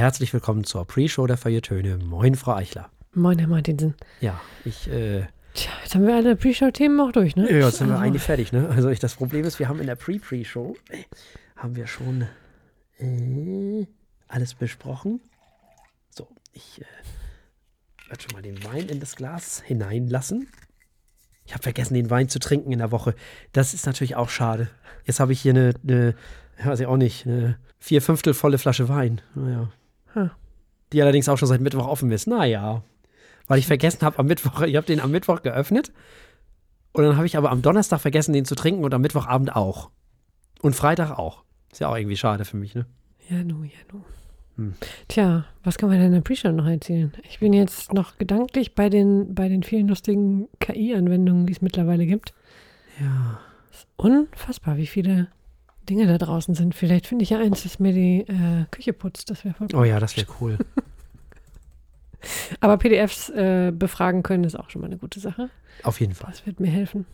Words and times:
herzlich 0.00 0.32
willkommen 0.32 0.64
zur 0.64 0.86
Pre-Show 0.86 1.26
der 1.26 1.36
Feuilletöne. 1.36 1.98
Moin, 1.98 2.34
Frau 2.34 2.54
Eichler. 2.54 2.88
Moin, 3.12 3.38
Herr 3.38 3.48
Martinsen. 3.48 3.94
Ja, 4.22 4.40
ich, 4.64 4.88
äh, 4.90 5.26
Tja, 5.52 5.70
jetzt 5.82 5.94
haben 5.94 6.06
wir 6.06 6.16
alle 6.16 6.36
Pre-Show-Themen 6.36 6.98
auch 7.00 7.12
durch, 7.12 7.36
ne? 7.36 7.50
ja, 7.50 7.66
jetzt 7.66 7.76
sind 7.78 7.88
wir 7.88 7.96
Also, 7.96 8.06
eigentlich 8.06 8.22
fertig, 8.22 8.50
ne? 8.50 8.66
Also 8.70 8.88
ich, 8.88 8.98
das 8.98 9.14
Problem 9.16 9.44
ist, 9.44 9.58
wir 9.58 9.68
haben 9.68 9.78
in 9.78 9.86
der 9.86 9.96
Pre-Pre-Show, 9.96 10.74
äh, 10.88 11.02
haben 11.54 11.76
wir 11.76 11.86
schon 11.86 12.22
äh, 12.98 13.86
alles 14.26 14.54
besprochen. 14.54 15.20
So, 16.08 16.28
ich 16.54 16.80
äh, 16.80 18.08
werde 18.08 18.22
schon 18.22 18.32
mal 18.32 18.40
den 18.42 18.64
Wein 18.64 18.88
in 18.88 19.00
das 19.00 19.16
Glas 19.16 19.60
hineinlassen. 19.60 20.48
Ich 21.44 21.52
habe 21.52 21.62
vergessen, 21.62 21.92
den 21.92 22.08
Wein 22.08 22.30
zu 22.30 22.38
trinken 22.38 22.72
in 22.72 22.78
der 22.78 22.90
Woche. 22.90 23.14
Das 23.52 23.74
ist 23.74 23.84
natürlich 23.84 24.16
auch 24.16 24.30
schade. 24.30 24.68
Jetzt 25.04 25.20
habe 25.20 25.34
ich 25.34 25.42
hier 25.42 25.52
eine, 25.52 25.74
eine 25.86 26.14
weiß 26.64 26.80
ich 26.80 26.86
auch 26.86 26.96
nicht, 26.96 27.26
eine 27.26 27.58
vier 27.78 28.00
Fünftel 28.00 28.32
volle 28.32 28.56
Flasche 28.56 28.88
Wein. 28.88 29.20
Naja. 29.34 29.68
Die 30.92 31.02
allerdings 31.02 31.28
auch 31.28 31.38
schon 31.38 31.48
seit 31.48 31.60
Mittwoch 31.60 31.86
offen 31.86 32.10
ist. 32.10 32.26
Naja. 32.26 32.82
Weil 33.46 33.58
ich 33.58 33.66
vergessen 33.66 34.02
habe 34.02 34.18
am 34.18 34.26
Mittwoch, 34.26 34.60
ich 34.66 34.76
habe 34.76 34.86
den 34.86 35.00
am 35.00 35.10
Mittwoch 35.10 35.42
geöffnet. 35.42 35.92
Und 36.92 37.04
dann 37.04 37.16
habe 37.16 37.26
ich 37.26 37.36
aber 37.36 37.50
am 37.50 37.62
Donnerstag 37.62 38.00
vergessen, 38.00 38.32
den 38.32 38.44
zu 38.44 38.54
trinken 38.54 38.84
und 38.84 38.92
am 38.94 39.00
Mittwochabend 39.00 39.54
auch. 39.54 39.90
Und 40.60 40.74
Freitag 40.74 41.18
auch. 41.18 41.44
Ist 41.70 41.80
ja 41.80 41.88
auch 41.88 41.96
irgendwie 41.96 42.16
schade 42.16 42.44
für 42.44 42.56
mich, 42.56 42.74
ne? 42.74 42.86
Ja, 43.28 43.44
nu, 43.44 43.62
ja, 43.62 43.78
nu. 43.92 44.02
Hm. 44.56 44.74
Tja, 45.08 45.46
was 45.62 45.78
kann 45.78 45.88
man 45.88 45.98
denn 45.98 46.08
in 46.08 46.14
der 46.14 46.20
Pre-Show 46.20 46.50
noch 46.50 46.66
erzählen? 46.66 47.12
Ich 47.28 47.38
bin 47.38 47.52
jetzt 47.52 47.92
noch 47.92 48.18
gedanklich 48.18 48.74
bei 48.74 48.88
den, 48.88 49.34
bei 49.34 49.48
den 49.48 49.62
vielen 49.62 49.88
lustigen 49.88 50.48
KI-Anwendungen, 50.58 51.46
die 51.46 51.52
es 51.52 51.62
mittlerweile 51.62 52.06
gibt. 52.06 52.34
Ja. 53.00 53.40
Unfassbar, 53.96 54.76
wie 54.76 54.86
viele 54.86 55.28
Dinge 55.90 56.06
da 56.06 56.18
draußen 56.18 56.54
sind. 56.54 56.74
Vielleicht 56.74 57.06
finde 57.06 57.24
ich 57.24 57.30
ja 57.30 57.38
eins, 57.38 57.64
das 57.64 57.80
mir 57.80 57.92
die 57.92 58.20
äh, 58.20 58.64
Küche 58.70 58.92
putzt. 58.92 59.28
Das 59.28 59.44
wäre 59.44 59.54
voll 59.54 59.66
Oh 59.74 59.84
ja, 59.84 59.98
das 59.98 60.16
wäre 60.16 60.26
cool. 60.40 60.56
Aber 62.60 62.76
PDFs 62.76 63.28
äh, 63.30 63.72
befragen 63.74 64.22
können 64.22 64.44
ist 64.44 64.54
auch 64.54 64.70
schon 64.70 64.82
mal 64.82 64.86
eine 64.86 64.98
gute 64.98 65.20
Sache. 65.20 65.50
Auf 65.82 66.00
jeden 66.00 66.14
Fall. 66.14 66.30
Das 66.30 66.46
wird 66.46 66.60
mir 66.60 66.70
helfen. 66.70 67.06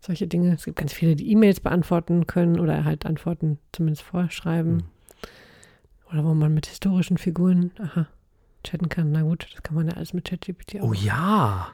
Solche 0.00 0.28
Dinge. 0.28 0.54
Es 0.54 0.64
gibt 0.64 0.78
ganz 0.78 0.92
viele, 0.92 1.16
die 1.16 1.30
E-Mails 1.32 1.60
beantworten 1.60 2.26
können 2.26 2.60
oder 2.60 2.84
halt 2.84 3.04
Antworten 3.04 3.58
zumindest 3.72 4.02
vorschreiben. 4.02 4.76
Mhm. 4.76 4.82
Oder 6.12 6.24
wo 6.24 6.34
man 6.34 6.54
mit 6.54 6.66
historischen 6.66 7.18
Figuren, 7.18 7.72
aha, 7.78 8.06
chatten 8.62 8.88
kann. 8.88 9.10
Na 9.12 9.22
gut, 9.22 9.48
das 9.52 9.62
kann 9.62 9.74
man 9.74 9.88
ja 9.88 9.94
alles 9.94 10.12
mit 10.12 10.24
ChatGPT 10.24 10.80
auch. 10.80 10.90
Oh 10.90 10.92
ja. 10.92 11.68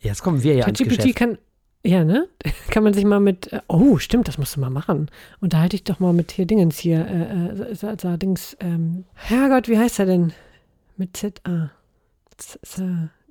Jetzt 0.00 0.22
kommen 0.22 0.42
wir 0.42 0.54
ja 0.54 0.64
ChatGPT 0.64 1.14
kann, 1.14 1.38
ja, 1.86 2.04
ne? 2.04 2.28
Kann 2.70 2.82
man 2.82 2.94
sich 2.94 3.04
mal 3.04 3.20
mit, 3.20 3.52
äh, 3.52 3.60
oh, 3.68 3.98
stimmt, 3.98 4.28
das 4.28 4.38
musst 4.38 4.56
du 4.56 4.60
mal 4.60 4.70
machen. 4.70 5.10
Unterhalte 5.40 5.76
ich 5.76 5.84
doch 5.84 6.00
mal 6.00 6.12
mit 6.12 6.32
hier 6.32 6.46
Dingens 6.46 6.78
hier, 6.78 7.06
äh, 7.06 7.72
äh, 7.72 8.18
Dings, 8.18 8.56
ähm, 8.60 9.04
Herrgott, 9.14 9.68
wie 9.68 9.78
heißt 9.78 9.98
er 10.00 10.06
denn? 10.06 10.32
Mit 10.96 11.16
Z, 11.16 11.40
A. 11.46 11.70
Z, 12.36 12.58
Z, 12.62 12.84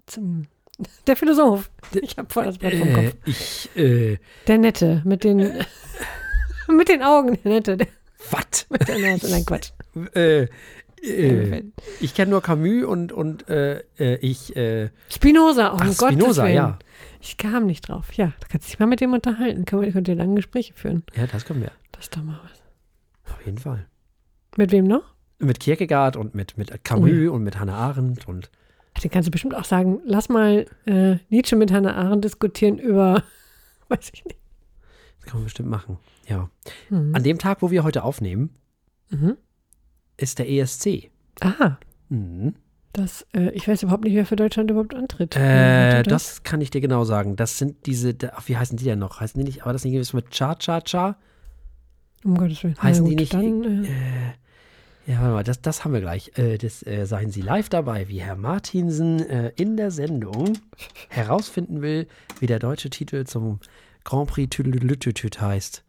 zum, 0.08 0.47
der 1.08 1.16
Philosoph. 1.16 1.70
Ich 2.02 2.17
habe 2.17 2.31
voll 2.31 2.45
das 2.45 2.58
Blatt 2.58 2.73
vom 2.75 2.88
Äh, 2.88 2.94
Kopf. 2.94 3.16
ich, 3.25 3.70
äh, 3.75 4.17
Der 4.47 4.58
Nette, 4.58 5.02
mit 5.06 5.23
den, 5.23 5.40
mit 6.67 6.90
den 6.90 7.03
Augen, 7.03 7.38
der 7.44 7.52
Nette, 7.52 7.78
was? 8.31 8.66
mit 8.69 8.88
der 8.88 8.97
Nase, 9.00 9.30
nein, 9.30 9.45
Quatsch. 9.45 9.72
Äh, 10.16 10.47
äh, 11.03 11.64
ich 12.02 12.16
kenne 12.16 12.31
nur 12.31 12.42
Camus 12.42 12.84
und, 12.86 13.12
und 13.12 13.47
äh, 13.50 13.81
äh, 14.00 14.16
ich, 14.22 14.56
äh, 14.56 14.90
Spinoza, 15.09 15.73
oh 15.73 15.78
ach, 15.80 15.97
Gott. 15.97 16.14
Spinoza, 16.14 16.47
ja. 16.47 16.80
Ich 17.28 17.38
kam 17.38 17.66
nicht 17.66 17.90
drauf. 17.90 18.14
Ja, 18.14 18.34
da 18.40 18.48
kannst 18.48 18.68
du 18.68 18.72
dich 18.72 18.80
mal 18.80 18.86
mit 18.86 19.02
dem 19.02 19.12
unterhalten. 19.14 19.66
Können 19.66 19.81
wir, 19.81 19.92
könnt 19.92 20.08
ihr 20.08 20.14
lange 20.16 20.36
Gespräche 20.36 20.73
führen. 20.76 21.02
Ja, 21.16 21.26
das 21.26 21.44
können 21.44 21.62
wir. 21.62 21.72
Das 21.92 22.04
ist 22.04 22.16
doch 22.16 22.22
mal 22.22 22.40
was. 22.44 23.34
Auf 23.34 23.44
jeden 23.44 23.58
Fall. 23.58 23.88
Mit 24.58 24.72
wem 24.72 24.86
noch? 24.86 25.16
Mit 25.40 25.59
Kierkegaard 25.59 26.18
und 26.18 26.36
mit, 26.36 26.56
mit 26.58 26.84
Camus 26.84 27.09
ja. 27.12 27.31
und 27.31 27.44
mit 27.44 27.59
Hannah 27.59 27.73
Arendt 27.78 28.28
und 28.28 28.52
Den 29.03 29.09
kannst 29.09 29.26
du 29.28 29.31
bestimmt 29.31 29.56
auch 29.56 29.66
sagen, 29.66 30.00
lass 30.06 30.30
mal 30.30 30.68
äh, 30.86 31.18
Nietzsche 31.30 31.56
mit 31.56 31.72
Hannah 31.72 31.96
Arendt 31.96 32.23
diskutieren 32.23 32.78
über, 32.78 33.23
weiß 33.90 34.12
ich 34.13 34.24
nicht. 34.24 34.38
das 35.18 35.25
kann 35.25 35.38
man 35.40 35.44
bestimmt 35.46 35.69
machen. 35.69 35.97
Ja. 36.28 36.50
Mhm. 36.92 37.16
An 37.16 37.24
dem 37.24 37.40
Tag, 37.40 37.63
wo 37.63 37.72
wir 37.72 37.84
heute 37.84 38.03
aufnehmen, 38.03 38.52
Mhm. 39.09 39.36
ist 40.18 40.38
der 40.40 40.47
ESC. 40.50 41.09
Aha, 41.42 41.80
Mhm. 42.09 42.53
Das, 42.97 43.25
äh, 43.35 43.50
ich 43.51 43.67
weiß 43.67 43.83
überhaupt 43.83 44.03
nicht, 44.03 44.16
wer 44.16 44.25
für 44.25 44.35
Deutschland 44.35 44.72
überhaupt 44.72 44.95
antritt. 44.95 45.35
Äh, 45.35 46.00
hat 46.00 46.11
das 46.11 46.44
kann 46.44 46.61
ich 46.61 46.69
dir 46.72 46.81
genau 46.81 47.03
sagen. 47.03 47.35
Das 47.35 47.57
sind 47.57 47.85
diese, 47.85 48.16
ach, 48.33 48.47
wie 48.47 48.57
heißen 48.57 48.78
die 48.78 48.85
denn 48.85 49.00
noch? 49.00 49.19
Heißen 49.19 49.38
die 49.39 49.45
nicht, 49.45 49.63
aber 49.63 49.73
das 49.73 49.83
nicht 49.83 49.94
irgendwas 49.94 50.13
mit 50.13 50.29
Cha-Cha-Cha? 50.31 51.17
Um 52.23 52.38
Gottes 52.38 52.63
Willen. 52.63 52.75
heißen 52.81 53.03
Na 53.03 53.09
die 53.09 53.16
gut, 53.16 53.19
nicht- 53.22 53.33
Dann, 53.33 53.83
äh, 53.85 53.88
Äh, 53.88 55.11
ja, 55.11 55.19
warte 55.22 55.33
mal, 55.33 55.44
das, 55.44 55.61
das 55.61 55.83
haben 55.85 55.94
wir 55.94 56.01
gleich. 56.01 56.31
Äh, 56.38 56.57
das 56.57 56.81
äh, 56.88 57.06
seien 57.06 57.29
Sie 57.29 57.41
live 57.41 57.69
dabei, 57.69 58.07
wie 58.07 58.22
Herr 58.22 58.35
Martinsen 58.35 59.19
äh, 59.19 59.51
in 59.56 59.77
der 59.77 59.91
Sendung 59.91 60.57
herausfinden 61.09 61.81
will, 61.83 62.07
wie 62.39 62.47
der 62.47 62.57
deutsche 62.59 62.89
Titel 62.89 63.23
zum 63.25 63.59
Grand 64.03 64.29
Prix 64.29 64.50
Tüdelütütüt 64.56 65.39
heißt. 65.41 65.83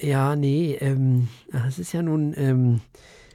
Ja, 0.00 0.34
nee, 0.36 0.74
ähm, 0.80 1.28
das 1.52 1.78
ist 1.78 1.92
ja 1.92 2.02
nun, 2.02 2.34
ähm, 2.36 2.80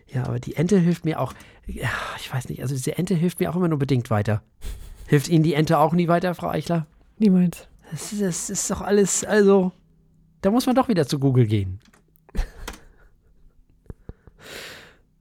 ja, 0.08 0.26
aber 0.26 0.40
die 0.40 0.56
Ente 0.56 0.80
hilft 0.80 1.06
mir 1.06 1.20
auch, 1.20 1.34
ja, 1.66 1.90
ich 2.20 2.34
weiß 2.34 2.50
nicht, 2.50 2.62
also 2.62 2.74
diese 2.74 2.98
Ente 2.98 3.16
hilft 3.16 3.40
mir 3.40 3.52
auch 3.52 3.56
immer 3.56 3.68
nur 3.68 3.80
bedingt 3.80 4.10
weiter. 4.10 4.42
Hilft 5.06 5.30
Ihnen 5.30 5.44
die 5.44 5.54
Ente 5.54 5.80
auch 5.80 5.94
nie 5.94 6.08
weiter, 6.08 6.36
Frau 6.36 6.50
Eichler? 6.50 6.88
niemals. 7.20 7.68
Das 7.92 8.14
ist, 8.14 8.22
das 8.22 8.50
ist 8.50 8.72
doch 8.72 8.82
alles, 8.82 9.24
also, 9.24 9.72
da 10.42 10.52
muss 10.52 10.66
man 10.66 10.76
doch 10.76 10.88
wieder 10.88 11.08
zu 11.08 11.20
Google 11.20 11.48
gehen. 11.48 11.80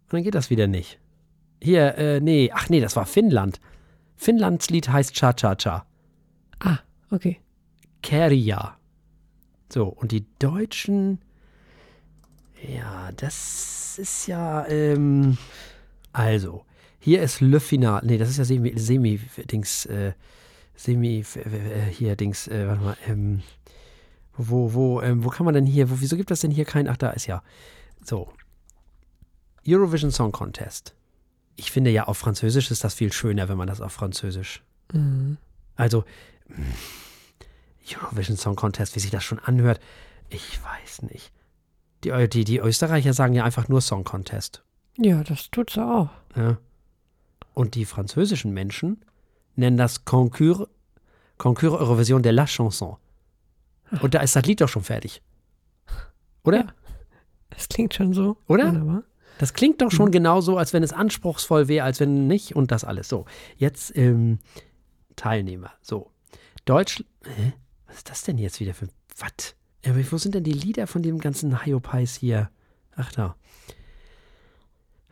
Und 0.05 0.13
dann 0.13 0.23
geht 0.23 0.35
das 0.35 0.51
wieder 0.51 0.67
nicht. 0.67 0.99
Hier, 1.61 1.97
äh, 1.97 2.21
nee, 2.21 2.51
ach 2.53 2.69
nee, 2.69 2.81
das 2.81 2.97
war 2.97 3.07
Finnland. 3.07 3.61
Finnlands 4.15 4.71
Lied 4.71 4.89
heißt 4.89 5.15
Cha-Cha-Cha. 5.15 5.87
Ah, 6.61 6.79
okay. 7.11 7.41
Kerja. 8.03 8.77
So, 9.73 9.87
und 9.87 10.13
die 10.13 10.25
Deutschen, 10.39 11.19
ja, 12.63 13.11
das 13.17 13.86
ist 13.99 14.27
ja, 14.27 14.67
ähm, 14.69 15.39
also, 16.13 16.65
hier 16.99 17.23
ist 17.23 17.41
Le 17.41 17.61
Final, 17.61 18.03
nee, 18.05 18.19
das 18.19 18.29
ist 18.31 18.39
ja 18.39 18.45
Semi, 18.45 18.73
Semi, 18.79 19.21
Dings, 19.51 19.87
äh, 19.87 20.13
Semi, 20.75 21.25
äh, 21.35 21.91
hier, 21.91 22.17
Dings, 22.17 22.49
äh, 22.49 22.67
warte 22.67 22.83
mal, 22.83 22.97
ähm, 23.07 23.43
wo, 24.37 24.73
wo, 24.75 25.01
ähm, 25.01 25.25
wo 25.25 25.29
kann 25.31 25.45
man 25.45 25.55
denn 25.55 25.67
hier, 25.67 25.91
wo, 25.91 26.01
wieso 26.01 26.17
gibt 26.17 26.31
das 26.31 26.41
denn 26.41 26.51
hier 26.51 26.65
kein, 26.65 26.89
ach, 26.89 26.97
da 26.97 27.11
ist 27.11 27.27
ja, 27.27 27.43
so, 28.05 28.29
Eurovision 29.67 30.11
Song 30.11 30.33
Contest. 30.33 30.95
Ich 31.57 31.71
finde 31.73 31.91
ja, 31.91 32.05
auf 32.05 32.19
Französisch 32.19 32.71
ist 32.71 32.85
das 32.85 32.95
viel 32.95 33.13
schöner, 33.13 33.49
wenn 33.49 33.57
man 33.57 33.69
das 33.69 33.81
auf 33.81 33.93
Französisch 33.93 34.63
Mhm. 34.93 35.37
also, 35.75 36.05
mh, 36.49 36.65
Eurovision 37.93 38.37
Song 38.37 38.55
Contest, 38.57 38.95
wie 38.95 39.01
sich 39.01 39.11
das 39.11 39.25
schon 39.25 39.41
anhört, 39.41 39.81
ich 40.29 40.63
weiß 40.63 41.03
nicht. 41.03 41.33
Die, 42.05 42.11
Ö- 42.11 42.29
die, 42.29 42.45
die 42.45 42.59
Österreicher 42.59 43.13
sagen 43.13 43.35
ja 43.35 43.45
einfach 43.45 43.69
nur 43.69 43.81
Song 43.81 44.05
Contest. 44.05 44.63
Ja, 44.99 45.23
das 45.25 45.51
tut 45.51 45.71
sie 45.71 45.85
auch. 45.85 46.09
Ja. 46.37 46.59
Und 47.55 47.75
die 47.75 47.85
französischen 47.85 48.53
Menschen 48.53 49.05
nennen 49.55 49.77
das 49.77 50.05
Concours, 50.05 50.69
Concours 51.39 51.75
Eurovision 51.81 52.23
de 52.23 52.33
la 52.33 52.47
Chanson. 52.47 52.97
Und 54.03 54.15
da 54.15 54.21
ist 54.21 54.37
das 54.37 54.45
Lied 54.45 54.61
doch 54.61 54.69
schon 54.69 54.83
fertig. 54.85 55.23
Oder? 56.45 56.59
Ja. 56.59 56.67
Das 57.51 57.69
klingt 57.69 57.95
schon 57.95 58.13
so. 58.13 58.37
Oder? 58.49 58.69
Wunderbar. 58.69 59.03
Das 59.39 59.53
klingt 59.53 59.83
doch 59.83 59.91
schon 59.91 60.11
genauso, 60.11 60.57
als 60.57 60.73
wenn 60.73 60.83
es 60.83 60.93
anspruchsvoll 60.93 61.69
wäre, 61.69 61.85
als 61.85 62.01
wenn 62.01 62.27
nicht 62.27 62.57
und 62.57 62.71
das 62.71 62.85
alles. 62.85 63.09
So, 63.09 63.27
jetzt 63.57 63.95
ähm, 63.97 64.39
Teilnehmer. 65.15 65.73
So, 65.83 66.11
Deutsch. 66.65 67.05
Hä? 67.25 67.53
Was 67.87 67.97
ist 67.99 68.11
das 68.11 68.23
denn 68.23 68.39
jetzt 68.39 68.61
wieder 68.61 68.73
für. 68.75 68.89
Was? 69.19 69.55
Ja, 69.87 69.93
aber 69.93 70.01
wo 70.11 70.19
sind 70.19 70.35
denn 70.35 70.45
die 70.45 70.53
Lieder 70.53 70.87
von 70.87 71.03
dem 71.03 71.19
ganzen 71.19 71.65
Hyopies 71.65 72.17
hier? 72.17 72.51
Ach 72.97 73.13
da. 73.13 73.37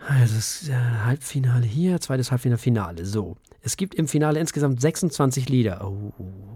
Also, 0.06 0.70
äh, 0.70 0.74
Halbfinale 0.74 1.64
hier, 1.64 2.00
zweites 2.00 2.30
Halbfinale, 2.30 2.58
Finale. 2.58 3.06
So. 3.06 3.36
Es 3.62 3.76
gibt 3.76 3.94
im 3.94 4.08
Finale 4.08 4.38
insgesamt 4.40 4.80
26 4.80 5.48
Lieder. 5.48 5.86
Oh, 5.86 6.12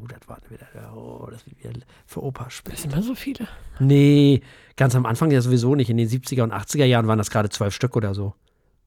das 0.09 0.29
war 0.29 0.39
wieder. 0.51 0.95
Oh, 0.95 1.29
das 1.31 1.47
wird 1.47 1.59
wieder 1.59 1.87
für 2.07 2.23
Opa 2.23 2.51
spielen. 2.51 2.73
Das 2.75 2.83
sind 2.83 2.93
immer 2.93 3.03
so 3.03 3.15
viele. 3.15 3.47
Nee, 3.79 4.43
ganz 4.77 4.95
am 4.95 5.07
Anfang 5.07 5.31
ja 5.31 5.41
sowieso 5.41 5.75
nicht. 5.75 5.89
In 5.89 5.97
den 5.97 6.09
70er 6.09 6.43
und 6.43 6.53
80er 6.53 6.85
Jahren 6.85 7.07
waren 7.07 7.17
das 7.19 7.31
gerade 7.31 7.49
zwölf 7.49 7.75
Stück 7.75 7.97
oder 7.97 8.15
so. 8.15 8.35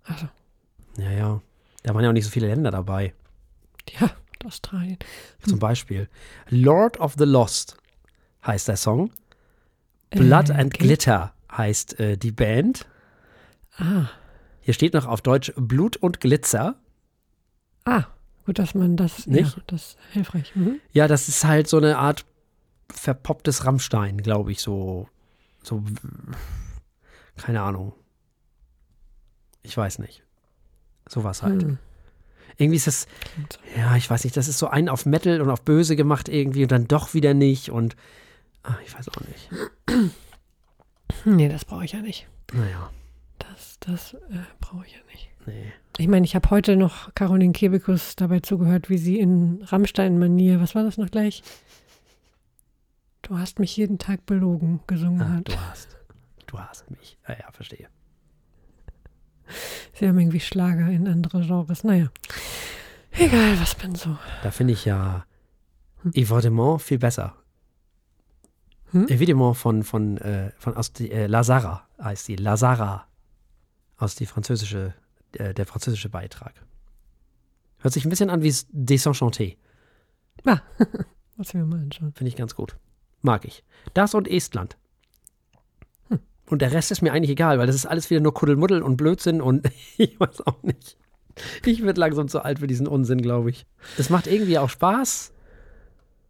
Also, 0.04 0.28
Ja, 0.98 1.10
ja. 1.12 1.42
Da 1.84 1.96
waren 1.96 2.04
ja 2.04 2.10
auch 2.10 2.14
nicht 2.14 2.26
so 2.26 2.30
viele 2.32 2.48
Länder 2.48 2.70
dabei. 2.70 3.14
ja, 4.00 4.12
Australien. 4.46 4.98
Zum 5.48 5.58
Beispiel 5.58 6.08
Lord 6.50 7.00
of 7.00 7.16
the 7.18 7.24
Lost 7.26 7.78
heißt 8.46 8.68
der 8.68 8.78
Song. 8.78 9.12
Blood 10.12 10.50
Äh, 10.50 10.54
and. 10.54 10.74
Glitter 10.74 11.34
heißt 11.52 12.00
äh, 12.00 12.18
die 12.18 12.32
Band. 12.32 12.86
Ah, 13.78 14.06
Hier 14.62 14.74
steht 14.74 14.94
noch 14.94 15.06
auf 15.06 15.22
Deutsch 15.22 15.54
Blut 15.56 15.96
und 15.98 16.20
Glitzer. 16.20 16.76
ah, 17.86 18.06
gut, 18.46 18.60
dass 18.60 18.76
man 18.76 18.98
das, 18.98 19.26
Nicht? 19.28 19.56
ja, 19.58 19.64
das 19.68 19.82
ist 19.82 19.98
hilfreich. 20.12 20.56
Mhm. 20.56 20.80
Ja, 20.92 21.08
das 21.08 21.28
ist 21.28 21.44
halt 21.46 21.68
so 21.68 21.78
eine 21.78 21.98
Art 21.98 22.26
verpopptes 22.94 23.66
Rammstein, 23.66 24.18
glaube 24.22 24.52
ich, 24.52 24.62
so. 24.62 25.08
So. 25.64 25.84
Keine 27.38 27.62
Ahnung. 27.62 27.94
Ich 29.64 29.76
weiß 29.78 30.00
nicht. 30.00 30.24
Sowas 31.08 31.44
halt. 31.44 31.64
Hm. 31.64 31.78
Irgendwie 32.58 32.78
ist 32.78 32.88
das, 32.88 33.08
ja, 33.78 33.96
ich 33.96 34.10
weiß 34.10 34.24
nicht, 34.24 34.36
das 34.38 34.48
ist 34.48 34.58
so 34.60 34.68
ein 34.68 34.90
auf 34.90 35.06
Metal 35.06 35.40
und 35.42 35.50
auf 35.50 35.62
Böse 35.62 35.96
gemacht 35.96 36.30
irgendwie 36.30 36.64
und 36.64 36.72
dann 36.72 36.88
doch 36.88 37.14
wieder 37.14 37.34
nicht 37.34 37.70
und 37.70 37.96
ah, 38.64 38.76
ich 38.86 38.94
weiß 38.98 39.10
auch 39.10 39.22
nicht. 39.28 39.50
Nee, 41.26 41.50
das 41.50 41.66
brauche 41.66 41.84
ich 41.86 41.92
ja 41.92 42.02
nicht. 42.02 42.28
Naja, 42.54 42.90
Das, 43.38 43.78
das 43.82 44.14
äh, 44.14 44.40
brauche 44.60 44.86
ich 44.88 44.94
ja 44.94 45.00
nicht. 45.12 45.30
nee. 45.46 45.72
Ich 45.98 46.08
meine, 46.08 46.26
ich 46.26 46.36
habe 46.36 46.50
heute 46.50 46.78
noch 46.78 47.14
Caroline 47.14 47.52
Kebekus 47.52 48.16
dabei 48.16 48.40
zugehört, 48.40 48.90
wie 48.90 48.98
sie 48.98 49.20
in 49.20 49.62
Rammstein-Manier, 49.64 50.60
was 50.62 50.74
war 50.74 50.84
das 50.84 50.98
noch 50.98 51.12
gleich? 51.12 51.44
Du 53.22 53.38
hast 53.38 53.60
mich 53.60 53.76
jeden 53.78 54.00
Tag 54.00 54.26
belogen, 54.26 54.80
gesungen 54.88 55.22
Ah, 55.22 55.30
hat. 55.36 55.50
du 55.50 55.60
hast, 55.70 55.98
du 56.48 56.58
hast 56.60 56.90
mich. 56.90 57.18
Ja, 57.28 57.36
ja, 57.40 57.52
verstehe. 57.52 57.88
Sie 59.94 60.08
haben 60.08 60.18
irgendwie 60.18 60.40
Schlager 60.40 60.88
in 60.90 61.08
andere 61.08 61.42
Genres. 61.46 61.84
Naja, 61.84 62.08
egal, 63.12 63.60
was 63.60 63.78
man 63.84 63.96
so. 63.96 64.18
Da 64.44 64.50
finde 64.52 64.74
ich 64.74 64.86
ja 64.86 65.26
Evidemment 66.14 66.82
viel 66.82 66.98
besser. 66.98 67.36
Hm? 68.92 69.08
Evidemment 69.08 69.56
von, 69.58 69.84
von, 69.84 70.18
äh, 70.18 70.52
von 70.58 70.76
aus 70.76 70.94
die, 70.94 71.12
äh, 71.12 71.28
Lazara 71.28 71.88
heißt 72.02 72.28
die. 72.28 72.36
Lazara. 72.36 73.08
Aus 73.98 74.16
die 74.16 74.26
französische, 74.26 74.94
äh, 75.34 75.54
der 75.54 75.66
französische 75.66 76.10
Beitrag. 76.10 76.54
Hört 77.80 77.94
sich 77.94 78.06
ein 78.06 78.10
bisschen 78.10 78.30
an 78.30 78.44
wie 78.44 78.50
Desenchanté. 78.50 79.58
Ah, 80.46 80.60
was 81.38 81.54
wir 81.54 81.64
mal 81.66 81.80
anschauen. 81.80 82.14
Finde 82.14 82.30
ich 82.30 82.36
ganz 82.36 82.56
gut. 82.56 82.76
Mag 83.22 83.46
ich. 83.46 83.64
Das 83.94 84.14
und 84.14 84.28
Estland. 84.28 84.78
Und 86.52 86.62
der 86.62 86.74
Rest 86.74 86.92
ist 86.92 87.02
mir 87.02 87.14
eigentlich 87.14 87.32
egal, 87.32 87.60
weil 87.60 87.68
das 87.68 87.78
ist 87.78 87.86
alles 87.86 88.10
wieder 88.10 88.20
nur 88.20 88.34
Kuddelmuddel 88.34 88.82
und 88.82 88.98
Blödsinn 88.98 89.42
und 89.42 89.70
ich 89.98 90.20
weiß 90.20 90.46
auch 90.46 90.62
nicht. 90.64 90.98
Ich 91.66 91.82
werde 91.82 92.00
langsam 92.00 92.28
zu 92.28 92.44
alt 92.44 92.60
für 92.60 92.68
diesen 92.68 92.88
Unsinn, 92.88 93.22
glaube 93.22 93.52
ich. 93.52 93.66
Es 93.98 94.10
macht 94.10 94.28
irgendwie 94.28 94.58
auch 94.58 94.70
Spaß. 94.70 95.32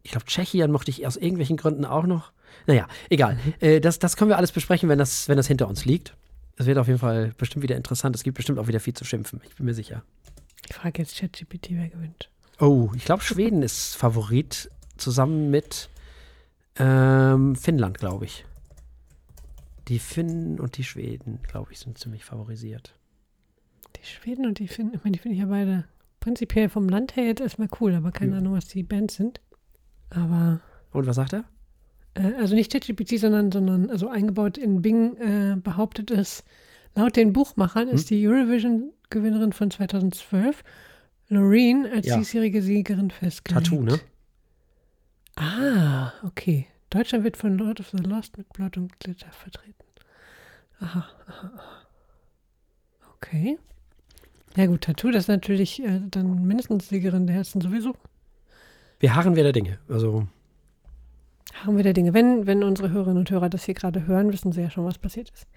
Ich 0.03 0.11
glaube, 0.11 0.27
Tschechien 0.27 0.71
mochte 0.71 0.91
ich 0.91 1.07
aus 1.07 1.17
irgendwelchen 1.17 1.57
Gründen 1.57 1.85
auch 1.85 2.05
noch. 2.05 2.33
Naja, 2.67 2.87
egal. 3.09 3.37
Äh, 3.59 3.79
das, 3.81 3.99
das 3.99 4.15
können 4.17 4.29
wir 4.29 4.37
alles 4.37 4.51
besprechen, 4.51 4.89
wenn 4.89 4.99
das, 4.99 5.27
wenn 5.29 5.37
das 5.37 5.47
hinter 5.47 5.67
uns 5.67 5.85
liegt. 5.85 6.15
Es 6.57 6.65
wird 6.65 6.77
auf 6.77 6.87
jeden 6.87 6.99
Fall 6.99 7.33
bestimmt 7.37 7.63
wieder 7.63 7.75
interessant. 7.75 8.15
Es 8.15 8.23
gibt 8.23 8.37
bestimmt 8.37 8.59
auch 8.59 8.67
wieder 8.67 8.79
viel 8.79 8.93
zu 8.93 9.03
schimpfen. 9.05 9.41
Ich 9.47 9.55
bin 9.55 9.65
mir 9.65 9.73
sicher. 9.73 10.03
Ich 10.69 10.75
frage 10.75 11.01
jetzt 11.01 11.17
ChatGPT, 11.17 11.69
wer 11.71 11.89
gewinnt. 11.89 12.29
Oh, 12.59 12.91
ich 12.95 13.05
glaube, 13.05 13.23
Schweden 13.23 13.63
ist 13.63 13.95
Favorit 13.95 14.69
zusammen 14.97 15.49
mit 15.49 15.89
ähm, 16.77 17.55
Finnland, 17.55 17.97
glaube 17.97 18.25
ich. 18.25 18.45
Die 19.87 19.97
Finnen 19.99 20.59
und 20.59 20.77
die 20.77 20.83
Schweden, 20.83 21.39
glaube 21.47 21.71
ich, 21.71 21.79
sind 21.79 21.97
ziemlich 21.97 22.23
favorisiert. 22.23 22.93
Die 23.97 24.05
Schweden 24.05 24.45
und 24.45 24.59
die 24.59 24.67
Finnen, 24.67 24.93
ich 24.93 25.03
meine, 25.03 25.13
die 25.13 25.19
finde 25.19 25.35
ich 25.35 25.41
ja 25.41 25.47
beide 25.47 25.85
prinzipiell 26.19 26.69
vom 26.69 26.87
Land 26.87 27.15
her 27.15 27.25
jetzt 27.25 27.41
erstmal 27.41 27.67
cool, 27.79 27.95
aber 27.95 28.11
keine 28.11 28.33
Ja. 28.33 28.37
Ahnung, 28.37 28.53
was 28.53 28.67
die 28.67 28.83
Bands 28.83 29.15
sind. 29.15 29.41
Aber, 30.11 30.61
Und 30.91 31.07
was 31.07 31.15
sagt 31.15 31.33
er? 31.33 31.45
Äh, 32.15 32.33
also 32.39 32.55
nicht 32.55 32.71
ChatGPT, 32.71 33.19
sondern, 33.19 33.51
sondern 33.51 33.89
also 33.89 34.07
eingebaut 34.09 34.57
in 34.57 34.81
Bing 34.81 35.17
äh, 35.17 35.55
behauptet 35.55 36.11
es, 36.11 36.43
laut 36.95 37.15
den 37.15 37.33
Buchmachern 37.33 37.87
Hm? 37.89 37.95
ist 37.95 38.09
die 38.09 38.27
Eurovision-Gewinnerin 38.27 39.53
von 39.53 39.71
2012 39.71 40.63
Loreen 41.29 41.85
als 41.93 42.07
Ja. 42.07 42.17
diesjährige 42.17 42.61
Siegerin 42.61 43.09
festgelegt. 43.11 43.67
Tattoo, 43.67 43.81
ne? 43.81 43.99
Ah, 45.35 46.11
okay. 46.23 46.67
Deutschland 46.89 47.23
wird 47.23 47.37
von 47.37 47.57
Lord 47.57 47.79
of 47.79 47.89
the 47.91 47.97
Lost 48.03 48.37
mit 48.37 48.49
Blut 48.51 48.75
und 48.77 48.99
Glitter 48.99 49.31
vertreten. 49.31 49.75
Aha, 50.81 51.05
aha, 51.27 51.51
aha. 51.55 51.81
Okay. 53.15 53.57
Ja 54.57 54.65
gut, 54.65 54.81
Tattoo, 54.81 55.11
das 55.11 55.23
ist 55.23 55.27
natürlich 55.29 55.81
äh, 55.81 56.01
dann 56.09 56.43
mindestens 56.45 56.89
Siegerin 56.89 57.27
der 57.27 57.37
Herzen 57.37 57.61
sowieso. 57.61 57.95
Wir 58.99 59.15
harren 59.15 59.35
wieder 59.37 59.53
Dinge. 59.53 59.79
Also, 59.87 60.27
Haben 61.53 61.75
wir 61.77 61.83
der 61.83 61.93
Dinge. 61.93 62.13
Wenn, 62.13 62.47
wenn 62.47 62.63
unsere 62.63 62.89
Hörerinnen 62.91 63.19
und 63.19 63.29
Hörer 63.29 63.49
das 63.49 63.65
hier 63.65 63.73
gerade 63.73 64.07
hören, 64.07 64.31
wissen 64.31 64.51
sie 64.51 64.61
ja 64.61 64.69
schon, 64.69 64.85
was 64.85 64.97
passiert 64.97 65.29
ist. 65.31 65.47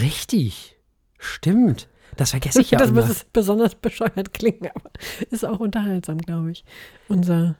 richtig. 0.00 0.76
Stimmt. 1.18 1.88
Das 2.16 2.30
vergesse 2.30 2.60
ich 2.60 2.70
ja 2.70 2.78
das 2.80 2.90
immer. 2.90 3.06
muss 3.06 3.24
besonders 3.32 3.74
bescheuert 3.74 4.32
klingen, 4.34 4.70
aber 4.74 4.90
ist 5.30 5.44
auch 5.44 5.58
unterhaltsam, 5.58 6.18
glaube 6.18 6.50
ich. 6.52 6.64
Unser 7.08 7.56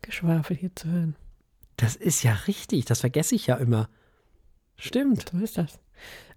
Geschwafel 0.00 0.56
hier 0.56 0.74
zu 0.76 0.88
hören. 0.88 1.16
Das 1.76 1.96
ist 1.96 2.22
ja 2.22 2.32
richtig. 2.46 2.84
Das 2.86 3.00
vergesse 3.00 3.34
ich 3.34 3.46
ja 3.48 3.56
immer. 3.56 3.88
Stimmt. 4.76 5.30
So 5.32 5.38
ist 5.38 5.58
das. 5.58 5.80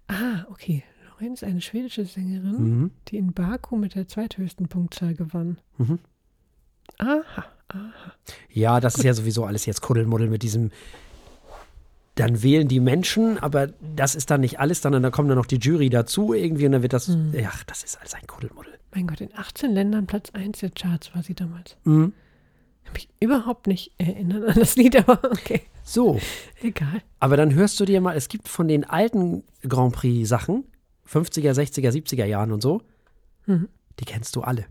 Ah, 0.08 0.44
okay. 0.50 0.82
Lorraine 1.08 1.34
ist 1.34 1.44
eine 1.44 1.60
schwedische 1.60 2.04
Sängerin. 2.04 2.56
Mhm. 2.80 2.90
die 3.08 3.16
in 3.18 3.32
Baku 3.32 3.76
mit 3.76 3.94
der 3.94 4.08
zweithöchsten 4.08 4.68
Punktzahl 4.68 5.14
gewann. 5.14 5.58
Mhm. 5.78 6.00
Aha. 6.98 7.44
Ja, 8.50 8.80
das 8.80 8.96
ist 8.96 9.04
ja 9.04 9.14
sowieso 9.14 9.44
alles 9.44 9.66
jetzt 9.66 9.80
Kuddelmuddel 9.82 10.28
mit 10.28 10.42
diesem. 10.42 10.70
Dann 12.14 12.42
wählen 12.42 12.68
die 12.68 12.80
Menschen, 12.80 13.38
aber 13.38 13.68
das 13.96 14.14
ist 14.14 14.30
dann 14.30 14.42
nicht 14.42 14.60
alles, 14.60 14.82
sondern 14.82 15.02
dann 15.02 15.12
kommt 15.12 15.30
dann 15.30 15.38
noch 15.38 15.46
die 15.46 15.56
Jury 15.56 15.88
dazu 15.88 16.34
irgendwie 16.34 16.66
und 16.66 16.72
dann 16.72 16.82
wird 16.82 16.92
das. 16.92 17.08
Mhm. 17.08 17.32
Ja, 17.34 17.50
das 17.66 17.82
ist 17.82 17.98
alles 17.98 18.12
ein 18.14 18.26
Kuddelmuddel. 18.26 18.72
Mein 18.94 19.06
Gott, 19.06 19.22
in 19.22 19.30
18 19.34 19.72
Ländern 19.72 20.06
Platz 20.06 20.28
1 20.34 20.58
der 20.58 20.70
Charts 20.70 21.14
war 21.14 21.22
sie 21.22 21.34
damals. 21.34 21.76
Mhm. 21.84 22.12
Kann 22.84 22.92
mich 22.92 23.08
überhaupt 23.20 23.66
nicht 23.66 23.92
erinnern 23.96 24.44
an 24.44 24.54
das 24.58 24.76
Lied, 24.76 24.96
aber 25.08 25.24
okay, 25.32 25.62
So, 25.84 26.20
egal. 26.60 27.00
aber 27.18 27.38
dann 27.38 27.54
hörst 27.54 27.80
du 27.80 27.86
dir 27.86 28.02
mal, 28.02 28.14
es 28.14 28.28
gibt 28.28 28.48
von 28.48 28.68
den 28.68 28.84
alten 28.84 29.44
Grand 29.66 29.94
Prix 29.94 30.28
Sachen, 30.28 30.64
50er, 31.10 31.52
60er, 31.54 31.90
70er 31.90 32.26
Jahren 32.26 32.52
und 32.52 32.60
so, 32.60 32.82
Mhm. 33.46 33.68
die 34.00 34.04
kennst 34.04 34.36
du 34.36 34.42
alle. 34.42 34.66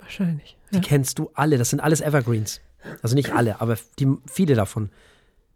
Wahrscheinlich. 0.00 0.56
Die 0.72 0.76
Ja. 0.76 0.80
kennst 0.82 1.18
du 1.18 1.30
alle. 1.34 1.58
Das 1.58 1.70
sind 1.70 1.80
alles 1.80 2.00
Evergreens. 2.00 2.60
Also 3.02 3.14
nicht 3.14 3.32
alle, 3.32 3.60
aber 3.60 3.76
die, 3.98 4.08
viele 4.26 4.54
davon. 4.54 4.90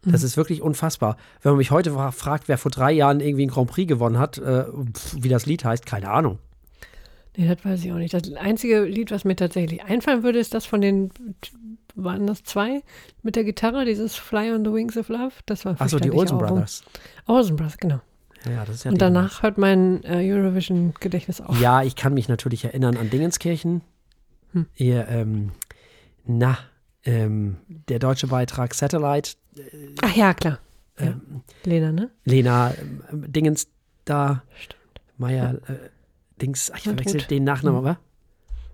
Das 0.02 0.20
Mhm. 0.20 0.26
ist 0.26 0.36
wirklich 0.36 0.60
unfassbar. 0.60 1.16
Wenn 1.42 1.52
man 1.52 1.58
mich 1.58 1.70
heute 1.70 1.92
fra- 1.92 2.10
fragt, 2.10 2.48
wer 2.48 2.58
vor 2.58 2.70
drei 2.70 2.92
Jahren 2.92 3.20
irgendwie 3.20 3.44
einen 3.44 3.50
Grand 3.50 3.70
Prix 3.70 3.88
gewonnen 3.88 4.18
hat, 4.18 4.36
äh, 4.38 4.64
wie 5.18 5.28
das 5.30 5.46
Lied 5.46 5.64
heißt, 5.64 5.86
keine 5.86 6.10
Ahnung. 6.10 6.38
Nee, 7.36 7.48
das 7.48 7.64
weiß 7.64 7.84
ich 7.84 7.90
auch 7.92 7.96
nicht. 7.96 8.12
Das 8.14 8.30
einzige 8.34 8.82
Lied, 8.84 9.10
was 9.10 9.24
mir 9.24 9.34
tatsächlich 9.34 9.82
einfallen 9.82 10.22
würde, 10.22 10.38
ist 10.38 10.52
das 10.54 10.66
von 10.66 10.80
den, 10.82 11.10
waren 11.94 12.26
das 12.26 12.42
zwei? 12.44 12.82
Mit 13.22 13.34
der 13.36 13.44
Gitarre, 13.44 13.84
dieses 13.86 14.14
Fly 14.16 14.52
on 14.52 14.64
the 14.64 14.72
Wings 14.72 14.96
of 14.98 15.08
Love. 15.08 15.32
Das 15.46 15.64
war 15.64 15.74
Achso, 15.80 15.98
die 15.98 16.12
Olsen. 16.12 16.36
Brothers. 16.38 16.84
Olsen 17.26 17.56
Brothers, 17.56 17.78
genau. 17.78 18.00
Ja, 18.44 18.52
ja, 18.52 18.64
das 18.66 18.76
ist 18.76 18.84
ja 18.84 18.90
Und 18.90 19.00
danach 19.00 19.42
hört 19.42 19.56
mein 19.56 20.04
äh, 20.04 20.30
Eurovision-Gedächtnis 20.30 21.40
auf. 21.40 21.58
Ja, 21.60 21.82
ich 21.82 21.96
kann 21.96 22.12
mich 22.12 22.28
natürlich 22.28 22.64
erinnern 22.66 22.98
an 22.98 23.08
Dingenskirchen. 23.08 23.80
Hm. 24.54 24.66
Ihr, 24.76 25.06
ähm, 25.08 25.50
na, 26.24 26.58
ähm, 27.04 27.56
der 27.88 27.98
deutsche 27.98 28.28
Beitrag 28.28 28.72
Satellite. 28.74 29.32
Ach 30.02 30.16
ja, 30.16 30.32
klar. 30.32 30.58
Ja. 30.98 31.06
Ähm, 31.06 31.42
Lena, 31.64 31.92
ne? 31.92 32.10
Lena 32.24 32.72
ähm, 33.10 33.30
Dingens 33.30 33.68
da. 34.04 34.42
Stimmt. 34.56 34.80
Meier 35.18 35.54
äh, 35.68 35.90
Dings. 36.40 36.70
Ach, 36.72 36.78
ich 36.78 36.84
verwechsel 36.84 37.20
den 37.22 37.44
Nachnamen, 37.44 37.80
Hm. 37.80 37.86
aber. 37.86 37.98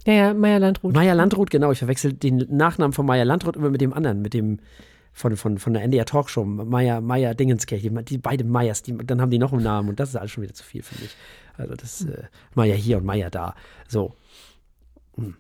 Ja, 0.07 0.13
ja, 0.15 0.35
Meier 0.35 0.59
Landrut. 0.59 0.95
Meier 0.95 1.15
Landrut, 1.15 1.51
genau. 1.51 1.73
Ich 1.73 1.79
verwechsel 1.79 2.13
den 2.13 2.47
Nachnamen 2.49 2.93
von 2.93 3.05
Meier 3.05 3.25
Landrut 3.25 3.57
immer 3.57 3.69
mit 3.69 3.81
dem 3.81 3.93
anderen, 3.93 4.23
mit 4.23 4.33
dem 4.33 4.61
von, 5.13 5.37
von, 5.37 5.59
von 5.59 5.75
der 5.75 5.83
NDR 5.83 6.07
Talkshow. 6.07 6.45
Meier, 6.45 7.01
Meier 7.01 7.35
Dingenskirche. 7.35 7.91
Die, 7.91 8.05
die 8.05 8.19
beide 8.19 8.45
Meiers, 8.45 8.83
die, 8.83 8.97
dann 8.97 9.21
haben 9.21 9.31
die 9.31 9.39
noch 9.39 9.53
einen 9.53 9.63
Namen 9.63 9.91
und 9.91 10.01
das 10.01 10.11
ist 10.11 10.17
alles 10.17 10.31
schon 10.31 10.43
wieder 10.43 10.55
zu 10.55 10.65
viel 10.65 10.83
für 10.83 11.01
mich. 11.03 11.15
Also 11.59 11.75
das 11.75 12.05
äh, 12.05 12.25
Meier 12.55 12.77
hier 12.77 12.97
und 12.99 13.05
Meier 13.05 13.29
da. 13.29 13.55
So. 13.89 14.15
Hm. 15.17 15.37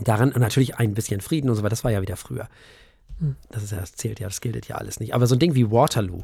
Daran 0.00 0.32
natürlich 0.36 0.76
ein 0.76 0.94
bisschen 0.94 1.20
Frieden 1.20 1.50
und 1.50 1.56
so 1.56 1.62
weiter. 1.62 1.70
Das 1.70 1.84
war 1.84 1.90
ja 1.90 2.02
wieder 2.02 2.16
früher. 2.16 2.48
Das 3.50 3.62
ist 3.62 3.72
ja, 3.72 3.80
das 3.80 3.92
zählt 3.92 4.18
ja, 4.20 4.28
das 4.28 4.40
gilt 4.40 4.66
ja 4.66 4.76
alles 4.76 4.98
nicht. 5.00 5.14
Aber 5.14 5.26
so 5.26 5.34
ein 5.34 5.38
Ding 5.38 5.54
wie 5.54 5.70
Waterloo. 5.70 6.22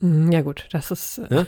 Mhm, 0.00 0.32
Ja, 0.32 0.42
gut, 0.42 0.68
das 0.72 0.90
ist. 0.90 1.18
Äh, 1.18 1.26
Ne? 1.30 1.46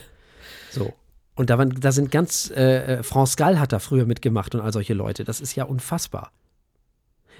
So. 0.71 0.93
Und 1.35 1.49
da, 1.49 1.57
waren, 1.57 1.71
da 1.79 1.91
sind 1.91 2.11
ganz, 2.11 2.51
äh, 2.55 2.99
äh, 2.99 3.03
France 3.03 3.35
Gall 3.37 3.59
hat 3.59 3.73
da 3.73 3.79
früher 3.79 4.05
mitgemacht 4.05 4.53
und 4.55 4.61
all 4.61 4.71
solche 4.71 4.93
Leute. 4.93 5.23
Das 5.23 5.41
ist 5.41 5.55
ja 5.55 5.63
unfassbar. 5.65 6.31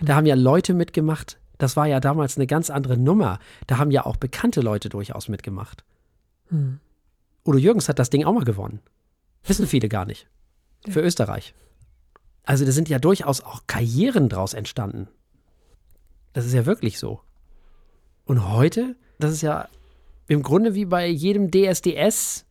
Da 0.02 0.16
haben 0.16 0.26
ja 0.26 0.36
Leute 0.36 0.74
mitgemacht. 0.74 1.38
Das 1.60 1.78
war 1.78 1.86
ja 1.88 2.00
damals 2.00 2.36
eine 2.36 2.48
ganz 2.48 2.70
andere 2.72 2.98
Nummer. 2.98 3.40
Da 3.68 3.78
haben 3.78 3.92
ja 3.92 4.06
auch 4.06 4.18
bekannte 4.18 4.62
Leute 4.62 4.90
durchaus 4.90 5.30
mitgemacht. 5.30 5.84
hm. 6.50 6.80
Udo 7.46 7.58
Jürgens 7.58 7.90
hat 7.90 8.00
das 8.00 8.10
Ding 8.10 8.24
auch 8.24 8.34
mal 8.34 8.46
gewonnen. 8.46 8.80
Wissen 9.44 9.68
viele 9.68 9.90
gar 9.90 10.06
nicht. 10.06 10.28
Für 10.90 11.02
Österreich. 11.02 11.54
Also 12.44 12.66
da 12.66 12.72
sind 12.72 12.90
ja 12.90 13.00
durchaus 13.00 13.42
auch 13.42 13.64
Karrieren 13.68 14.30
draus 14.30 14.54
entstanden. 14.54 15.08
Das 16.34 16.46
ist 16.46 16.54
ja 16.54 16.66
wirklich 16.66 17.00
so. 17.00 17.22
Und 18.26 18.50
heute, 18.52 18.96
das 19.20 19.32
ist 19.32 19.42
ja 19.42 19.68
im 20.28 20.44
Grunde 20.44 20.76
wie 20.76 20.86
bei 20.86 21.08
jedem 21.08 21.52
DSDS 21.52 22.46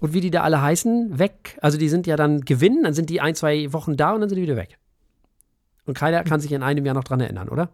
und 0.00 0.14
wie 0.14 0.20
die 0.20 0.30
da 0.30 0.42
alle 0.42 0.62
heißen, 0.62 1.18
weg. 1.18 1.58
Also 1.60 1.76
die 1.78 1.88
sind 1.88 2.06
ja 2.06 2.16
dann 2.16 2.42
gewinnen, 2.42 2.84
dann 2.84 2.94
sind 2.94 3.10
die 3.10 3.20
ein, 3.20 3.34
zwei 3.34 3.72
Wochen 3.72 3.96
da 3.96 4.12
und 4.12 4.20
dann 4.20 4.28
sind 4.28 4.36
die 4.36 4.42
wieder 4.42 4.56
weg. 4.56 4.78
Und 5.84 5.94
keiner 5.94 6.22
kann 6.24 6.40
sich 6.40 6.52
in 6.52 6.62
einem 6.62 6.86
Jahr 6.86 6.94
noch 6.94 7.04
dran 7.04 7.20
erinnern, 7.20 7.48
oder? 7.48 7.70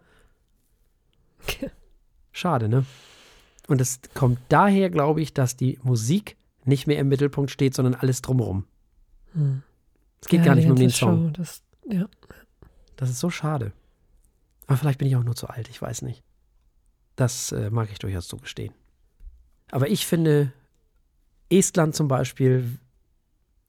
Schade, 2.32 2.68
ne? 2.68 2.84
Und 3.68 3.80
es 3.80 4.00
kommt 4.14 4.38
daher, 4.48 4.90
glaube 4.90 5.20
ich, 5.20 5.34
dass 5.34 5.56
die 5.56 5.78
Musik 5.82 6.36
nicht 6.64 6.86
mehr 6.86 6.98
im 6.98 7.08
Mittelpunkt 7.08 7.50
steht, 7.50 7.74
sondern 7.74 7.94
alles 7.94 8.22
drumherum. 8.22 8.64
Hm. 9.32 9.62
Es 10.26 10.30
geht 10.30 10.40
Ja, 10.40 10.46
gar 10.46 10.54
nicht 10.56 10.68
um 10.68 10.74
den 10.74 10.90
Song. 10.90 11.26
Show, 11.26 11.30
Das, 11.30 11.62
ja. 11.88 12.08
Das 12.96 13.10
ist 13.10 13.20
so 13.20 13.30
schade. 13.30 13.70
Aber 14.66 14.76
vielleicht 14.76 14.98
bin 14.98 15.06
ich 15.06 15.14
auch 15.14 15.22
nur 15.22 15.36
zu 15.36 15.46
alt, 15.46 15.68
ich 15.68 15.80
weiß 15.80 16.02
nicht. 16.02 16.24
Das 17.14 17.52
äh, 17.52 17.70
mag 17.70 17.92
ich 17.92 18.00
durchaus 18.00 18.26
zugestehen. 18.26 18.74
Aber 19.70 19.88
ich 19.88 20.04
finde 20.04 20.52
Estland 21.48 21.94
zum 21.94 22.08
Beispiel 22.08 22.80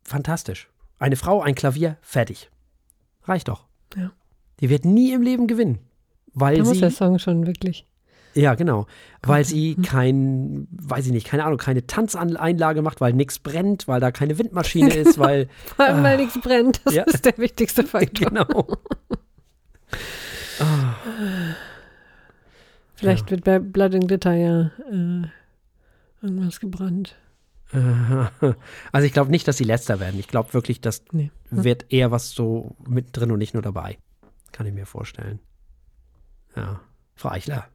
fantastisch. 0.01 0.67
Eine 0.97 1.15
Frau, 1.15 1.43
ein 1.43 1.53
Klavier, 1.53 1.97
fertig. 2.01 2.49
Reicht 3.25 3.49
doch. 3.49 3.67
Ja. 3.95 4.11
Die 4.59 4.71
wird 4.71 4.83
nie 4.83 5.13
im 5.13 5.21
Leben 5.21 5.45
gewinnen. 5.45 5.77
Weil 6.33 6.57
Da 6.57 6.63
muss 6.63 6.73
sie, 6.73 6.79
der 6.79 6.89
Song 6.89 7.19
schon 7.19 7.45
wirklich. 7.45 7.85
Ja 8.37 8.55
genau, 8.55 8.85
weil 9.23 9.43
sie 9.43 9.75
Mhm. 9.77 9.81
kein, 9.81 10.67
weiß 10.71 11.07
ich 11.07 11.11
nicht, 11.11 11.27
keine 11.27 11.43
Ahnung, 11.43 11.57
keine 11.57 11.85
Tanzeinlage 11.87 12.81
macht, 12.81 13.01
weil 13.01 13.13
nichts 13.13 13.39
brennt, 13.39 13.87
weil 13.87 13.99
da 13.99 14.11
keine 14.11 14.37
Windmaschine 14.37 14.93
ist, 14.93 15.17
weil, 15.19 15.49
Vor 15.75 15.85
allem, 15.85 16.03
weil 16.03 16.15
Ah. 16.15 16.21
nichts 16.21 16.39
brennt. 16.39 16.81
Das 16.85 16.93
Ja. 16.93 17.03
ist 17.03 17.25
der 17.25 17.37
wichtigste 17.37 17.83
Faktor. 17.83 18.29
genau. 18.29 18.47
Ah. 20.59 20.95
Vielleicht 22.95 23.29
wird 23.29 23.43
bei 23.43 23.59
Blood 23.59 23.93
and 23.93 24.07
Glitter 24.07 24.33
ja 24.33 24.71
äh, 24.91 25.27
irgendwas 26.21 26.59
gebrannt. 26.59 27.15
Äh, 27.71 27.77
Also 28.91 29.05
ich 29.05 29.13
glaube 29.13 29.29
nicht, 29.29 29.47
dass 29.47 29.57
sie 29.57 29.63
letzter 29.65 29.99
werden. 29.99 30.19
Ich 30.19 30.27
glaube 30.27 30.53
wirklich, 30.53 30.81
das 30.81 31.03
Nee. 31.11 31.31
Hm. 31.49 31.63
wird 31.63 31.85
eher 31.93 32.11
was 32.11 32.31
so 32.31 32.75
mit 32.87 33.15
drin 33.15 33.31
und 33.31 33.37
nicht 33.39 33.53
nur 33.53 33.61
dabei. 33.63 33.97
Kann 34.51 34.65
ich 34.65 34.73
mir 34.73 34.85
vorstellen. 34.87 35.39
Ja. 36.55 36.79
Frau 37.15 37.29
Eichler, 37.29 37.67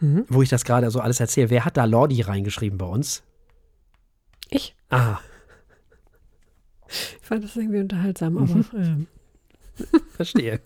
Mhm. 0.00 0.24
wo 0.28 0.42
ich 0.42 0.48
das 0.50 0.64
gerade 0.64 0.90
so 0.90 1.00
alles 1.00 1.20
erzähle, 1.20 1.48
wer 1.50 1.64
hat 1.64 1.76
da 1.78 1.84
Lordi 1.86 2.20
reingeschrieben 2.20 2.76
bei 2.78 2.86
uns? 2.86 3.22
Ich 4.50 4.74
Ah, 4.90 5.18
fand 7.22 7.42
das 7.42 7.56
irgendwie 7.56 7.80
unterhaltsam, 7.80 8.36
aber 8.38 8.64
ähm, 8.78 9.06
verstehe. 10.10 10.60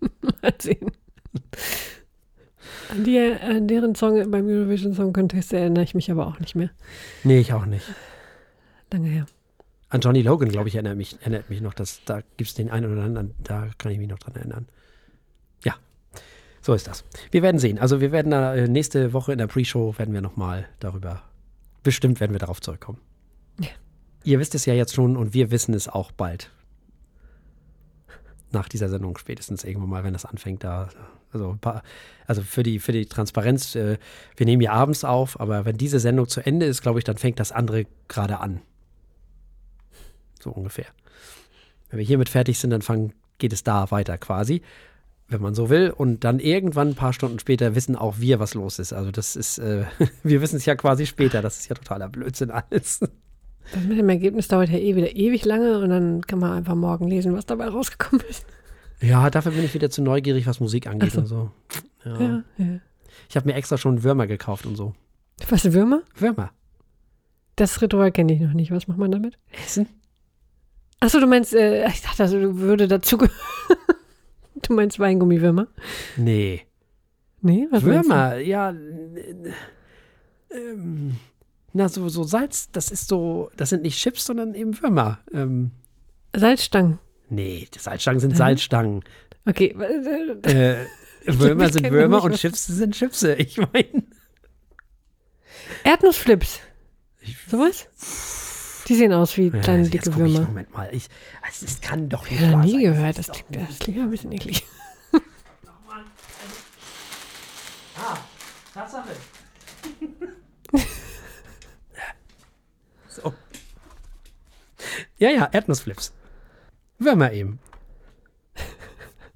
mal 0.42 0.54
sehen. 0.60 0.90
An, 2.90 3.04
die, 3.04 3.18
an 3.18 3.66
deren 3.68 3.94
Song 3.94 4.30
beim 4.30 4.46
Eurovision 4.46 4.94
Song 4.94 5.12
Contest 5.12 5.52
erinnere 5.52 5.84
ich 5.84 5.94
mich 5.94 6.10
aber 6.10 6.26
auch 6.26 6.38
nicht 6.40 6.54
mehr. 6.54 6.70
Nee, 7.24 7.38
ich 7.40 7.52
auch 7.52 7.66
nicht. 7.66 7.86
Lange 8.92 9.08
her. 9.08 9.26
An 9.90 10.00
Johnny 10.00 10.22
Logan, 10.22 10.48
glaube 10.50 10.68
ich, 10.68 10.74
erinnert 10.74 10.96
mich, 10.96 11.18
erinnert 11.20 11.48
mich 11.48 11.60
noch, 11.60 11.74
dass 11.74 12.02
da 12.04 12.20
gibt 12.36 12.48
es 12.50 12.54
den 12.54 12.70
einen 12.70 12.92
oder 12.92 13.02
anderen, 13.04 13.34
da 13.42 13.68
kann 13.78 13.92
ich 13.92 13.98
mich 13.98 14.08
noch 14.08 14.18
dran 14.18 14.34
erinnern. 14.36 14.66
So 16.68 16.74
ist 16.74 16.86
das. 16.86 17.02
Wir 17.30 17.40
werden 17.40 17.58
sehen. 17.58 17.78
Also 17.78 18.02
wir 18.02 18.12
werden 18.12 18.30
da 18.30 18.54
äh, 18.54 18.68
nächste 18.68 19.14
Woche 19.14 19.32
in 19.32 19.38
der 19.38 19.46
Pre-Show 19.46 19.96
werden 19.96 20.12
wir 20.12 20.20
nochmal 20.20 20.68
darüber, 20.80 21.22
bestimmt 21.82 22.20
werden 22.20 22.32
wir 22.32 22.40
darauf 22.40 22.60
zurückkommen. 22.60 23.00
Ja. 23.58 23.70
Ihr 24.22 24.38
wisst 24.38 24.54
es 24.54 24.66
ja 24.66 24.74
jetzt 24.74 24.94
schon 24.94 25.16
und 25.16 25.32
wir 25.32 25.50
wissen 25.50 25.72
es 25.72 25.88
auch 25.88 26.12
bald. 26.12 26.50
Nach 28.52 28.68
dieser 28.68 28.90
Sendung 28.90 29.16
spätestens 29.16 29.64
irgendwann 29.64 29.88
mal, 29.88 30.04
wenn 30.04 30.12
das 30.12 30.26
anfängt, 30.26 30.62
da, 30.62 30.90
also, 31.32 31.56
paar, 31.58 31.82
also 32.26 32.42
für 32.42 32.64
die, 32.64 32.80
für 32.80 32.92
die 32.92 33.06
Transparenz, 33.06 33.74
äh, 33.74 33.96
wir 34.36 34.44
nehmen 34.44 34.60
ja 34.60 34.72
abends 34.72 35.04
auf, 35.04 35.40
aber 35.40 35.64
wenn 35.64 35.78
diese 35.78 36.00
Sendung 36.00 36.28
zu 36.28 36.44
Ende 36.44 36.66
ist, 36.66 36.82
glaube 36.82 36.98
ich, 36.98 37.04
dann 37.06 37.16
fängt 37.16 37.40
das 37.40 37.50
andere 37.50 37.86
gerade 38.08 38.40
an. 38.40 38.60
So 40.38 40.50
ungefähr. 40.50 40.88
Wenn 41.88 41.98
wir 41.98 42.06
hiermit 42.06 42.28
fertig 42.28 42.58
sind, 42.58 42.68
dann 42.68 42.82
fangen, 42.82 43.14
geht 43.38 43.54
es 43.54 43.64
da 43.64 43.90
weiter 43.90 44.18
quasi, 44.18 44.60
wenn 45.28 45.42
man 45.42 45.54
so 45.54 45.70
will. 45.70 45.90
Und 45.90 46.24
dann 46.24 46.40
irgendwann 46.40 46.88
ein 46.88 46.94
paar 46.94 47.12
Stunden 47.12 47.38
später 47.38 47.74
wissen 47.74 47.96
auch 47.96 48.18
wir, 48.18 48.40
was 48.40 48.54
los 48.54 48.78
ist. 48.78 48.92
Also 48.92 49.10
das 49.10 49.36
ist, 49.36 49.58
äh, 49.58 49.84
wir 50.22 50.40
wissen 50.40 50.56
es 50.56 50.66
ja 50.66 50.74
quasi 50.74 51.06
später. 51.06 51.42
Das 51.42 51.58
ist 51.58 51.68
ja 51.68 51.74
totaler 51.74 52.08
Blödsinn 52.08 52.50
alles. 52.50 53.00
Das 53.72 53.84
mit 53.84 53.98
dem 53.98 54.08
Ergebnis 54.08 54.48
dauert 54.48 54.70
ja 54.70 54.78
eh 54.78 54.96
wieder 54.96 55.14
ewig 55.14 55.44
lange 55.44 55.78
und 55.80 55.90
dann 55.90 56.22
kann 56.22 56.38
man 56.38 56.52
einfach 56.52 56.74
morgen 56.74 57.06
lesen, 57.06 57.34
was 57.34 57.44
dabei 57.44 57.68
rausgekommen 57.68 58.24
ist. 58.28 58.46
Ja, 59.00 59.28
dafür 59.30 59.52
bin 59.52 59.64
ich 59.64 59.74
wieder 59.74 59.90
zu 59.90 60.02
neugierig, 60.02 60.46
was 60.46 60.58
Musik 60.58 60.86
angeht 60.86 61.12
so. 61.12 61.20
und 61.20 61.26
so. 61.26 61.50
Ja. 62.04 62.20
Ja, 62.20 62.44
ja. 62.56 62.80
Ich 63.28 63.36
habe 63.36 63.46
mir 63.46 63.54
extra 63.54 63.76
schon 63.76 64.02
Würmer 64.02 64.26
gekauft 64.26 64.64
und 64.64 64.76
so. 64.76 64.94
Was, 65.48 65.72
Würmer? 65.72 66.02
Würmer. 66.16 66.50
Das 67.56 67.82
Ritual 67.82 68.10
kenne 68.10 68.32
ich 68.32 68.40
noch 68.40 68.54
nicht. 68.54 68.70
Was 68.70 68.88
macht 68.88 68.98
man 68.98 69.10
damit? 69.10 69.38
Essen? 69.64 69.86
Achso, 71.00 71.20
du 71.20 71.26
meinst, 71.26 71.54
äh, 71.54 71.86
ich 71.88 72.02
dachte, 72.02 72.18
das 72.18 72.32
würde 72.32 72.88
dazu 72.88 73.18
gehören. 73.18 73.36
Du 74.62 74.74
meinst 74.74 74.98
Weingummiwürmer? 74.98 75.68
Nee. 76.16 76.62
Nee, 77.40 77.66
was 77.70 77.82
Würmer, 77.84 78.36
ja. 78.38 78.70
äh, 78.70 79.52
Ähm, 80.50 81.16
na, 81.72 81.88
so, 81.88 82.08
so 82.08 82.24
Salz, 82.24 82.70
das 82.72 82.90
ist 82.90 83.08
so, 83.08 83.50
das 83.56 83.68
sind 83.68 83.82
nicht 83.82 83.98
Chips, 83.98 84.24
sondern 84.24 84.54
eben 84.54 84.80
Würmer. 84.82 85.20
Ähm? 85.32 85.70
Salzstangen. 86.34 86.98
nee, 87.28 87.68
Salzstangen 87.76 88.20
sind. 88.20 88.36
Salzstangen. 88.36 89.04
Okay. 89.46 89.68
äh, 90.42 90.86
Würmer 91.26 91.68
sind 91.72 91.90
Würmer 91.90 92.22
und 92.24 92.34
Chips 92.36 92.66
sind 92.66 92.94
Chipse. 92.94 93.34
Ich 93.34 93.58
meine. 93.58 94.04
Erdnussflips. 95.84 96.60
Sowas? 97.48 97.86
Die 98.88 98.94
sehen 98.94 99.12
aus 99.12 99.36
wie 99.36 99.50
kleine, 99.50 99.82
jetzt 99.82 100.06
dicke 100.06 100.16
Würmer. 100.16 100.40
Moment 100.40 100.72
mal. 100.72 100.88
Ich, 100.92 101.08
also, 101.42 101.66
das 101.66 101.80
kann 101.80 102.08
doch 102.08 102.22
nicht 102.30 102.40
Ich 102.40 102.48
habe 102.48 102.64
nie 102.64 102.82
gehört. 102.82 103.18
Das 103.18 103.26
Das 103.26 103.42
das 103.50 103.78
klingt 103.78 103.98
ja 103.98 104.04
ein 104.04 104.10
bisschen 104.10 104.32
eklig. 104.32 104.64
Ah, 108.00 108.16
Tatsache. 108.72 109.08
so. 113.08 113.34
Ja, 115.18 115.30
ja, 115.30 115.48
Erdnussflips. 115.52 116.12
Würmer 116.98 117.32
eben. 117.32 117.58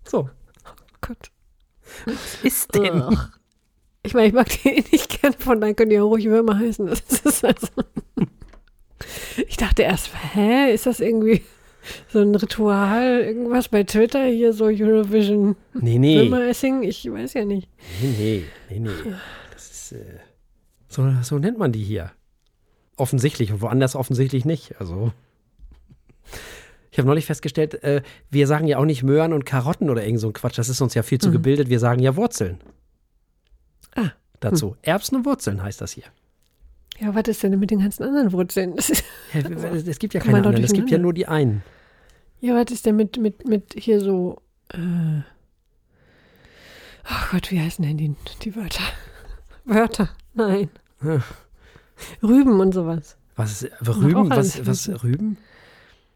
So. 0.08 0.30
Gott. 1.00 1.30
Was 2.06 2.44
ist 2.44 2.74
denn? 2.74 3.02
Ugh. 3.02 3.28
Ich 4.04 4.14
meine, 4.14 4.28
ich 4.28 4.32
mag 4.32 4.48
die 4.48 4.68
eh 4.68 4.84
nicht 4.92 5.20
gern, 5.20 5.32
von 5.32 5.60
daher 5.60 5.74
können 5.74 5.90
die 5.90 5.98
auch 5.98 6.08
ruhig 6.08 6.26
Würmer 6.26 6.58
heißen. 6.58 6.86
Das 6.86 7.00
ist 7.00 7.44
also 7.44 7.68
ich 9.48 9.56
dachte 9.56 9.82
erst, 9.82 10.10
hä, 10.34 10.72
ist 10.72 10.86
das 10.86 11.00
irgendwie 11.00 11.42
so 12.08 12.20
ein 12.20 12.34
Ritual, 12.34 13.20
irgendwas 13.20 13.68
bei 13.68 13.82
Twitter 13.84 14.24
hier, 14.24 14.52
so 14.52 14.66
Eurovision 14.66 15.56
Nee, 15.74 15.98
nee. 15.98 16.18
Würmer-Essing? 16.20 16.82
Ich 16.84 17.10
weiß 17.10 17.34
ja 17.34 17.44
nicht. 17.44 17.68
Nee, 18.00 18.14
nee, 18.18 18.44
nee, 18.70 18.78
nee. 18.80 19.12
Das 19.52 19.70
ist, 19.70 19.92
äh, 19.92 20.18
so, 20.88 21.10
so 21.22 21.38
nennt 21.38 21.58
man 21.58 21.72
die 21.72 21.82
hier. 21.82 22.12
Offensichtlich 22.96 23.50
und 23.52 23.60
woanders 23.62 23.96
offensichtlich 23.96 24.44
nicht. 24.44 24.78
Also. 24.80 25.12
Ich 26.90 26.98
habe 26.98 27.08
neulich 27.08 27.24
festgestellt, 27.26 27.82
äh, 27.82 28.02
wir 28.30 28.46
sagen 28.46 28.66
ja 28.68 28.76
auch 28.78 28.84
nicht 28.84 29.02
Möhren 29.02 29.32
und 29.32 29.46
Karotten 29.46 29.88
oder 29.90 30.04
irgend 30.04 30.20
so 30.20 30.28
ein 30.28 30.34
Quatsch. 30.34 30.58
Das 30.58 30.68
ist 30.68 30.80
uns 30.82 30.92
ja 30.94 31.02
viel 31.02 31.18
zu 31.18 31.28
Mhm. 31.28 31.32
gebildet. 31.32 31.68
Wir 31.70 31.78
sagen 31.78 32.00
ja 32.02 32.16
Wurzeln. 32.16 32.60
Ah. 33.94 34.10
Dazu. 34.40 34.76
Erbsen 34.82 35.16
und 35.16 35.24
Wurzeln 35.24 35.62
heißt 35.62 35.80
das 35.80 35.92
hier. 35.92 36.04
Ja, 37.00 37.14
was 37.14 37.24
ist 37.28 37.42
denn 37.42 37.58
mit 37.58 37.70
den 37.70 37.80
ganzen 37.80 38.04
anderen 38.04 38.32
Wurzeln? 38.32 38.76
Ja, 39.32 39.40
Es 39.86 39.98
gibt 39.98 40.14
ja 40.14 40.20
keine 40.20 40.38
anderen, 40.38 40.62
es 40.62 40.72
gibt 40.72 40.90
ja 40.90 40.98
nur 40.98 41.12
die 41.12 41.26
einen. 41.26 41.62
ja, 42.40 42.54
was 42.54 42.70
ist 42.72 42.86
denn 42.86 42.96
mit, 42.96 43.16
mit, 43.18 43.46
mit 43.46 43.74
hier 43.76 44.00
so, 44.00 44.40
äh, 44.72 45.22
ach 47.04 47.30
Gott, 47.32 47.50
wie 47.50 47.60
heißen 47.60 47.84
denn 47.84 47.96
die, 47.96 48.14
die 48.42 48.54
Wörter? 48.56 48.84
Wörter, 49.64 50.10
nein. 50.34 50.70
Hm. 51.00 51.22
Rüben 52.22 52.60
und 52.60 52.72
sowas. 52.72 53.16
Was 53.36 53.62
ist, 53.62 53.72
Rüben? 53.88 54.28
Was, 54.30 54.66
was, 54.66 54.88
Rüben? 55.02 55.38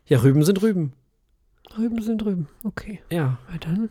Ja, 0.06 0.18
Rüben 0.22 0.44
sind 0.44 0.60
Rüben. 0.62 0.92
Rüben 1.76 2.00
sind 2.02 2.24
Rüben. 2.24 2.48
Okay, 2.64 3.00
Ja. 3.10 3.38
na 3.50 3.58
dann. 3.58 3.88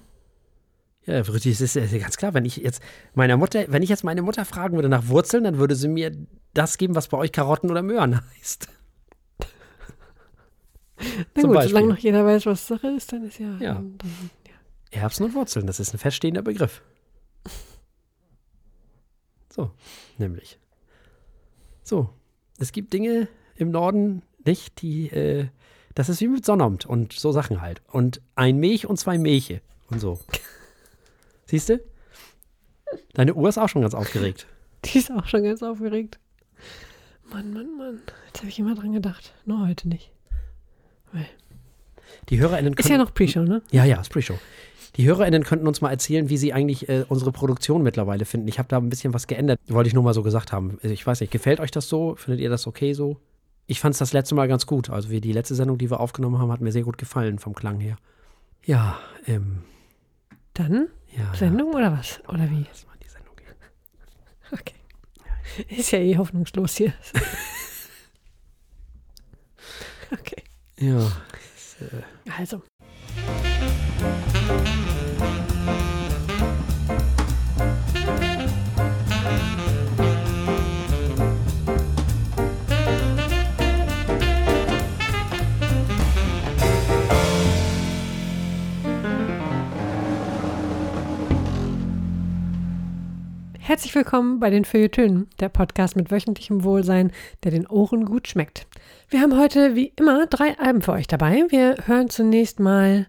Ja, 1.06 1.22
das 1.22 1.46
ist 1.46 1.76
ja 1.76 1.98
ganz 2.00 2.18
klar, 2.18 2.34
wenn 2.34 2.46
ich 2.46 2.58
jetzt 2.58 2.82
meiner 3.14 3.38
Mutter, 3.38 3.66
wenn 3.68 3.84
ich 3.84 3.90
jetzt 3.90 4.04
meine 4.04 4.24
Mutter 4.24 4.44
fragen 4.44 4.76
würde 4.76 4.90
nach 4.90 5.08
Wurzeln, 5.08 5.44
dann 5.44 5.58
würde 5.60 5.76
sie 5.76 5.88
mir 5.88 6.12
das 6.54 6.78
geben, 6.78 6.96
was 6.96 7.10
bei 7.10 7.18
euch 7.18 7.32
Karotten 7.32 7.70
oder 7.70 7.84
Möhren 7.84 8.22
heißt. 8.38 8.68
Na 10.98 11.42
Zum 11.42 11.50
gut, 11.50 11.54
Beispiel. 11.54 11.70
solange 11.70 11.88
noch 11.94 12.00
jeder 12.00 12.26
weiß, 12.26 12.48
was 12.48 12.66
Sache 12.68 12.88
ist, 12.88 13.14
dann 13.14 13.24
ist 13.24 13.38
ja. 13.38 13.56
Ja. 13.60 13.74
Dann, 13.76 13.98
dann, 14.00 14.30
Erbsen 14.92 15.26
und 15.26 15.34
Wurzeln, 15.36 15.68
das 15.68 15.80
ist 15.80 15.94
ein 15.94 16.00
feststehender 16.00 16.42
Begriff. 16.42 16.82
So, 19.50 19.72
nämlich. 20.18 20.60
So, 21.82 22.10
es 22.58 22.74
gibt 22.74 22.92
Dinge 22.92 23.30
im 23.56 23.72
Norden 23.72 24.22
nicht, 24.44 24.82
die, 24.82 25.08
äh, 25.08 25.48
das 25.94 26.10
ist 26.10 26.20
wie 26.20 26.28
mit 26.28 26.44
Sonnabend 26.44 26.86
und 26.86 27.14
so 27.14 27.32
Sachen 27.32 27.62
halt. 27.62 27.82
Und 27.88 28.22
ein 28.36 28.58
Milch 28.58 28.86
und 28.86 28.98
zwei 28.98 29.18
Milche 29.18 29.62
und 29.90 30.02
so. 30.02 30.20
Siehst 31.46 31.70
du? 31.70 31.80
Deine 33.14 33.34
Uhr 33.34 33.50
ist 33.50 33.58
auch 33.58 33.70
schon 33.70 33.82
ganz 33.82 33.94
aufgeregt. 33.94 34.48
die 34.86 35.00
ist 35.00 35.12
auch 35.12 35.26
schon 35.28 35.44
ganz 35.44 35.62
aufgeregt. 35.64 36.20
Mann, 37.32 37.54
Mann, 37.54 37.78
Mann. 37.78 38.02
Jetzt 38.28 38.40
habe 38.40 38.50
ich 38.50 38.60
immer 38.60 38.76
dran 38.76 38.92
gedacht. 38.94 39.34
Nur 39.46 39.68
heute 39.68 39.88
nicht. 39.90 40.12
Die 42.30 42.40
HörerInnen 42.40 42.74
Ist 42.74 42.86
ja 42.90 42.96
können- 42.96 43.04
noch 43.06 43.14
Pre-Show, 43.14 43.44
ne? 43.44 43.62
Ja, 43.72 43.86
ja, 43.86 44.00
ist 44.02 44.10
Pre-Show. 44.10 44.38
Die 44.98 45.06
HörerInnen 45.06 45.44
könnten 45.44 45.68
uns 45.68 45.82
mal 45.82 45.92
erzählen, 45.92 46.30
wie 46.30 46.38
sie 46.38 46.54
eigentlich 46.54 46.88
äh, 46.88 47.06
unsere 47.10 47.32
Produktion 47.32 47.84
mittlerweile 47.84 48.26
finden. 48.26 48.48
Ich 48.48 48.60
habe 48.60 48.70
da 48.70 48.78
ein 48.78 48.90
bisschen 48.90 49.14
was 49.14 49.28
geändert. 49.28 49.60
Wollte 49.68 49.88
ich 49.90 49.94
nur 49.94 50.04
mal 50.04 50.14
so 50.14 50.24
gesagt 50.24 50.52
haben. 50.54 50.78
Also 50.82 50.94
Ich 50.94 51.06
weiß 51.06 51.20
nicht, 51.22 51.32
gefällt 51.32 51.60
euch 51.60 51.72
das 51.72 51.90
so? 51.90 52.16
Findet 52.16 52.42
ihr 52.42 52.50
das 52.50 52.66
okay 52.68 52.94
so? 52.94 53.18
Ich 53.68 53.80
fand 53.80 53.94
es 53.94 54.00
das 54.00 54.14
letzte 54.14 54.36
Mal 54.36 54.48
ganz 54.48 54.66
gut. 54.66 54.90
Also 54.90 55.10
wir, 55.10 55.20
die 55.22 55.34
letzte 55.34 55.56
Sendung, 55.56 55.78
die 55.78 55.90
wir 55.90 56.00
aufgenommen 56.00 56.40
haben, 56.40 56.52
hat 56.52 56.62
mir 56.62 56.72
sehr 56.72 56.84
gut 56.84 56.98
gefallen 56.98 57.40
vom 57.40 57.54
Klang 57.56 57.80
her. 57.80 57.98
Ja, 58.66 58.98
ähm. 59.28 59.64
Dann 60.54 60.88
Ja, 61.18 61.34
Sendung 61.34 61.74
oder 61.74 61.92
was? 61.92 62.20
Oder 62.28 62.50
wie? 62.50 62.64
Das 62.64 62.86
war 62.88 62.96
die 62.98 63.08
Sendung. 63.08 63.36
Okay. 64.52 64.76
Ist 65.70 65.92
ja 65.92 66.00
eh 66.00 66.18
hoffnungslos 66.18 66.76
hier. 66.76 66.94
okay. 70.12 70.44
Ja. 70.78 71.12
Also. 72.38 72.62
Herzlich 93.68 93.96
willkommen 93.96 94.40
bei 94.40 94.52
den 94.52 94.64
Feuilletönen, 94.64 95.28
der 95.40 95.50
Podcast 95.50 95.96
mit 95.96 96.12
wöchentlichem 96.12 96.64
Wohlsein, 96.64 97.12
der 97.44 97.50
den 97.50 97.66
Ohren 97.66 98.06
gut 98.06 98.28
schmeckt. 98.28 98.68
Wir 99.10 99.22
haben 99.22 99.40
heute 99.40 99.74
wie 99.74 99.92
immer 99.96 100.28
drei 100.28 100.56
Alben 100.60 100.84
für 100.84 100.92
euch 100.92 101.08
dabei. 101.08 101.46
Wir 101.50 101.76
hören 101.88 102.12
zunächst 102.12 102.60
mal 102.60 103.08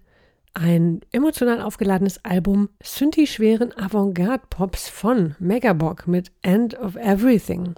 ein 0.56 1.00
emotional 1.12 1.60
aufgeladenes 1.60 2.24
Album 2.24 2.70
Synthi-schweren 2.82 3.76
Avantgarde-Pops 3.76 4.88
von 4.88 5.36
Megabog 5.38 6.08
mit 6.08 6.32
End 6.42 6.78
of 6.78 6.96
Everything. 6.96 7.74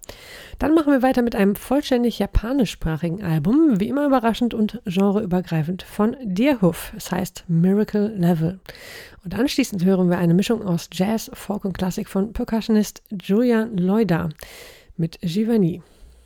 Dann 0.58 0.74
machen 0.74 0.92
wir 0.92 1.02
weiter 1.02 1.22
mit 1.22 1.34
einem 1.34 1.56
vollständig 1.56 2.20
japanischsprachigen 2.20 3.22
Album, 3.22 3.80
wie 3.80 3.88
immer 3.88 4.06
überraschend 4.06 4.54
und 4.54 4.80
genreübergreifend 4.84 5.82
von 5.82 6.16
Deerhoof. 6.22 6.92
Es 6.96 7.10
heißt 7.10 7.44
Miracle 7.48 8.14
Level. 8.16 8.60
Und 9.24 9.34
anschließend 9.34 9.84
hören 9.84 10.08
wir 10.08 10.18
eine 10.18 10.34
Mischung 10.34 10.62
aus 10.62 10.88
Jazz, 10.92 11.30
Folk 11.34 11.64
und 11.64 11.76
Klassik 11.76 12.08
von 12.08 12.32
Percussionist 12.32 13.02
Julian 13.10 13.76
Loida 13.76 14.28
mit 14.96 15.18
Giovanni. 15.20 15.82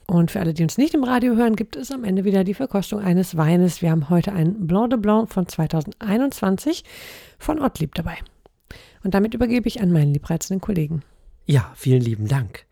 Und 0.06 0.30
für 0.30 0.40
alle, 0.40 0.54
die 0.54 0.62
uns 0.62 0.78
nicht 0.78 0.94
im 0.94 1.04
Radio 1.04 1.36
hören, 1.36 1.56
gibt 1.56 1.76
es 1.76 1.90
am 1.90 2.04
Ende 2.04 2.24
wieder 2.24 2.44
die 2.44 2.54
Verkostung 2.54 3.00
eines 3.00 3.36
Weines. 3.36 3.82
Wir 3.82 3.90
haben 3.90 4.10
heute 4.10 4.32
einen 4.32 4.66
Blanc 4.66 4.90
de 4.90 4.98
Blanc 4.98 5.30
von 5.30 5.46
2021 5.46 6.84
von 7.38 7.60
Ottlieb 7.60 7.94
dabei. 7.94 8.16
Und 9.04 9.14
damit 9.14 9.34
übergebe 9.34 9.68
ich 9.68 9.80
an 9.80 9.92
meinen 9.92 10.12
liebreizenden 10.12 10.60
Kollegen. 10.60 11.02
Ja, 11.46 11.72
vielen 11.74 12.02
lieben 12.02 12.28
Dank. 12.28 12.66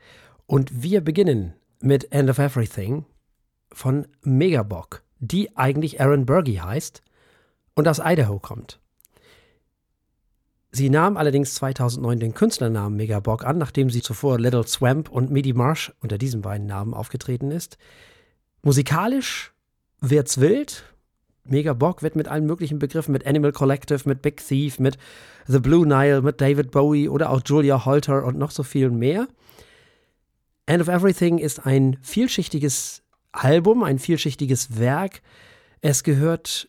Und 0.46 0.82
wir 0.82 1.00
beginnen 1.00 1.54
mit 1.80 2.12
End 2.12 2.30
of 2.30 2.38
Everything 2.38 3.04
von 3.72 4.06
Megabog, 4.22 5.02
die 5.18 5.56
eigentlich 5.56 6.00
Aaron 6.00 6.26
Bergy 6.26 6.56
heißt 6.56 7.02
und 7.74 7.88
aus 7.88 8.00
Idaho 8.04 8.38
kommt. 8.38 8.79
Sie 10.72 10.88
nahm 10.88 11.16
allerdings 11.16 11.54
2009 11.54 12.20
den 12.20 12.34
Künstlernamen 12.34 12.96
Megabog 12.96 13.44
an, 13.44 13.58
nachdem 13.58 13.90
sie 13.90 14.02
zuvor 14.02 14.38
Little 14.38 14.66
Swamp 14.66 15.10
und 15.10 15.30
Midi 15.30 15.52
Marsh 15.52 15.92
unter 16.00 16.16
diesen 16.16 16.42
beiden 16.42 16.66
Namen 16.66 16.94
aufgetreten 16.94 17.50
ist. 17.50 17.76
Musikalisch 18.62 19.52
wird's 20.00 20.40
wild. 20.40 20.84
Megabog 21.44 22.02
wird 22.02 22.14
mit 22.14 22.28
allen 22.28 22.46
möglichen 22.46 22.78
Begriffen, 22.78 23.12
mit 23.12 23.26
Animal 23.26 23.50
Collective, 23.52 24.08
mit 24.08 24.22
Big 24.22 24.46
Thief, 24.46 24.78
mit 24.78 24.96
The 25.46 25.58
Blue 25.58 25.86
Nile, 25.86 26.22
mit 26.22 26.40
David 26.40 26.70
Bowie 26.70 27.08
oder 27.08 27.30
auch 27.30 27.40
Julia 27.44 27.84
Holter 27.84 28.24
und 28.24 28.38
noch 28.38 28.52
so 28.52 28.62
viel 28.62 28.90
mehr. 28.90 29.26
End 30.66 30.80
of 30.80 30.88
Everything 30.88 31.38
ist 31.38 31.66
ein 31.66 31.98
vielschichtiges 32.02 33.02
Album, 33.32 33.82
ein 33.82 33.98
vielschichtiges 33.98 34.78
Werk. 34.78 35.22
Es 35.80 36.04
gehört 36.04 36.68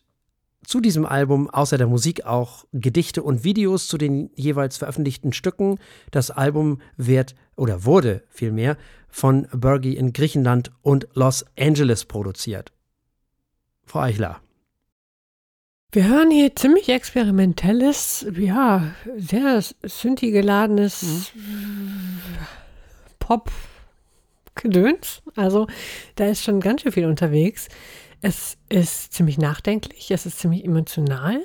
zu 0.64 0.80
diesem 0.80 1.04
Album 1.04 1.50
außer 1.50 1.78
der 1.78 1.86
Musik 1.86 2.24
auch 2.24 2.64
Gedichte 2.72 3.22
und 3.22 3.44
Videos 3.44 3.88
zu 3.88 3.98
den 3.98 4.30
jeweils 4.34 4.76
veröffentlichten 4.76 5.32
Stücken. 5.32 5.78
Das 6.10 6.30
Album 6.30 6.80
wird 6.96 7.34
oder 7.56 7.84
wurde 7.84 8.22
vielmehr 8.30 8.76
von 9.08 9.46
Bergy 9.52 9.94
in 9.94 10.12
Griechenland 10.12 10.70
und 10.82 11.08
Los 11.14 11.44
Angeles 11.58 12.04
produziert. 12.04 12.72
Frau 13.84 14.00
Eichler. 14.00 14.40
Wir 15.94 16.08
hören 16.08 16.30
hier 16.30 16.56
ziemlich 16.56 16.88
experimentelles, 16.88 18.24
ja, 18.34 18.94
sehr 19.18 19.62
synthi 19.82 20.30
geladenes 20.30 21.32
Pop-Gedöns. 23.18 25.20
Also 25.36 25.66
da 26.14 26.28
ist 26.28 26.44
schon 26.44 26.60
ganz 26.60 26.80
schön 26.80 26.92
viel 26.92 27.04
unterwegs. 27.04 27.68
Es 28.22 28.56
ist 28.68 29.12
ziemlich 29.12 29.36
nachdenklich, 29.36 30.10
es 30.12 30.26
ist 30.26 30.38
ziemlich 30.38 30.64
emotional 30.64 31.42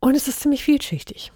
und 0.00 0.16
es 0.16 0.26
ist 0.26 0.40
ziemlich 0.40 0.64
vielschichtig. 0.64 1.30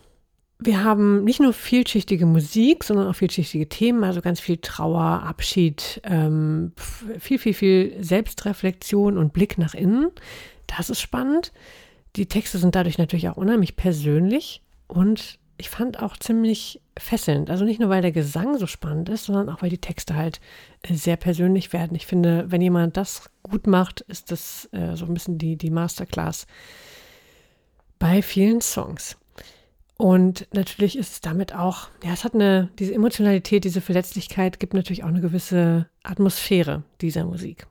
Wir 0.58 0.82
haben 0.82 1.22
nicht 1.22 1.40
nur 1.40 1.52
vielschichtige 1.52 2.26
Musik, 2.26 2.82
sondern 2.82 3.06
auch 3.06 3.14
vielschichtige 3.14 3.68
Themen, 3.68 4.02
also 4.02 4.20
ganz 4.20 4.40
viel 4.40 4.56
Trauer, 4.56 5.22
Abschied, 5.22 6.00
ähm, 6.04 6.72
viel, 7.18 7.38
viel, 7.38 7.54
viel 7.54 7.96
Selbstreflexion 8.02 9.18
und 9.18 9.32
Blick 9.32 9.56
nach 9.56 9.74
innen. 9.74 10.10
Das 10.66 10.90
ist 10.90 11.00
spannend. 11.00 11.52
Die 12.16 12.26
Texte 12.26 12.58
sind 12.58 12.74
dadurch 12.74 12.98
natürlich 12.98 13.28
auch 13.28 13.36
unheimlich 13.36 13.76
persönlich 13.76 14.62
und 14.88 15.38
ich 15.56 15.70
fand 15.70 16.02
auch 16.02 16.16
ziemlich 16.16 16.80
fesselnd. 16.98 17.50
Also 17.50 17.64
nicht 17.64 17.80
nur, 17.80 17.88
weil 17.90 18.02
der 18.02 18.12
Gesang 18.12 18.58
so 18.58 18.66
spannend 18.66 19.08
ist, 19.08 19.24
sondern 19.24 19.48
auch, 19.48 19.62
weil 19.62 19.70
die 19.70 19.80
Texte 19.80 20.14
halt 20.14 20.40
äh, 20.82 20.94
sehr 20.94 21.16
persönlich 21.16 21.72
werden. 21.72 21.96
Ich 21.96 22.06
finde, 22.06 22.50
wenn 22.50 22.60
jemand 22.60 22.96
das 22.96 23.30
gut 23.42 23.66
macht, 23.66 24.00
ist 24.02 24.30
das 24.30 24.68
äh, 24.72 24.96
so 24.96 25.06
ein 25.06 25.14
bisschen 25.14 25.38
die, 25.38 25.56
die 25.56 25.70
Masterclass 25.70 26.46
bei 27.98 28.22
vielen 28.22 28.60
Songs. 28.60 29.16
Und 29.96 30.48
natürlich 30.52 30.98
ist 30.98 31.12
es 31.12 31.20
damit 31.20 31.54
auch, 31.54 31.88
ja, 32.02 32.12
es 32.12 32.24
hat 32.24 32.34
eine, 32.34 32.68
diese 32.78 32.94
Emotionalität, 32.94 33.64
diese 33.64 33.80
Verletzlichkeit 33.80 34.58
gibt 34.58 34.74
natürlich 34.74 35.04
auch 35.04 35.08
eine 35.08 35.20
gewisse 35.20 35.88
Atmosphäre 36.02 36.82
dieser 37.00 37.24
Musik. 37.24 37.66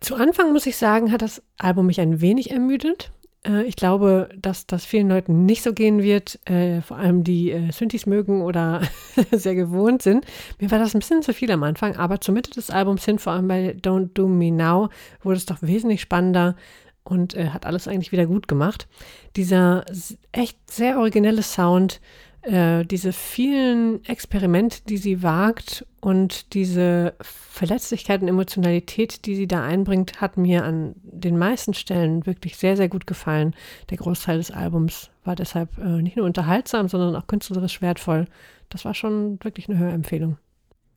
Zu 0.00 0.14
Anfang 0.14 0.52
muss 0.52 0.66
ich 0.66 0.76
sagen, 0.76 1.12
hat 1.12 1.20
das 1.20 1.42
Album 1.58 1.86
mich 1.86 2.00
ein 2.00 2.20
wenig 2.22 2.50
ermüdet. 2.50 3.12
Äh, 3.46 3.64
ich 3.64 3.76
glaube, 3.76 4.28
dass 4.36 4.66
das 4.66 4.84
vielen 4.84 5.08
Leuten 5.08 5.46
nicht 5.46 5.62
so 5.62 5.72
gehen 5.72 6.02
wird, 6.02 6.38
äh, 6.48 6.80
vor 6.82 6.96
allem 6.96 7.24
die 7.24 7.50
äh, 7.50 7.70
Synthes 7.72 8.06
mögen 8.06 8.42
oder 8.42 8.82
sehr 9.30 9.54
gewohnt 9.54 10.02
sind. 10.02 10.26
Mir 10.58 10.70
war 10.70 10.78
das 10.78 10.94
ein 10.94 11.00
bisschen 11.00 11.22
zu 11.22 11.32
viel 11.32 11.50
am 11.50 11.62
Anfang, 11.62 11.96
aber 11.96 12.20
zur 12.20 12.34
Mitte 12.34 12.50
des 12.50 12.70
Albums 12.70 13.04
hin, 13.04 13.18
vor 13.18 13.32
allem 13.32 13.48
bei 13.48 13.76
Don't 13.80 14.10
Do 14.14 14.28
Me 14.28 14.50
Now, 14.50 14.88
wurde 15.22 15.38
es 15.38 15.46
doch 15.46 15.58
wesentlich 15.62 16.00
spannender 16.00 16.56
und 17.02 17.34
äh, 17.34 17.48
hat 17.48 17.66
alles 17.66 17.88
eigentlich 17.88 18.12
wieder 18.12 18.26
gut 18.26 18.46
gemacht. 18.46 18.86
Dieser 19.36 19.84
echt 20.32 20.58
sehr 20.70 20.98
originelle 20.98 21.42
Sound, 21.42 22.00
äh, 22.42 22.84
diese 22.86 23.12
vielen 23.12 24.04
Experimente, 24.06 24.78
die 24.88 24.96
sie 24.96 25.22
wagt 25.22 25.86
und 26.00 26.54
diese 26.54 27.14
Verletzlichkeit 27.20 28.22
und 28.22 28.28
Emotionalität, 28.28 29.26
die 29.26 29.36
sie 29.36 29.46
da 29.46 29.62
einbringt, 29.62 30.22
hat 30.22 30.38
mir 30.38 30.64
an 30.64 30.94
den 31.02 31.36
meisten 31.36 31.74
Stellen 31.74 32.24
wirklich 32.24 32.56
sehr, 32.56 32.76
sehr 32.78 32.88
gut 32.88 33.06
gefallen. 33.06 33.54
Der 33.90 33.98
Großteil 33.98 34.38
des 34.38 34.50
Albums 34.50 35.10
war 35.22 35.36
deshalb 35.36 35.76
äh, 35.78 36.00
nicht 36.00 36.16
nur 36.16 36.24
unterhaltsam, 36.24 36.88
sondern 36.88 37.14
auch 37.14 37.26
künstlerisch 37.26 37.82
wertvoll. 37.82 38.26
Das 38.70 38.86
war 38.86 38.94
schon 38.94 39.38
wirklich 39.44 39.68
eine 39.68 39.78
Hörempfehlung. 39.78 40.38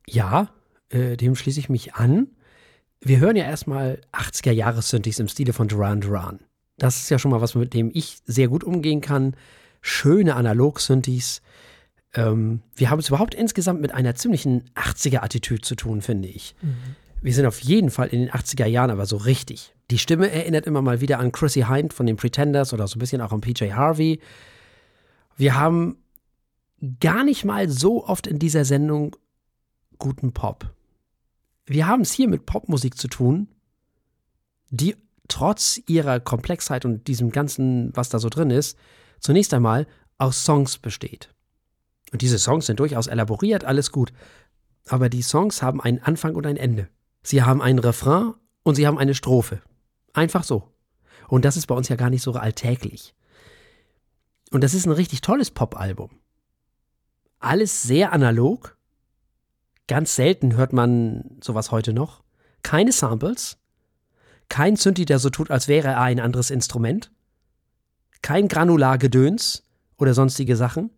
Ja, 0.06 0.48
äh, 0.88 1.16
dem 1.16 1.36
schließe 1.36 1.60
ich 1.60 1.68
mich 1.68 1.94
an. 1.94 2.28
Wir 3.00 3.18
hören 3.18 3.36
ja 3.36 3.44
erstmal 3.44 4.00
80er-Jahres-Synthes 4.12 5.20
im 5.20 5.28
Stile 5.28 5.52
von 5.52 5.68
Duran 5.68 6.00
Duran. 6.00 6.40
Das 6.78 6.96
ist 6.96 7.10
ja 7.10 7.18
schon 7.18 7.30
mal 7.30 7.42
was, 7.42 7.54
mit 7.54 7.74
dem 7.74 7.90
ich 7.92 8.18
sehr 8.24 8.48
gut 8.48 8.64
umgehen 8.64 9.02
kann 9.02 9.36
schöne 9.84 10.34
Analog-Synthes. 10.34 11.42
Ähm, 12.14 12.62
wir 12.74 12.88
haben 12.88 13.00
es 13.00 13.08
überhaupt 13.08 13.34
insgesamt 13.34 13.82
mit 13.82 13.92
einer 13.92 14.14
ziemlichen 14.14 14.64
80er-Attitüde 14.74 15.60
zu 15.60 15.76
tun, 15.76 16.00
finde 16.00 16.28
ich. 16.28 16.56
Mhm. 16.62 16.96
Wir 17.20 17.34
sind 17.34 17.44
auf 17.44 17.60
jeden 17.60 17.90
Fall 17.90 18.08
in 18.08 18.20
den 18.20 18.30
80er 18.30 18.64
Jahren, 18.64 18.90
aber 18.90 19.04
so 19.04 19.18
richtig. 19.18 19.74
Die 19.90 19.98
Stimme 19.98 20.30
erinnert 20.30 20.66
immer 20.66 20.80
mal 20.80 21.02
wieder 21.02 21.18
an 21.18 21.32
Chrissy 21.32 21.66
Hind 21.68 21.92
von 21.92 22.06
den 22.06 22.16
Pretenders 22.16 22.72
oder 22.72 22.88
so 22.88 22.96
ein 22.96 22.98
bisschen 22.98 23.20
auch 23.20 23.32
an 23.32 23.42
PJ 23.42 23.72
Harvey. 23.72 24.20
Wir 25.36 25.54
haben 25.54 25.98
gar 27.00 27.22
nicht 27.22 27.44
mal 27.44 27.68
so 27.68 28.06
oft 28.06 28.26
in 28.26 28.38
dieser 28.38 28.64
Sendung 28.64 29.14
guten 29.98 30.32
Pop. 30.32 30.72
Wir 31.66 31.86
haben 31.86 32.02
es 32.02 32.12
hier 32.12 32.28
mit 32.28 32.46
Popmusik 32.46 32.96
zu 32.96 33.08
tun, 33.08 33.48
die 34.70 34.96
trotz 35.28 35.78
ihrer 35.86 36.20
Komplexheit 36.20 36.86
und 36.86 37.06
diesem 37.06 37.30
ganzen, 37.30 37.94
was 37.94 38.08
da 38.08 38.18
so 38.18 38.30
drin 38.30 38.50
ist, 38.50 38.78
zunächst 39.24 39.52
einmal 39.54 39.86
aus 40.18 40.44
Songs 40.44 40.78
besteht. 40.78 41.34
Und 42.12 42.22
diese 42.22 42.38
Songs 42.38 42.66
sind 42.66 42.78
durchaus 42.78 43.08
elaboriert, 43.08 43.64
alles 43.64 43.90
gut. 43.90 44.12
Aber 44.86 45.08
die 45.08 45.22
Songs 45.22 45.62
haben 45.62 45.80
einen 45.80 45.98
Anfang 46.00 46.36
und 46.36 46.46
ein 46.46 46.56
Ende. 46.56 46.88
Sie 47.22 47.42
haben 47.42 47.62
einen 47.62 47.78
Refrain 47.78 48.34
und 48.62 48.76
sie 48.76 48.86
haben 48.86 48.98
eine 48.98 49.14
Strophe. 49.14 49.62
Einfach 50.12 50.44
so. 50.44 50.72
Und 51.26 51.44
das 51.44 51.56
ist 51.56 51.66
bei 51.66 51.74
uns 51.74 51.88
ja 51.88 51.96
gar 51.96 52.10
nicht 52.10 52.22
so 52.22 52.32
alltäglich. 52.34 53.14
Und 54.52 54.62
das 54.62 54.74
ist 54.74 54.86
ein 54.86 54.92
richtig 54.92 55.22
tolles 55.22 55.50
Pop-Album. 55.50 56.10
Alles 57.40 57.82
sehr 57.82 58.12
analog. 58.12 58.76
Ganz 59.88 60.14
selten 60.14 60.54
hört 60.56 60.72
man 60.72 61.38
sowas 61.42 61.70
heute 61.70 61.92
noch. 61.92 62.22
Keine 62.62 62.92
Samples, 62.92 63.58
Kein 64.48 64.76
Synthi, 64.76 65.04
der 65.04 65.18
so 65.18 65.30
tut, 65.30 65.50
als 65.50 65.68
wäre 65.68 65.88
er 65.88 66.00
ein 66.00 66.20
anderes 66.20 66.50
Instrument. 66.50 67.10
Kein 68.24 68.48
Granulargedöns 68.48 69.64
oder 69.98 70.14
sonstige 70.14 70.56
Sachen. 70.56 70.88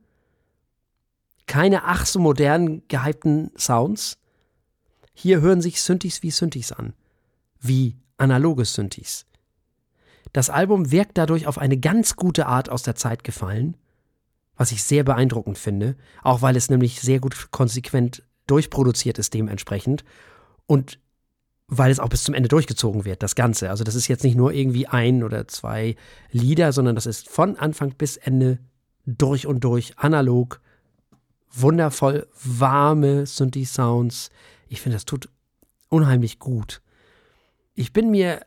Keine 1.46 1.82
ach 1.82 2.06
so 2.06 2.20
modernen, 2.20 2.86
gehypten 2.86 3.50
Sounds. 3.58 4.16
Hier 5.12 5.40
hören 5.40 5.60
sich 5.60 5.82
Synthes 5.82 6.22
wie 6.22 6.30
Synthes 6.30 6.70
an. 6.70 6.92
Wie 7.58 7.96
analoge 8.16 8.64
Synthes. 8.64 9.26
Das 10.32 10.50
Album 10.50 10.92
wirkt 10.92 11.18
dadurch 11.18 11.48
auf 11.48 11.58
eine 11.58 11.78
ganz 11.78 12.14
gute 12.14 12.46
Art 12.46 12.68
aus 12.68 12.84
der 12.84 12.94
Zeit 12.94 13.24
gefallen, 13.24 13.76
was 14.54 14.70
ich 14.70 14.84
sehr 14.84 15.02
beeindruckend 15.02 15.58
finde, 15.58 15.96
auch 16.22 16.42
weil 16.42 16.54
es 16.54 16.70
nämlich 16.70 17.00
sehr 17.00 17.18
gut 17.18 17.50
konsequent 17.50 18.22
durchproduziert 18.46 19.18
ist 19.18 19.34
dementsprechend 19.34 20.04
und 20.66 21.00
weil 21.68 21.90
es 21.90 21.98
auch 21.98 22.09
bis 22.09 22.24
zum 22.24 22.35
Ende 22.35 22.48
durchgezogen 22.48 23.05
wird, 23.05 23.22
das 23.22 23.35
Ganze. 23.35 23.70
Also 23.70 23.83
das 23.83 23.94
ist 23.94 24.09
jetzt 24.09 24.24
nicht 24.24 24.37
nur 24.37 24.52
irgendwie 24.52 24.87
ein 24.87 25.24
oder 25.24 25.48
zwei 25.48 25.96
Lieder, 26.31 26.72
sondern 26.72 26.94
das 26.94 27.07
ist 27.07 27.29
von 27.29 27.57
Anfang 27.57 27.94
bis 27.96 28.16
Ende 28.16 28.59
durch 29.05 29.46
und 29.46 29.64
durch 29.64 29.98
analog, 29.98 30.61
wundervoll 31.52 32.26
warme 32.42 33.26
Synthi-Sounds. 33.26 34.31
Ich 34.68 34.81
finde, 34.81 34.96
das 34.96 35.05
tut 35.05 35.29
unheimlich 35.88 36.38
gut. 36.38 36.83
Ich 37.74 37.92
bin 37.92 38.11
mir, 38.11 38.40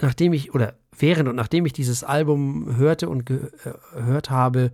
nachdem 0.00 0.32
ich, 0.32 0.54
oder 0.54 0.74
während 0.98 1.28
und 1.28 1.36
nachdem 1.36 1.66
ich 1.66 1.72
dieses 1.72 2.04
Album 2.04 2.76
hörte 2.76 3.08
und 3.08 3.24
gehört 3.24 4.28
äh, 4.28 4.30
habe, 4.30 4.72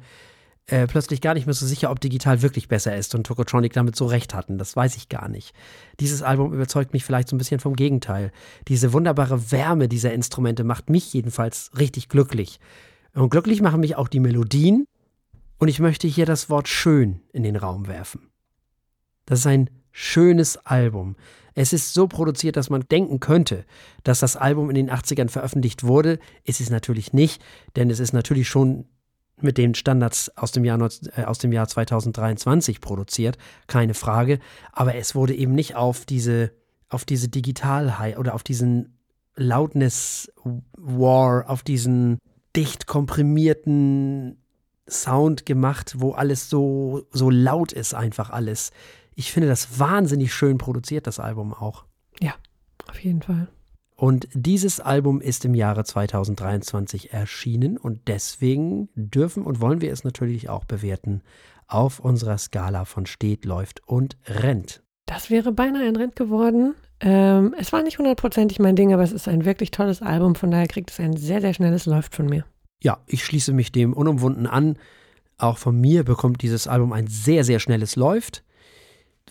äh, 0.68 0.86
plötzlich 0.86 1.20
gar 1.20 1.34
nicht 1.34 1.46
mehr 1.46 1.54
so 1.54 1.64
sicher, 1.64 1.90
ob 1.90 2.00
digital 2.00 2.42
wirklich 2.42 2.66
besser 2.66 2.96
ist 2.96 3.14
und 3.14 3.24
Tokotronic 3.24 3.72
damit 3.72 3.94
so 3.94 4.06
recht 4.06 4.34
hatten. 4.34 4.58
Das 4.58 4.74
weiß 4.74 4.96
ich 4.96 5.08
gar 5.08 5.28
nicht. 5.28 5.54
Dieses 6.00 6.22
Album 6.22 6.52
überzeugt 6.52 6.92
mich 6.92 7.04
vielleicht 7.04 7.28
so 7.28 7.36
ein 7.36 7.38
bisschen 7.38 7.60
vom 7.60 7.76
Gegenteil. 7.76 8.32
Diese 8.66 8.92
wunderbare 8.92 9.52
Wärme 9.52 9.88
dieser 9.88 10.12
Instrumente 10.12 10.64
macht 10.64 10.90
mich 10.90 11.12
jedenfalls 11.12 11.70
richtig 11.78 12.08
glücklich. 12.08 12.58
Und 13.14 13.30
glücklich 13.30 13.62
machen 13.62 13.80
mich 13.80 13.96
auch 13.96 14.08
die 14.08 14.20
Melodien. 14.20 14.86
Und 15.58 15.68
ich 15.68 15.78
möchte 15.78 16.08
hier 16.08 16.26
das 16.26 16.50
Wort 16.50 16.68
schön 16.68 17.20
in 17.32 17.44
den 17.44 17.56
Raum 17.56 17.86
werfen. 17.86 18.28
Das 19.24 19.40
ist 19.40 19.46
ein 19.46 19.70
schönes 19.92 20.56
Album. 20.58 21.16
Es 21.54 21.72
ist 21.72 21.94
so 21.94 22.06
produziert, 22.06 22.56
dass 22.56 22.70
man 22.70 22.82
denken 22.90 23.18
könnte, 23.20 23.64
dass 24.02 24.20
das 24.20 24.36
Album 24.36 24.68
in 24.68 24.74
den 24.74 24.90
80ern 24.90 25.30
veröffentlicht 25.30 25.84
wurde. 25.84 26.18
Ist 26.44 26.60
es 26.60 26.70
natürlich 26.70 27.12
nicht, 27.12 27.42
denn 27.76 27.88
es 27.88 28.00
ist 28.00 28.12
natürlich 28.12 28.48
schon 28.48 28.84
mit 29.40 29.58
den 29.58 29.74
Standards 29.74 30.34
aus 30.36 30.52
dem 30.52 30.64
Jahr, 30.64 30.78
äh, 31.16 31.24
aus 31.24 31.38
dem 31.38 31.52
Jahr 31.52 31.68
2023 31.68 32.80
produziert, 32.80 33.38
keine 33.66 33.94
Frage. 33.94 34.38
Aber 34.72 34.94
es 34.94 35.14
wurde 35.14 35.34
eben 35.34 35.54
nicht 35.54 35.76
auf 35.76 36.04
diese, 36.04 36.52
auf 36.88 37.04
diese 37.04 37.28
Digitalheit 37.28 38.18
oder 38.18 38.34
auf 38.34 38.42
diesen 38.42 38.98
Loudness 39.36 40.32
War, 40.76 41.50
auf 41.50 41.62
diesen 41.62 42.18
dicht 42.54 42.86
komprimierten 42.86 44.38
Sound 44.88 45.44
gemacht, 45.44 45.96
wo 45.98 46.12
alles 46.12 46.48
so, 46.48 47.06
so 47.10 47.28
laut 47.28 47.72
ist, 47.72 47.94
einfach 47.94 48.30
alles. 48.30 48.70
Ich 49.14 49.32
finde 49.32 49.48
das 49.48 49.78
wahnsinnig 49.78 50.32
schön 50.32 50.58
produziert, 50.58 51.06
das 51.06 51.20
Album 51.20 51.52
auch. 51.52 51.84
Ja, 52.20 52.34
auf 52.88 52.98
jeden 53.00 53.20
Fall. 53.20 53.48
Und 53.96 54.28
dieses 54.34 54.78
Album 54.78 55.22
ist 55.22 55.46
im 55.46 55.54
Jahre 55.54 55.82
2023 55.84 57.14
erschienen 57.14 57.78
und 57.78 58.08
deswegen 58.08 58.90
dürfen 58.94 59.42
und 59.42 59.60
wollen 59.60 59.80
wir 59.80 59.90
es 59.90 60.04
natürlich 60.04 60.50
auch 60.50 60.64
bewerten 60.64 61.22
auf 61.66 61.98
unserer 61.98 62.38
Skala 62.38 62.84
von 62.84 63.06
steht, 63.06 63.44
läuft 63.44 63.82
und 63.86 64.18
rennt. 64.26 64.82
Das 65.06 65.30
wäre 65.30 65.50
beinahe 65.50 65.88
ein 65.88 65.96
Rent 65.96 66.14
geworden. 66.14 66.74
Ähm, 67.00 67.54
es 67.58 67.72
war 67.72 67.82
nicht 67.82 67.98
hundertprozentig 67.98 68.58
mein 68.58 68.76
Ding, 68.76 68.92
aber 68.92 69.02
es 69.02 69.12
ist 69.12 69.28
ein 69.28 69.44
wirklich 69.44 69.70
tolles 69.70 70.02
Album, 70.02 70.34
von 70.34 70.50
daher 70.50 70.66
kriegt 70.66 70.90
es 70.90 71.00
ein 71.00 71.16
sehr, 71.16 71.40
sehr 71.40 71.54
schnelles 71.54 71.86
Läuft 71.86 72.14
von 72.14 72.26
mir. 72.26 72.44
Ja, 72.82 72.98
ich 73.06 73.24
schließe 73.24 73.52
mich 73.52 73.72
dem 73.72 73.94
unumwunden 73.94 74.46
an. 74.46 74.78
Auch 75.38 75.58
von 75.58 75.78
mir 75.80 76.04
bekommt 76.04 76.42
dieses 76.42 76.68
Album 76.68 76.92
ein 76.92 77.06
sehr, 77.06 77.44
sehr 77.44 77.60
schnelles 77.60 77.96
Läuft 77.96 78.42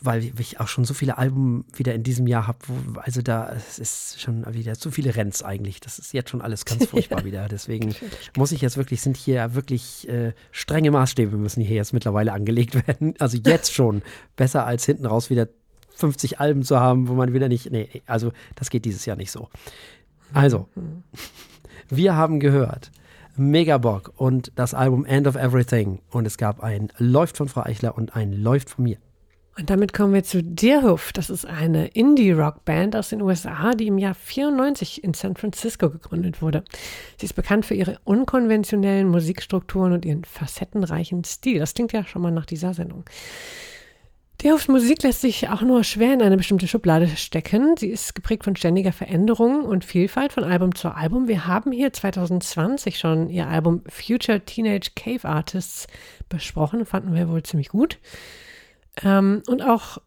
weil 0.01 0.31
ich 0.39 0.59
auch 0.59 0.67
schon 0.67 0.83
so 0.83 0.93
viele 0.93 1.17
Alben 1.17 1.65
wieder 1.73 1.93
in 1.93 2.03
diesem 2.03 2.27
Jahr 2.27 2.47
habe, 2.47 2.59
also 2.97 3.21
da 3.21 3.53
es 3.53 3.79
ist 3.79 4.21
schon 4.21 4.45
wieder 4.53 4.75
zu 4.75 4.91
viele 4.91 5.15
Renns 5.15 5.41
eigentlich. 5.41 5.79
Das 5.79 5.99
ist 5.99 6.13
jetzt 6.13 6.29
schon 6.29 6.41
alles 6.41 6.65
ganz 6.65 6.85
furchtbar 6.89 7.19
ja. 7.19 7.25
wieder. 7.25 7.47
Deswegen 7.47 7.95
muss 8.35 8.51
ich 8.51 8.61
jetzt 8.61 8.77
wirklich, 8.77 9.01
sind 9.01 9.17
hier 9.17 9.55
wirklich 9.55 10.07
äh, 10.09 10.33
strenge 10.51 10.91
Maßstäbe 10.91 11.37
müssen 11.37 11.61
hier 11.61 11.77
jetzt 11.77 11.93
mittlerweile 11.93 12.33
angelegt 12.33 12.75
werden. 12.87 13.13
Also 13.19 13.37
jetzt 13.37 13.73
schon 13.73 14.01
besser 14.35 14.65
als 14.65 14.85
hinten 14.85 15.05
raus 15.05 15.29
wieder 15.29 15.47
50 15.95 16.39
Alben 16.39 16.63
zu 16.63 16.79
haben, 16.79 17.07
wo 17.07 17.13
man 17.13 17.33
wieder 17.33 17.47
nicht, 17.47 17.71
nee, 17.71 18.01
also 18.05 18.33
das 18.55 18.69
geht 18.69 18.85
dieses 18.85 19.05
Jahr 19.05 19.15
nicht 19.15 19.31
so. 19.31 19.49
Also, 20.33 20.67
mhm. 20.75 21.03
wir 21.89 22.15
haben 22.15 22.39
gehört, 22.39 22.91
Mega 23.37 23.77
Bock 23.77 24.13
und 24.15 24.51
das 24.55 24.73
Album 24.73 25.05
End 25.05 25.27
of 25.27 25.35
Everything 25.35 25.99
und 26.09 26.25
es 26.25 26.37
gab 26.37 26.61
ein 26.61 26.89
Läuft 26.97 27.37
von 27.37 27.49
Frau 27.49 27.63
Eichler 27.63 27.97
und 27.97 28.15
ein 28.15 28.33
Läuft 28.33 28.69
von 28.69 28.83
mir. 28.83 28.97
Und 29.57 29.69
damit 29.69 29.93
kommen 29.93 30.13
wir 30.13 30.23
zu 30.23 30.43
Deerhoof. 30.43 31.13
Das 31.13 31.29
ist 31.29 31.45
eine 31.45 31.87
Indie-Rock-Band 31.87 32.93
aus 32.95 33.09
den 33.09 33.21
USA, 33.21 33.73
die 33.73 33.87
im 33.87 33.97
Jahr 33.97 34.13
94 34.13 35.01
in 35.01 35.13
San 35.13 35.37
Francisco 35.37 35.89
gegründet 35.89 36.41
wurde. 36.41 36.65
Sie 37.17 37.25
ist 37.25 37.35
bekannt 37.35 37.65
für 37.65 37.73
ihre 37.73 37.99
unkonventionellen 38.03 39.07
Musikstrukturen 39.07 39.93
und 39.93 40.03
ihren 40.03 40.25
facettenreichen 40.25 41.23
Stil. 41.23 41.59
Das 41.59 41.73
klingt 41.73 41.93
ja 41.93 42.05
schon 42.05 42.21
mal 42.21 42.31
nach 42.31 42.45
dieser 42.45 42.73
Sendung. 42.73 43.05
Deerhoofs 44.43 44.67
Musik 44.67 45.01
lässt 45.03 45.21
sich 45.21 45.47
auch 45.47 45.61
nur 45.61 45.85
schwer 45.85 46.13
in 46.13 46.21
eine 46.21 46.35
bestimmte 46.35 46.67
Schublade 46.67 47.07
stecken. 47.07 47.77
Sie 47.77 47.87
ist 47.87 48.13
geprägt 48.13 48.43
von 48.43 48.57
ständiger 48.57 48.91
Veränderung 48.91 49.63
und 49.63 49.85
Vielfalt 49.85 50.33
von 50.33 50.43
Album 50.43 50.75
zu 50.75 50.89
Album. 50.89 51.29
Wir 51.29 51.47
haben 51.47 51.71
hier 51.71 51.93
2020 51.93 52.99
schon 52.99 53.29
ihr 53.29 53.47
Album 53.47 53.83
Future 53.87 54.41
Teenage 54.41 54.91
Cave 54.97 55.23
Artists 55.23 55.87
besprochen, 56.27 56.85
fanden 56.85 57.15
wir 57.15 57.29
wohl 57.29 57.43
ziemlich 57.43 57.69
gut. 57.69 57.97
Ähm, 59.03 59.43
und 59.47 59.61
auch 59.61 59.97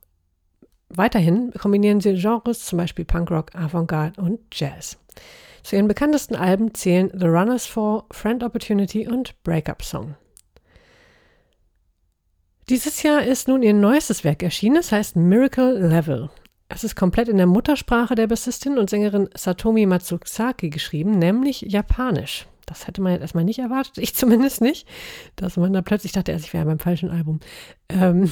weiterhin 0.88 1.52
kombinieren 1.52 2.00
sie 2.00 2.14
Genres, 2.14 2.64
zum 2.64 2.78
Beispiel 2.78 3.04
Punkrock, 3.04 3.54
Avantgarde 3.54 4.20
und 4.20 4.40
Jazz. 4.52 4.98
Zu 5.62 5.76
ihren 5.76 5.88
bekanntesten 5.88 6.34
Alben 6.34 6.72
zählen 6.74 7.10
The 7.14 7.26
Runners 7.26 7.66
for 7.66 8.06
Friend 8.10 8.42
Opportunity 8.42 9.06
und 9.06 9.40
Breakup 9.42 9.82
Song. 9.82 10.16
Dieses 12.68 13.02
Jahr 13.02 13.22
ist 13.22 13.48
nun 13.48 13.62
ihr 13.62 13.72
neuestes 13.72 14.24
Werk 14.24 14.42
erschienen, 14.42 14.76
es 14.76 14.92
heißt 14.92 15.16
Miracle 15.16 15.88
Level. 15.88 16.30
Es 16.68 16.84
ist 16.84 16.96
komplett 16.96 17.28
in 17.28 17.38
der 17.38 17.46
Muttersprache 17.46 18.14
der 18.14 18.26
Bassistin 18.26 18.76
und 18.76 18.90
Sängerin 18.90 19.30
Satomi 19.34 19.86
Matsuzaki 19.86 20.68
geschrieben, 20.68 21.18
nämlich 21.18 21.62
Japanisch. 21.62 22.46
Das 22.66 22.86
hätte 22.86 23.00
man 23.00 23.12
jetzt 23.12 23.22
erstmal 23.22 23.44
nicht 23.44 23.58
erwartet, 23.58 23.96
ich 23.98 24.14
zumindest 24.14 24.60
nicht, 24.60 24.86
dass 25.36 25.56
man 25.56 25.72
da 25.72 25.80
plötzlich 25.80 26.12
dachte, 26.12 26.32
ich 26.32 26.52
wäre 26.52 26.66
beim 26.66 26.78
falschen 26.78 27.10
Album. 27.10 27.40
Ähm, 27.88 28.30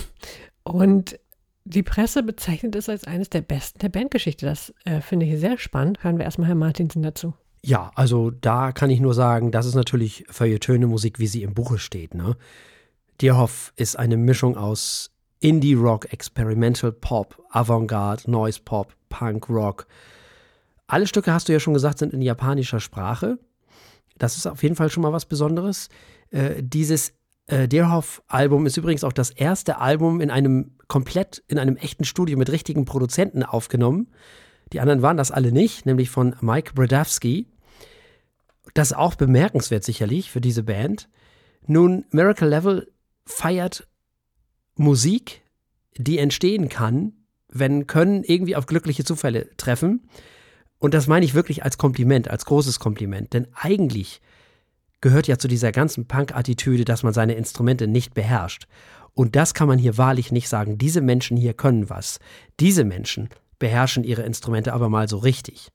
und 0.67 1.19
die 1.65 1.83
Presse 1.83 2.23
bezeichnet 2.23 2.75
es 2.75 2.89
als 2.89 3.05
eines 3.05 3.31
der 3.31 3.41
besten 3.41 3.79
der 3.79 3.89
Bandgeschichte. 3.89 4.47
Das 4.47 4.75
äh, 4.85 5.01
finde 5.01 5.27
ich 5.27 5.39
sehr 5.39 5.59
spannend. 5.59 6.03
Hören 6.03 6.19
wir 6.19 6.25
erstmal 6.25 6.49
Herrn 6.49 6.59
Martinsen 6.59 7.03
dazu. 7.03 7.35
Ja, 7.65 7.91
also 7.95 8.31
da 8.31 8.73
kann 8.73 8.91
ich 8.91 9.01
nur 9.01 9.15
sagen, 9.15 9.51
das 9.51 9.67
ist 9.67 9.75
natürlich 9.75 10.25
Feuilletöne 10.29 10.87
Musik, 10.87 11.19
wie 11.19 11.27
sie 11.27 11.43
im 11.43 11.55
Buche 11.55 11.79
steht. 11.79 12.15
Ne? 12.15 12.37
Dierhoff 13.21 13.73
ist 13.77 13.99
eine 13.99 14.17
Mischung 14.17 14.57
aus 14.57 15.11
Indie 15.41 15.75
Rock, 15.75 16.13
Experimental 16.13 16.93
Pop, 16.93 17.43
Avantgarde, 17.51 18.31
Noise 18.31 18.61
Pop, 18.65 18.93
Punk 19.09 19.49
Rock. 19.49 19.87
Alle 20.87 21.07
Stücke, 21.07 21.33
hast 21.33 21.49
du 21.49 21.53
ja 21.53 21.61
schon 21.61 21.75
gesagt, 21.75 21.99
sind 21.99 22.13
in 22.13 22.23
japanischer 22.23 22.81
Sprache. 22.81 23.39
Das 24.19 24.37
ist 24.37 24.47
auf 24.47 24.63
jeden 24.63 24.77
Fall 24.77 24.91
schon 24.91 25.03
mal 25.03 25.13
was 25.13 25.27
Besonderes. 25.27 25.89
Äh, 26.31 26.63
dieses 26.63 27.13
äh, 27.47 27.69
Deerhoff-Album 27.69 28.67
ist 28.67 28.77
übrigens 28.77 29.05
auch 29.05 29.13
das 29.13 29.31
erste 29.31 29.79
Album 29.79 30.21
in 30.21 30.31
einem 30.31 30.73
komplett, 30.89 31.43
in 31.49 31.59
einem 31.59 31.77
echten 31.77 32.05
Studio 32.05 32.37
mit 32.37 32.51
richtigen 32.51 32.85
Produzenten 32.85 33.43
aufgenommen. 33.43 34.09
Die 34.73 34.81
anderen 34.81 35.03
waren 35.03 35.17
das 35.17 35.31
alle 35.31 35.53
nicht, 35.53 35.87
nämlich 35.87 36.11
von 36.11 36.35
Mike 36.41 36.75
Bradavsky. 36.75 37.47
Das 38.75 38.91
ist 38.91 38.97
auch 38.97 39.15
bemerkenswert 39.15 39.85
sicherlich 39.85 40.31
für 40.31 40.41
diese 40.41 40.65
Band. 40.65 41.09
Nun, 41.67 42.05
Miracle 42.11 42.49
Level 42.49 42.93
feiert 43.25 43.87
Musik, 44.75 45.43
die 45.97 46.19
entstehen 46.19 46.69
kann, 46.69 47.13
wenn 47.49 47.87
Können 47.87 48.25
irgendwie 48.25 48.57
auf 48.57 48.67
glückliche 48.67 49.05
Zufälle 49.05 49.57
treffen. 49.57 50.09
Und 50.79 50.95
das 50.95 51.07
meine 51.07 51.25
ich 51.25 51.35
wirklich 51.35 51.65
als 51.65 51.79
Kompliment, 51.79 52.29
als 52.29 52.45
großes 52.45 52.81
Kompliment. 52.81 53.33
Denn 53.33 53.47
eigentlich 53.55 54.21
gehört 55.01 55.27
ja 55.27 55.39
zu 55.39 55.49
dieser 55.49 55.73
ganzen 55.73 56.07
Punk-Attitüde, 56.07 56.85
dass 56.85 57.03
man 57.03 57.13
seine 57.13 57.35
Instrumente 57.35 57.87
nicht 57.87 58.15
beherrscht. 58.15 58.67
Und 59.15 59.37
das 59.37 59.55
kann 59.55 59.69
man 59.69 59.79
hier 59.79 59.97
wahrlich 59.99 60.33
nicht 60.33 60.49
sagen. 60.49 60.79
Diese 60.79 61.01
Menschen 61.01 61.37
hier 61.37 61.55
können 61.55 61.89
was. 61.89 62.19
Diese 62.61 62.85
Menschen 62.85 63.31
beherrschen 63.59 64.05
ihre 64.05 64.23
Instrumente 64.23 64.73
aber 64.73 64.89
mal 64.89 65.09
so 65.09 65.19
richtig. 65.19 65.73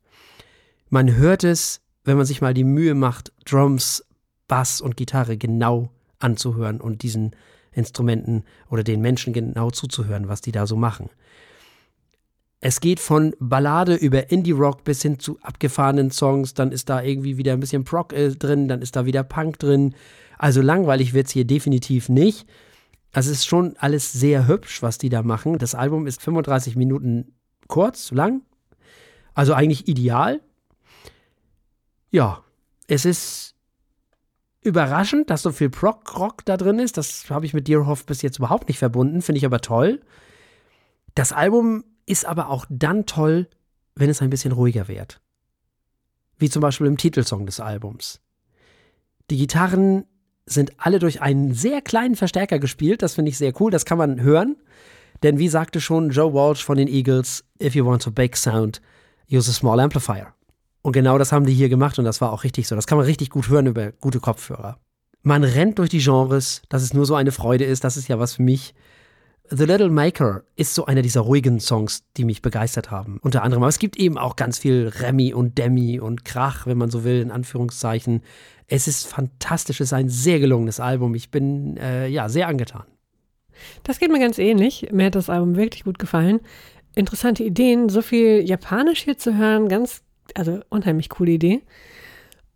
Man 0.90 1.16
hört 1.16 1.44
es, 1.44 1.82
wenn 2.04 2.18
man 2.18 2.26
sich 2.26 2.42
mal 2.42 2.54
die 2.54 2.64
Mühe 2.64 2.94
macht, 2.94 3.32
Drums, 3.46 4.06
Bass 4.48 4.82
und 4.82 4.98
Gitarre 4.98 5.38
genau 5.38 5.90
anzuhören 6.20 6.82
und 6.82 7.04
diesen 7.04 7.32
Instrumenten 7.72 8.44
oder 8.70 8.84
den 8.84 9.02
Menschen 9.02 9.34
genau 9.34 9.72
zuzuhören, 9.72 10.28
was 10.28 10.42
die 10.42 10.52
da 10.52 10.68
so 10.68 10.76
machen. 10.76 11.10
Es 12.64 12.80
geht 12.80 13.00
von 13.00 13.36
Ballade 13.40 13.96
über 13.96 14.30
Indie-Rock 14.30 14.84
bis 14.84 15.02
hin 15.02 15.18
zu 15.18 15.40
abgefahrenen 15.42 16.12
Songs. 16.12 16.54
Dann 16.54 16.72
ist 16.72 16.90
da 16.90 17.02
irgendwie 17.02 17.38
wieder 17.38 17.54
ein 17.54 17.60
bisschen 17.60 17.84
Proc 17.84 18.14
äh, 18.14 18.30
drin, 18.30 18.68
dann 18.68 18.84
ist 18.84 18.96
da 18.96 19.06
wieder 19.08 19.24
Punk 19.24 19.58
drin. 19.58 19.96
Also 20.38 20.62
langweilig 20.62 21.14
wird 21.14 21.26
es 21.26 21.34
hier 21.34 21.46
definitiv 21.46 22.08
nicht. 22.08 22.48
Also 23.14 23.32
es 23.32 23.40
ist 23.40 23.48
schon 23.48 23.76
alles 23.78 24.14
sehr 24.14 24.48
hübsch, 24.48 24.84
was 24.84 25.00
die 25.00 25.10
da 25.10 25.24
machen. 25.24 25.58
Das 25.58 25.74
Album 25.74 26.06
ist 26.06 26.22
35 26.22 26.76
Minuten 26.76 27.34
kurz, 27.68 28.12
lang. 28.12 28.44
Also 29.34 29.56
eigentlich 29.56 29.88
ideal. 29.88 30.40
Ja, 32.12 32.44
es 32.88 33.06
ist 33.06 33.56
überraschend, 34.62 35.32
dass 35.32 35.42
so 35.42 35.52
viel 35.52 35.72
Proc-Rock 35.72 36.46
da 36.46 36.58
drin 36.58 36.78
ist. 36.78 36.98
Das 36.98 37.28
habe 37.32 37.48
ich 37.48 37.56
mit 37.56 37.68
Deerhoff 37.68 38.06
bis 38.06 38.22
jetzt 38.22 38.38
überhaupt 38.38 38.68
nicht 38.68 38.78
verbunden, 38.78 39.24
finde 39.24 39.40
ich 39.40 39.46
aber 39.46 39.62
toll. 39.62 40.02
Das 41.16 41.34
Album 41.34 41.84
ist 42.06 42.26
aber 42.26 42.50
auch 42.50 42.66
dann 42.70 43.06
toll, 43.06 43.48
wenn 43.96 44.10
es 44.10 44.22
ein 44.22 44.30
bisschen 44.30 44.52
ruhiger 44.52 44.88
wird. 44.88 45.22
Wie 46.38 46.50
zum 46.50 46.62
Beispiel 46.62 46.88
im 46.88 46.98
Titelsong 46.98 47.46
des 47.46 47.60
Albums. 47.60 48.22
Die 49.30 49.38
Gitarren 49.38 50.06
sind 50.46 50.74
alle 50.78 51.00
durch 51.00 51.22
einen 51.22 51.54
sehr 51.54 51.82
kleinen 51.82 52.16
Verstärker 52.16 52.60
gespielt. 52.60 53.02
Das 53.02 53.14
finde 53.14 53.30
ich 53.30 53.38
sehr 53.38 53.54
cool. 53.62 53.72
Das 53.72 53.86
kann 53.86 53.98
man 53.98 54.22
hören. 54.22 54.58
Denn 55.24 55.38
wie 55.38 55.50
sagte 55.50 55.80
schon 55.80 56.10
Joe 56.10 56.34
Walsh 56.34 56.64
von 56.64 56.78
den 56.78 56.88
Eagles, 56.88 57.44
if 57.62 57.76
you 57.76 57.86
want 57.86 58.08
a 58.08 58.10
big 58.10 58.36
sound, 58.36 58.82
use 59.32 59.50
a 59.50 59.54
small 59.54 59.80
amplifier. 59.80 60.34
Und 60.82 60.94
genau 60.94 61.18
das 61.18 61.32
haben 61.32 61.46
die 61.46 61.54
hier 61.54 61.70
gemacht 61.70 62.00
und 62.00 62.06
das 62.06 62.22
war 62.22 62.34
auch 62.34 62.44
richtig 62.44 62.68
so. 62.68 62.76
Das 62.76 62.88
kann 62.88 62.98
man 62.98 63.06
richtig 63.06 63.30
gut 63.30 63.50
hören 63.50 63.68
über 63.68 63.92
gute 63.92 64.20
Kopfhörer. 64.20 64.80
Man 65.22 65.44
rennt 65.44 65.78
durch 65.78 65.90
die 65.90 66.00
Genres, 66.00 66.64
dass 66.70 66.82
es 66.82 66.96
nur 66.96 67.06
so 67.06 67.14
eine 67.14 67.32
Freude 67.32 67.66
ist. 67.66 67.84
Das 67.84 67.98
ist 67.98 68.08
ja 68.08 68.18
was 68.18 68.34
für 68.36 68.42
mich. 68.42 68.74
The 69.54 69.66
Little 69.66 69.90
Maker 69.90 70.44
ist 70.56 70.74
so 70.74 70.86
einer 70.86 71.02
dieser 71.02 71.22
ruhigen 71.22 71.60
Songs, 71.60 72.06
die 72.16 72.24
mich 72.24 72.42
begeistert 72.42 72.90
haben. 72.90 73.20
Unter 73.22 73.44
anderem. 73.44 73.64
Aber 73.64 73.70
es 73.70 73.80
gibt 73.80 73.98
eben 73.98 74.18
auch 74.18 74.38
ganz 74.38 74.58
viel 74.58 74.88
Remy 74.88 75.34
und 75.34 75.58
Demi 75.58 76.00
und 76.00 76.24
Krach, 76.24 76.66
wenn 76.68 76.78
man 76.78 76.90
so 76.90 77.04
will, 77.04 77.20
in 77.20 77.32
Anführungszeichen. 77.32 78.22
Es 78.68 78.88
ist 78.88 79.06
fantastisch, 79.06 79.82
es 79.82 79.90
ist 79.90 79.94
ein 79.94 80.08
sehr 80.08 80.40
gelungenes 80.40 80.80
Album. 80.80 81.16
Ich 81.16 81.32
bin 81.32 81.76
äh, 81.76 82.08
ja 82.08 82.30
sehr 82.30 82.48
angetan. 82.48 82.86
Das 83.84 84.00
geht 84.00 84.10
mir 84.10 84.20
ganz 84.22 84.38
ähnlich. 84.38 84.88
Mir 84.94 85.08
hat 85.08 85.16
das 85.16 85.30
Album 85.30 85.58
wirklich 85.58 85.84
gut 85.84 86.00
gefallen. 86.00 86.40
Interessante 86.96 87.44
Ideen, 87.44 87.90
so 87.90 88.02
viel 88.02 88.48
Japanisch 88.48 89.04
hier 89.04 89.18
zu 89.18 89.36
hören, 89.36 89.68
ganz, 89.68 90.02
also 90.34 90.62
unheimlich 90.70 91.10
coole 91.10 91.32
Idee. 91.32 91.62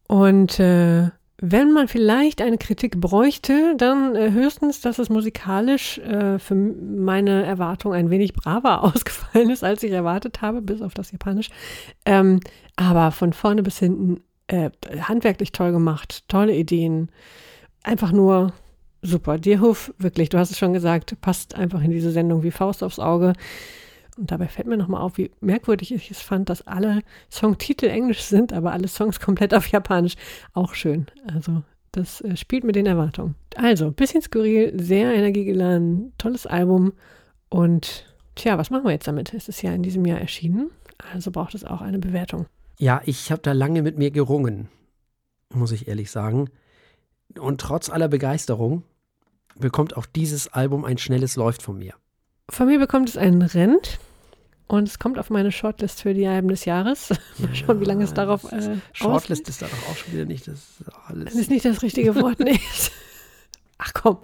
Und 0.07 0.61
äh, 0.61 1.09
wenn 1.37 1.73
man 1.73 1.87
vielleicht 1.87 2.41
eine 2.41 2.57
Kritik 2.57 2.99
bräuchte, 3.01 3.75
dann 3.77 4.15
äh, 4.15 4.31
höchstens, 4.31 4.79
dass 4.79 4.99
es 4.99 5.09
musikalisch 5.09 5.97
äh, 5.97 6.39
für 6.39 6.55
meine 6.55 7.43
Erwartung 7.43 7.93
ein 7.93 8.09
wenig 8.09 8.33
braver 8.33 8.83
ausgefallen 8.95 9.49
ist, 9.49 9.63
als 9.63 9.83
ich 9.83 9.91
erwartet 9.91 10.41
habe, 10.41 10.61
bis 10.61 10.81
auf 10.81 10.93
das 10.93 11.11
Japanisch. 11.11 11.49
Ähm, 12.05 12.39
aber 12.77 13.11
von 13.11 13.33
vorne 13.33 13.63
bis 13.63 13.79
hinten 13.79 14.21
äh, 14.47 14.69
handwerklich 15.01 15.51
toll 15.51 15.71
gemacht, 15.71 16.23
tolle 16.29 16.55
Ideen. 16.55 17.09
Einfach 17.83 18.11
nur 18.11 18.53
super. 19.01 19.37
Dirhof, 19.37 19.93
wirklich, 19.97 20.29
du 20.29 20.37
hast 20.37 20.51
es 20.51 20.57
schon 20.57 20.73
gesagt, 20.73 21.19
passt 21.21 21.55
einfach 21.55 21.81
in 21.81 21.91
diese 21.91 22.11
Sendung 22.11 22.43
wie 22.43 22.51
Faust 22.51 22.81
aufs 22.81 22.99
Auge. 22.99 23.33
Und 24.17 24.31
dabei 24.31 24.47
fällt 24.47 24.67
mir 24.67 24.77
nochmal 24.77 25.01
auf, 25.01 25.17
wie 25.17 25.31
merkwürdig 25.41 25.93
ich 25.93 26.09
es 26.09 26.21
fand, 26.21 26.49
dass 26.49 26.65
alle 26.65 27.01
Songtitel 27.29 27.87
englisch 27.87 28.21
sind, 28.21 28.53
aber 28.53 28.71
alle 28.71 28.87
Songs 28.87 29.19
komplett 29.19 29.53
auf 29.53 29.67
Japanisch. 29.67 30.15
Auch 30.53 30.73
schön. 30.73 31.07
Also, 31.27 31.63
das 31.91 32.21
äh, 32.21 32.37
spielt 32.37 32.63
mit 32.63 32.75
den 32.75 32.85
Erwartungen. 32.85 33.35
Also, 33.55 33.91
bisschen 33.91 34.21
skurril, 34.21 34.73
sehr 34.81 35.13
energiegeladen, 35.13 36.13
tolles 36.17 36.47
Album. 36.47 36.93
Und 37.49 38.05
tja, 38.35 38.57
was 38.57 38.69
machen 38.69 38.85
wir 38.85 38.91
jetzt 38.91 39.07
damit? 39.07 39.33
Es 39.33 39.49
ist 39.49 39.61
ja 39.61 39.73
in 39.73 39.83
diesem 39.83 40.05
Jahr 40.05 40.19
erschienen, 40.19 40.71
also 41.13 41.31
braucht 41.31 41.55
es 41.55 41.65
auch 41.65 41.81
eine 41.81 41.99
Bewertung. 41.99 42.45
Ja, 42.77 43.01
ich 43.05 43.31
habe 43.31 43.41
da 43.41 43.53
lange 43.53 43.81
mit 43.81 43.97
mir 43.97 44.11
gerungen, 44.11 44.69
muss 45.53 45.71
ich 45.71 45.87
ehrlich 45.87 46.11
sagen. 46.11 46.49
Und 47.39 47.61
trotz 47.61 47.89
aller 47.89 48.07
Begeisterung 48.07 48.83
bekommt 49.57 49.95
auch 49.95 50.05
dieses 50.05 50.51
Album 50.51 50.85
ein 50.85 50.97
schnelles 50.97 51.35
Läuft 51.35 51.61
von 51.61 51.77
mir. 51.77 51.93
Von 52.49 52.67
mir 52.67 52.79
bekommt 52.79 53.09
es 53.09 53.17
einen 53.17 53.41
Rent 53.41 53.99
und 54.67 54.87
es 54.87 54.99
kommt 54.99 55.17
auf 55.19 55.29
meine 55.29 55.51
Shortlist 55.51 56.01
für 56.01 56.13
die 56.13 56.27
Alben 56.27 56.49
des 56.49 56.65
Jahres. 56.65 57.09
Mal 57.37 57.55
schauen, 57.55 57.79
wie 57.81 57.85
lange 57.85 58.03
es 58.03 58.13
darauf. 58.13 58.51
Äh, 58.51 58.77
Shortlist 58.93 59.49
ist 59.49 59.61
da 59.61 59.67
doch 59.67 59.89
auch 59.89 59.95
schon 59.95 60.13
wieder 60.13 60.25
nicht 60.25 60.47
das 60.47 60.83
alles. 61.07 61.25
Das 61.25 61.35
ist 61.35 61.49
nicht 61.49 61.65
das 61.65 61.81
richtige 61.81 62.15
Wort, 62.15 62.39
nee. 62.39 62.59
Ach 63.77 63.93
komm. 63.93 64.17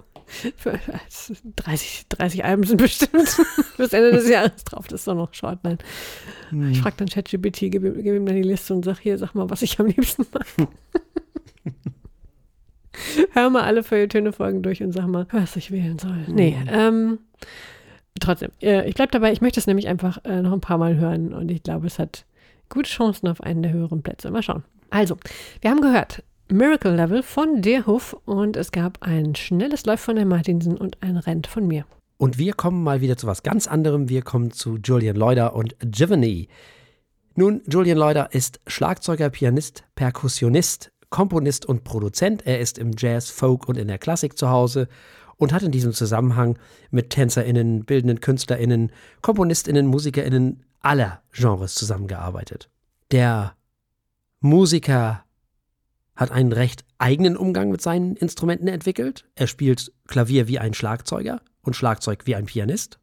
30, 1.56 2.08
30 2.08 2.44
Alben 2.44 2.62
sind 2.62 2.78
bestimmt 2.78 3.36
bis 3.76 3.92
Ende 3.92 4.12
des 4.12 4.28
Jahres 4.28 4.64
drauf. 4.64 4.88
Das 4.88 5.00
ist 5.00 5.08
doch 5.08 5.14
noch 5.14 5.34
Short. 5.34 5.58
Nein. 5.62 5.76
Hm. 6.48 6.70
Ich 6.70 6.80
frage 6.80 6.96
dann 6.96 7.08
ChatGPT, 7.08 7.70
gebe 7.70 7.92
geb 7.92 8.14
ihm 8.14 8.24
dann 8.24 8.36
die 8.36 8.42
Liste 8.42 8.72
und 8.72 8.82
sage: 8.84 9.00
Hier, 9.02 9.18
sag 9.18 9.34
mal, 9.34 9.50
was 9.50 9.60
ich 9.60 9.78
am 9.78 9.86
liebsten 9.86 10.24
mache. 10.32 10.68
Hör 13.32 13.50
mal 13.50 13.64
alle 13.64 13.82
Feuilletöne-Folgen 13.82 14.62
durch 14.62 14.82
und 14.82 14.92
sag 14.92 15.06
mal, 15.06 15.26
was 15.32 15.56
ich 15.56 15.70
wählen 15.70 15.98
soll. 15.98 16.24
Nee, 16.28 16.56
hm. 16.58 16.68
ähm, 16.70 17.18
trotzdem, 18.20 18.50
äh, 18.60 18.88
ich 18.88 18.94
bleibe 18.94 19.12
dabei. 19.12 19.32
Ich 19.32 19.40
möchte 19.40 19.60
es 19.60 19.66
nämlich 19.66 19.88
einfach 19.88 20.18
äh, 20.24 20.42
noch 20.42 20.52
ein 20.52 20.60
paar 20.60 20.78
Mal 20.78 20.96
hören 20.96 21.32
und 21.32 21.50
ich 21.50 21.62
glaube, 21.62 21.86
es 21.86 21.98
hat 21.98 22.24
gute 22.68 22.90
Chancen 22.90 23.28
auf 23.28 23.40
einen 23.40 23.62
der 23.62 23.72
höheren 23.72 24.02
Plätze. 24.02 24.30
Mal 24.30 24.42
schauen. 24.42 24.64
Also, 24.90 25.16
wir 25.60 25.70
haben 25.70 25.80
gehört, 25.80 26.22
Miracle 26.50 26.94
Level 26.94 27.22
von 27.22 27.62
Derhoff 27.62 28.14
und 28.24 28.56
es 28.56 28.72
gab 28.72 28.98
ein 29.00 29.34
schnelles 29.34 29.86
Läuft 29.86 30.04
von 30.04 30.16
der 30.16 30.26
Martinsen 30.26 30.76
und 30.76 31.02
ein 31.02 31.16
Rent 31.16 31.46
von 31.46 31.66
mir. 31.66 31.86
Und 32.18 32.38
wir 32.38 32.52
kommen 32.52 32.84
mal 32.84 33.00
wieder 33.00 33.16
zu 33.16 33.26
was 33.26 33.42
ganz 33.42 33.66
anderem. 33.66 34.08
Wir 34.08 34.22
kommen 34.22 34.52
zu 34.52 34.76
Julian 34.76 35.16
Leuder 35.16 35.54
und 35.56 35.74
Giovanni. 35.80 36.48
Nun, 37.34 37.62
Julian 37.66 37.96
Leuder 37.96 38.28
ist 38.32 38.60
Schlagzeuger, 38.66 39.30
Pianist, 39.30 39.84
Perkussionist, 39.94 40.92
Komponist 41.08 41.64
und 41.64 41.84
Produzent. 41.84 42.46
Er 42.46 42.60
ist 42.60 42.78
im 42.78 42.92
Jazz, 42.96 43.30
Folk 43.30 43.68
und 43.68 43.78
in 43.78 43.88
der 43.88 43.98
Klassik 43.98 44.36
zu 44.36 44.50
Hause 44.50 44.88
und 45.42 45.52
hat 45.52 45.64
in 45.64 45.72
diesem 45.72 45.92
Zusammenhang 45.92 46.56
mit 46.92 47.10
TänzerInnen, 47.10 47.84
bildenden 47.84 48.20
KünstlerInnen, 48.20 48.92
KomponistInnen, 49.22 49.88
MusikerInnen 49.88 50.62
aller 50.78 51.20
Genres 51.32 51.74
zusammengearbeitet. 51.74 52.70
Der 53.10 53.56
Musiker 54.38 55.24
hat 56.14 56.30
einen 56.30 56.52
recht 56.52 56.84
eigenen 56.98 57.36
Umgang 57.36 57.70
mit 57.70 57.82
seinen 57.82 58.14
Instrumenten 58.14 58.68
entwickelt. 58.68 59.24
Er 59.34 59.48
spielt 59.48 59.92
Klavier 60.06 60.46
wie 60.46 60.60
ein 60.60 60.74
Schlagzeuger 60.74 61.40
und 61.62 61.74
Schlagzeug 61.74 62.24
wie 62.26 62.36
ein 62.36 62.46
Pianist. 62.46 63.00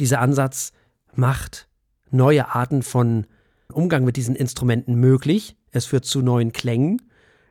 Dieser 0.00 0.22
Ansatz 0.22 0.72
macht 1.14 1.68
neue 2.10 2.54
Arten 2.54 2.82
von 2.82 3.26
Umgang 3.70 4.04
mit 4.04 4.16
diesen 4.16 4.36
Instrumenten 4.36 4.94
möglich. 4.94 5.54
Es 5.70 5.84
führt 5.84 6.06
zu 6.06 6.22
neuen 6.22 6.52
Klängen. 6.52 7.02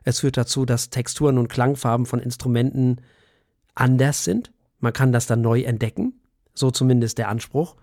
Es 0.02 0.18
führt 0.20 0.36
dazu, 0.36 0.64
dass 0.64 0.90
Texturen 0.90 1.38
und 1.38 1.46
Klangfarben 1.46 2.06
von 2.06 2.18
Instrumenten 2.18 3.00
anders 3.76 4.24
sind. 4.24 4.52
Man 4.80 4.92
kann 4.92 5.12
das 5.12 5.26
dann 5.26 5.40
neu 5.40 5.62
entdecken, 5.62 6.20
so 6.54 6.70
zumindest 6.70 7.18
der 7.18 7.28
Anspruch. 7.28 7.76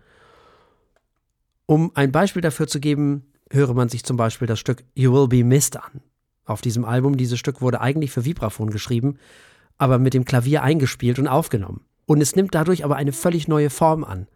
Um 1.65 1.91
ein 1.95 2.11
Beispiel 2.11 2.41
dafür 2.41 2.67
zu 2.67 2.79
geben, 2.79 3.25
höre 3.49 3.73
man 3.73 3.89
sich 3.89 4.03
zum 4.03 4.17
Beispiel 4.17 4.47
das 4.47 4.59
Stück 4.59 4.83
You 4.95 5.13
Will 5.13 5.27
Be 5.27 5.43
Missed 5.43 5.77
an. 5.77 6.01
Auf 6.45 6.61
diesem 6.61 6.83
Album, 6.83 7.15
dieses 7.15 7.39
Stück 7.39 7.61
wurde 7.61 7.79
eigentlich 7.79 8.11
für 8.11 8.25
Vibraphon 8.25 8.69
geschrieben, 8.69 9.17
aber 9.77 9.97
mit 9.97 10.13
dem 10.13 10.25
Klavier 10.25 10.61
eingespielt 10.61 11.19
und 11.19 11.27
aufgenommen. 11.27 11.85
Und 12.05 12.21
es 12.21 12.35
nimmt 12.35 12.53
dadurch 12.53 12.83
aber 12.83 12.97
eine 12.97 13.13
völlig 13.13 13.47
neue 13.47 13.69
Form 13.69 14.03
an. 14.03 14.27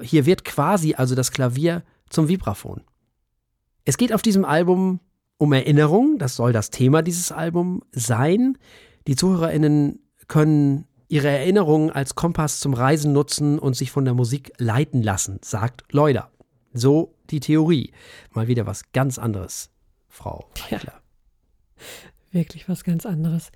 Hier 0.00 0.24
wird 0.24 0.44
quasi 0.44 0.94
also 0.94 1.14
das 1.14 1.30
Klavier 1.30 1.82
zum 2.08 2.28
Vibraphon. 2.28 2.82
Es 3.84 3.98
geht 3.98 4.12
auf 4.12 4.22
diesem 4.22 4.44
Album 4.44 5.00
um 5.36 5.52
Erinnerung, 5.52 6.18
das 6.18 6.36
soll 6.36 6.52
das 6.52 6.70
Thema 6.70 7.02
dieses 7.02 7.32
Albums 7.32 7.84
sein. 7.90 8.56
Die 9.06 9.16
ZuhörerInnen 9.16 9.98
können 10.28 10.86
ihre 11.12 11.28
Erinnerungen 11.28 11.90
als 11.90 12.14
Kompass 12.14 12.58
zum 12.58 12.72
Reisen 12.72 13.12
nutzen 13.12 13.58
und 13.58 13.76
sich 13.76 13.90
von 13.90 14.06
der 14.06 14.14
Musik 14.14 14.50
leiten 14.56 15.02
lassen, 15.02 15.40
sagt 15.42 15.84
Leuder. 15.92 16.30
So 16.72 17.14
die 17.28 17.40
Theorie. 17.40 17.92
Mal 18.32 18.48
wieder 18.48 18.64
was 18.64 18.92
ganz 18.92 19.18
anderes, 19.18 19.68
Frau 20.08 20.48
Eichler. 20.70 20.94
Ja, 20.94 21.82
wirklich 22.30 22.66
was 22.66 22.82
ganz 22.82 23.04
anderes. 23.04 23.52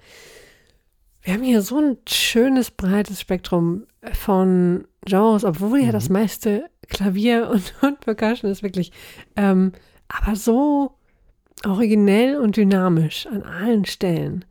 Wir 1.23 1.33
haben 1.33 1.43
hier 1.43 1.63
so 1.63 1.79
ein 1.79 1.97
schönes, 2.07 2.71
breites 2.71 3.23
Spektrum 3.23 3.87
von 4.13 4.87
Genres, 5.07 5.45
obwohl 5.45 5.81
ja 5.81 5.87
mhm. 5.87 5.93
das 5.93 6.11
meiste 6.11 6.69
Klavier 6.89 7.49
und, 7.51 7.73
und 7.81 8.01
Percussion 8.01 8.51
ist 8.51 8.63
wirklich, 8.63 8.93
ähm, 9.35 9.73
aber 10.09 10.37
so 10.37 10.93
originell 11.65 12.37
und 12.37 12.59
dynamisch 12.59 13.27
an 13.27 13.43
allen 13.45 13.87
Stellen 13.87 14.45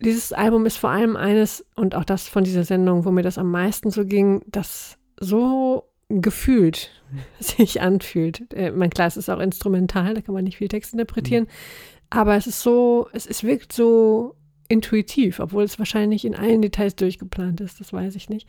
dieses 0.00 0.32
Album 0.32 0.66
ist 0.66 0.76
vor 0.76 0.90
allem 0.90 1.16
eines, 1.16 1.64
und 1.74 1.94
auch 1.94 2.04
das 2.04 2.28
von 2.28 2.44
dieser 2.44 2.64
Sendung, 2.64 3.04
wo 3.04 3.10
mir 3.10 3.22
das 3.22 3.38
am 3.38 3.50
meisten 3.50 3.90
so 3.90 4.04
ging, 4.04 4.42
das 4.46 4.96
so 5.18 5.84
gefühlt 6.08 6.90
sich 7.40 7.80
anfühlt. 7.80 8.52
Äh, 8.54 8.70
mein 8.70 8.90
klar, 8.90 9.08
es 9.08 9.16
ist 9.16 9.28
auch 9.28 9.40
instrumental, 9.40 10.14
da 10.14 10.20
kann 10.20 10.34
man 10.34 10.44
nicht 10.44 10.58
viel 10.58 10.68
Text 10.68 10.92
interpretieren, 10.92 11.44
mhm. 11.44 11.48
aber 12.10 12.36
es 12.36 12.46
ist 12.46 12.62
so, 12.62 13.08
es, 13.12 13.26
es 13.26 13.42
wirkt 13.42 13.72
so 13.72 14.34
intuitiv, 14.68 15.40
obwohl 15.40 15.64
es 15.64 15.78
wahrscheinlich 15.78 16.24
in 16.24 16.34
allen 16.34 16.62
Details 16.62 16.94
durchgeplant 16.94 17.60
ist, 17.60 17.80
das 17.80 17.92
weiß 17.92 18.16
ich 18.16 18.28
nicht. 18.28 18.46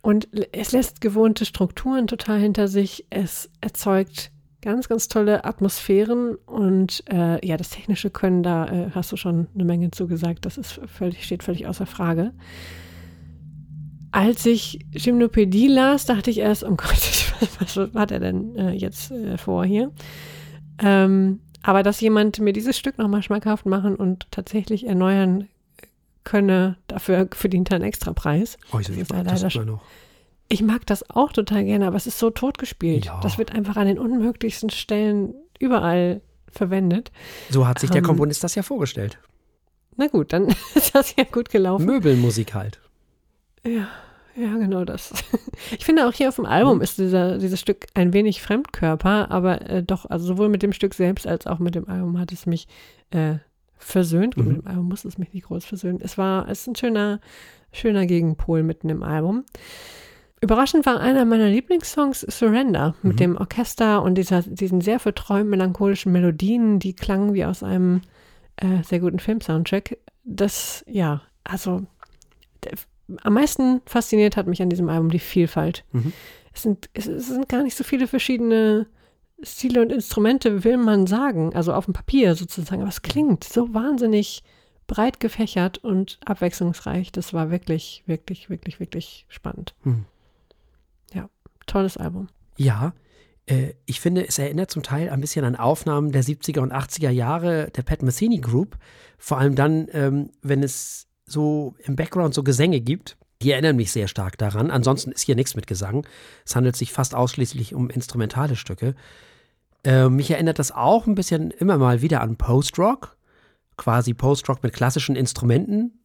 Und 0.00 0.28
es 0.52 0.72
lässt 0.72 1.00
gewohnte 1.00 1.44
Strukturen 1.44 2.06
total 2.06 2.38
hinter 2.38 2.68
sich. 2.68 3.06
Es 3.10 3.50
erzeugt 3.60 4.30
ganz, 4.60 4.88
ganz 4.88 5.08
tolle 5.08 5.44
Atmosphären 5.44 6.34
und 6.46 7.04
äh, 7.10 7.44
ja, 7.46 7.56
das 7.56 7.70
technische 7.70 8.10
Können, 8.10 8.42
da 8.42 8.66
äh, 8.66 8.90
hast 8.94 9.12
du 9.12 9.16
schon 9.16 9.46
eine 9.54 9.64
Menge 9.64 9.90
zugesagt. 9.90 10.44
Das 10.46 10.58
ist 10.58 10.80
völlig, 10.86 11.24
steht 11.24 11.42
völlig 11.42 11.66
außer 11.66 11.86
Frage. 11.86 12.32
Als 14.10 14.46
ich 14.46 14.86
Gymnopädie 14.92 15.68
las, 15.68 16.06
dachte 16.06 16.30
ich 16.30 16.38
erst, 16.38 16.64
oh 16.64 16.74
Gott, 16.74 17.32
was, 17.60 17.76
hat 17.94 18.10
er 18.10 18.20
denn 18.20 18.56
äh, 18.56 18.72
jetzt 18.72 19.10
äh, 19.10 19.38
vor 19.38 19.64
hier? 19.64 19.92
Ähm, 20.82 21.40
aber 21.62 21.82
dass 21.82 22.00
jemand 22.00 22.40
mir 22.40 22.52
dieses 22.52 22.78
Stück 22.78 22.98
nochmal 22.98 23.22
schmackhaft 23.22 23.66
machen 23.66 23.96
und 23.96 24.30
tatsächlich 24.30 24.86
erneuern 24.86 25.48
könne, 26.24 26.76
dafür 26.86 27.28
verdient 27.32 27.70
er 27.70 27.76
einen 27.76 27.84
extra 27.84 28.12
Preis. 28.12 28.58
Oh, 28.72 28.78
ich, 28.78 28.86
das 28.86 29.40
das 29.40 29.54
noch. 29.54 29.82
Ich 30.48 30.62
mag 30.62 30.86
das 30.86 31.08
auch 31.10 31.32
total 31.32 31.64
gerne, 31.64 31.86
aber 31.86 31.96
es 31.96 32.06
ist 32.06 32.18
so 32.18 32.30
totgespielt. 32.30 33.06
Ja. 33.06 33.20
Das 33.20 33.36
wird 33.36 33.52
einfach 33.52 33.76
an 33.76 33.86
den 33.86 33.98
unmöglichsten 33.98 34.70
Stellen 34.70 35.34
überall 35.58 36.22
verwendet. 36.50 37.12
So 37.50 37.66
hat 37.66 37.78
sich 37.78 37.90
der 37.90 37.98
ähm, 37.98 38.04
Komponist 38.04 38.42
das 38.42 38.54
ja 38.54 38.62
vorgestellt. 38.62 39.18
Na 39.96 40.06
gut, 40.06 40.32
dann 40.32 40.48
ist 40.74 40.94
das 40.94 41.14
ja 41.16 41.24
gut 41.24 41.50
gelaufen. 41.50 41.84
Möbelmusik 41.84 42.54
halt. 42.54 42.80
Ja, 43.66 43.88
ja, 44.36 44.56
genau 44.56 44.84
das. 44.84 45.12
Ich 45.76 45.84
finde 45.84 46.06
auch 46.06 46.12
hier 46.12 46.28
auf 46.28 46.36
dem 46.36 46.46
Album 46.46 46.74
hm. 46.74 46.82
ist 46.82 46.98
dieser, 46.98 47.38
dieses 47.38 47.58
Stück 47.58 47.86
ein 47.94 48.12
wenig 48.12 48.40
Fremdkörper, 48.40 49.30
aber 49.32 49.68
äh, 49.68 49.82
doch, 49.82 50.06
also 50.06 50.24
sowohl 50.24 50.48
mit 50.48 50.62
dem 50.62 50.72
Stück 50.72 50.94
selbst 50.94 51.26
als 51.26 51.48
auch 51.48 51.58
mit 51.58 51.74
dem 51.74 51.88
Album 51.88 52.18
hat 52.20 52.30
es 52.30 52.46
mich 52.46 52.68
äh, 53.10 53.38
versöhnt. 53.76 54.36
Mhm. 54.36 54.46
Mit 54.46 54.56
dem 54.58 54.66
Album 54.68 54.88
muss 54.88 55.04
es 55.04 55.18
mich 55.18 55.32
nicht 55.32 55.46
groß 55.46 55.64
versöhnen. 55.64 55.98
Es 56.00 56.16
war, 56.16 56.48
es 56.48 56.60
ist 56.60 56.68
ein 56.68 56.76
schöner, 56.76 57.20
schöner 57.72 58.06
Gegenpol 58.06 58.62
mitten 58.62 58.88
im 58.88 59.02
Album. 59.02 59.44
Überraschend 60.40 60.86
war 60.86 61.00
einer 61.00 61.24
meiner 61.24 61.48
Lieblingssongs 61.48 62.20
Surrender 62.20 62.94
mit 63.02 63.14
mhm. 63.14 63.18
dem 63.18 63.36
Orchester 63.36 64.02
und 64.02 64.14
dieser, 64.14 64.42
diesen 64.42 64.80
sehr 64.80 65.00
verträumt 65.00 65.50
melancholischen 65.50 66.12
Melodien, 66.12 66.78
die 66.78 66.94
klangen 66.94 67.34
wie 67.34 67.44
aus 67.44 67.62
einem 67.62 68.02
äh, 68.56 68.82
sehr 68.84 69.00
guten 69.00 69.18
Film-Soundtrack. 69.18 69.98
Das, 70.24 70.84
ja, 70.86 71.22
also 71.44 71.82
der, 72.64 72.72
am 73.22 73.34
meisten 73.34 73.80
fasziniert 73.86 74.36
hat 74.36 74.46
mich 74.46 74.62
an 74.62 74.70
diesem 74.70 74.88
Album 74.88 75.10
die 75.10 75.18
Vielfalt. 75.18 75.84
Mhm. 75.92 76.12
Es, 76.52 76.62
sind, 76.62 76.88
es, 76.94 77.06
es, 77.06 77.28
sind 77.28 77.48
gar 77.48 77.62
nicht 77.62 77.76
so 77.76 77.84
viele 77.84 78.06
verschiedene 78.06 78.86
Stile 79.42 79.82
und 79.82 79.92
Instrumente, 79.92 80.64
will 80.64 80.76
man 80.76 81.06
sagen, 81.06 81.54
also 81.54 81.72
auf 81.72 81.86
dem 81.86 81.94
Papier 81.94 82.34
sozusagen, 82.34 82.82
aber 82.82 82.90
es 82.90 83.02
klingt 83.02 83.44
so 83.44 83.72
wahnsinnig 83.72 84.42
breit 84.86 85.20
gefächert 85.20 85.78
und 85.78 86.18
abwechslungsreich. 86.24 87.12
Das 87.12 87.32
war 87.32 87.50
wirklich, 87.50 88.02
wirklich, 88.06 88.50
wirklich, 88.50 88.80
wirklich 88.80 89.26
spannend. 89.28 89.74
Mhm. 89.84 90.06
Tolles 91.68 91.96
Album. 91.96 92.28
Ja, 92.56 92.92
äh, 93.46 93.74
ich 93.86 94.00
finde, 94.00 94.26
es 94.26 94.38
erinnert 94.38 94.70
zum 94.70 94.82
Teil 94.82 95.08
ein 95.10 95.20
bisschen 95.20 95.44
an 95.44 95.56
Aufnahmen 95.56 96.12
der 96.12 96.24
70er 96.24 96.60
und 96.60 96.72
80er 96.72 97.10
Jahre 97.10 97.70
der 97.70 97.82
Pat 97.82 98.02
Metheny 98.02 98.38
Group. 98.38 98.76
Vor 99.18 99.38
allem 99.38 99.54
dann, 99.54 99.88
ähm, 99.92 100.30
wenn 100.42 100.62
es 100.62 101.06
so 101.24 101.74
im 101.84 101.96
Background 101.96 102.34
so 102.34 102.42
Gesänge 102.42 102.80
gibt. 102.80 103.16
Die 103.40 103.52
erinnern 103.52 103.76
mich 103.76 103.92
sehr 103.92 104.08
stark 104.08 104.36
daran. 104.38 104.70
Ansonsten 104.70 105.12
ist 105.12 105.22
hier 105.22 105.36
nichts 105.36 105.54
mit 105.54 105.68
Gesang. 105.68 106.06
Es 106.44 106.56
handelt 106.56 106.74
sich 106.74 106.92
fast 106.92 107.14
ausschließlich 107.14 107.74
um 107.74 107.88
instrumentale 107.88 108.56
Stücke. 108.56 108.96
Äh, 109.84 110.08
mich 110.08 110.30
erinnert 110.30 110.58
das 110.58 110.72
auch 110.72 111.06
ein 111.06 111.14
bisschen 111.14 111.52
immer 111.52 111.78
mal 111.78 112.02
wieder 112.02 112.20
an 112.20 112.36
Post-Rock. 112.36 113.16
Quasi 113.76 114.12
Post-Rock 114.12 114.64
mit 114.64 114.72
klassischen 114.72 115.14
Instrumenten. 115.14 116.00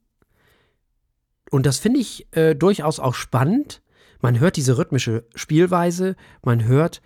Und 1.49 1.65
das 1.65 1.79
finde 1.79 1.99
ich 1.99 2.27
äh, 2.35 2.53
durchaus 2.55 2.99
auch 2.99 3.15
spannend. 3.15 3.81
Man 4.23 4.39
hört 4.39 4.55
diese 4.55 4.77
rhythmische 4.77 5.25
Spielweise, 5.35 6.15
man 6.43 6.63
hört, 6.63 7.01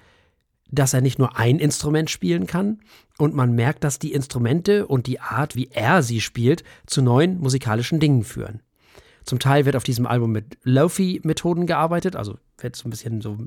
dass 0.69 0.93
er 0.93 1.01
nicht 1.01 1.17
nur 1.17 1.35
ein 1.35 1.57
Instrument 1.57 2.11
spielen 2.11 2.45
kann 2.45 2.79
und 3.17 3.33
man 3.33 3.53
merkt, 3.53 3.83
dass 3.83 3.97
die 3.97 4.13
Instrumente 4.13 4.85
und 4.85 5.07
die 5.07 5.19
Art, 5.19 5.55
wie 5.55 5.67
er 5.71 6.03
sie 6.03 6.21
spielt, 6.21 6.63
zu 6.85 7.01
neuen 7.01 7.39
musikalischen 7.39 7.99
Dingen 7.99 8.23
führen. 8.23 8.61
Zum 9.23 9.39
Teil 9.39 9.65
wird 9.65 9.75
auf 9.75 9.83
diesem 9.83 10.05
Album 10.05 10.31
mit 10.31 10.59
Lofi-Methoden 10.61 11.65
gearbeitet, 11.65 12.15
also 12.15 12.37
wird 12.59 12.75
so 12.75 12.87
ein 12.87 12.91
bisschen 12.91 13.19
so, 13.21 13.39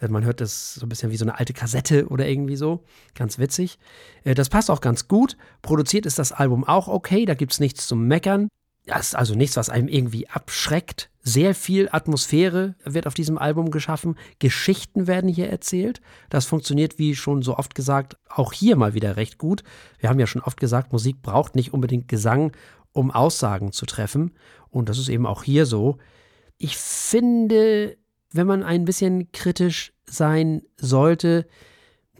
äh, 0.00 0.08
man 0.08 0.24
hört 0.24 0.40
das 0.40 0.74
so 0.74 0.84
ein 0.84 0.88
bisschen 0.88 1.12
wie 1.12 1.16
so 1.16 1.24
eine 1.24 1.38
alte 1.38 1.52
Kassette 1.52 2.08
oder 2.08 2.26
irgendwie 2.26 2.56
so. 2.56 2.82
Ganz 3.14 3.38
witzig. 3.38 3.78
Äh, 4.24 4.34
das 4.34 4.48
passt 4.48 4.72
auch 4.72 4.80
ganz 4.80 5.06
gut. 5.06 5.36
Produziert 5.62 6.04
ist 6.04 6.18
das 6.18 6.32
Album 6.32 6.64
auch 6.64 6.88
okay, 6.88 7.26
da 7.26 7.34
gibt 7.34 7.52
es 7.52 7.60
nichts 7.60 7.86
zum 7.86 8.08
Meckern. 8.08 8.48
Das 8.86 9.06
ist 9.06 9.14
also 9.14 9.36
nichts, 9.36 9.56
was 9.56 9.70
einem 9.70 9.86
irgendwie 9.86 10.28
abschreckt. 10.28 11.10
Sehr 11.26 11.54
viel 11.54 11.88
Atmosphäre 11.90 12.74
wird 12.84 13.06
auf 13.06 13.14
diesem 13.14 13.38
Album 13.38 13.70
geschaffen. 13.70 14.16
Geschichten 14.40 15.06
werden 15.06 15.30
hier 15.30 15.48
erzählt. 15.48 16.02
Das 16.28 16.44
funktioniert, 16.44 16.98
wie 16.98 17.16
schon 17.16 17.40
so 17.40 17.56
oft 17.56 17.74
gesagt, 17.74 18.18
auch 18.28 18.52
hier 18.52 18.76
mal 18.76 18.92
wieder 18.92 19.16
recht 19.16 19.38
gut. 19.38 19.64
Wir 19.98 20.10
haben 20.10 20.20
ja 20.20 20.26
schon 20.26 20.42
oft 20.42 20.60
gesagt, 20.60 20.92
Musik 20.92 21.22
braucht 21.22 21.54
nicht 21.54 21.72
unbedingt 21.72 22.08
Gesang, 22.08 22.52
um 22.92 23.10
Aussagen 23.10 23.72
zu 23.72 23.86
treffen. 23.86 24.32
Und 24.68 24.90
das 24.90 24.98
ist 24.98 25.08
eben 25.08 25.24
auch 25.24 25.42
hier 25.42 25.64
so. 25.64 25.96
Ich 26.58 26.76
finde, 26.76 27.96
wenn 28.30 28.46
man 28.46 28.62
ein 28.62 28.84
bisschen 28.84 29.32
kritisch 29.32 29.94
sein 30.04 30.60
sollte, 30.76 31.46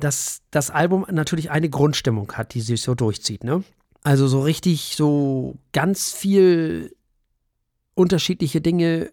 dass 0.00 0.40
das 0.50 0.70
Album 0.70 1.04
natürlich 1.10 1.50
eine 1.50 1.68
Grundstimmung 1.68 2.32
hat, 2.32 2.54
die 2.54 2.62
sich 2.62 2.80
so 2.80 2.94
durchzieht. 2.94 3.44
Ne? 3.44 3.64
Also 4.02 4.28
so 4.28 4.40
richtig, 4.40 4.94
so 4.96 5.56
ganz 5.72 6.10
viel 6.10 6.96
unterschiedliche 7.94 8.60
Dinge 8.60 9.12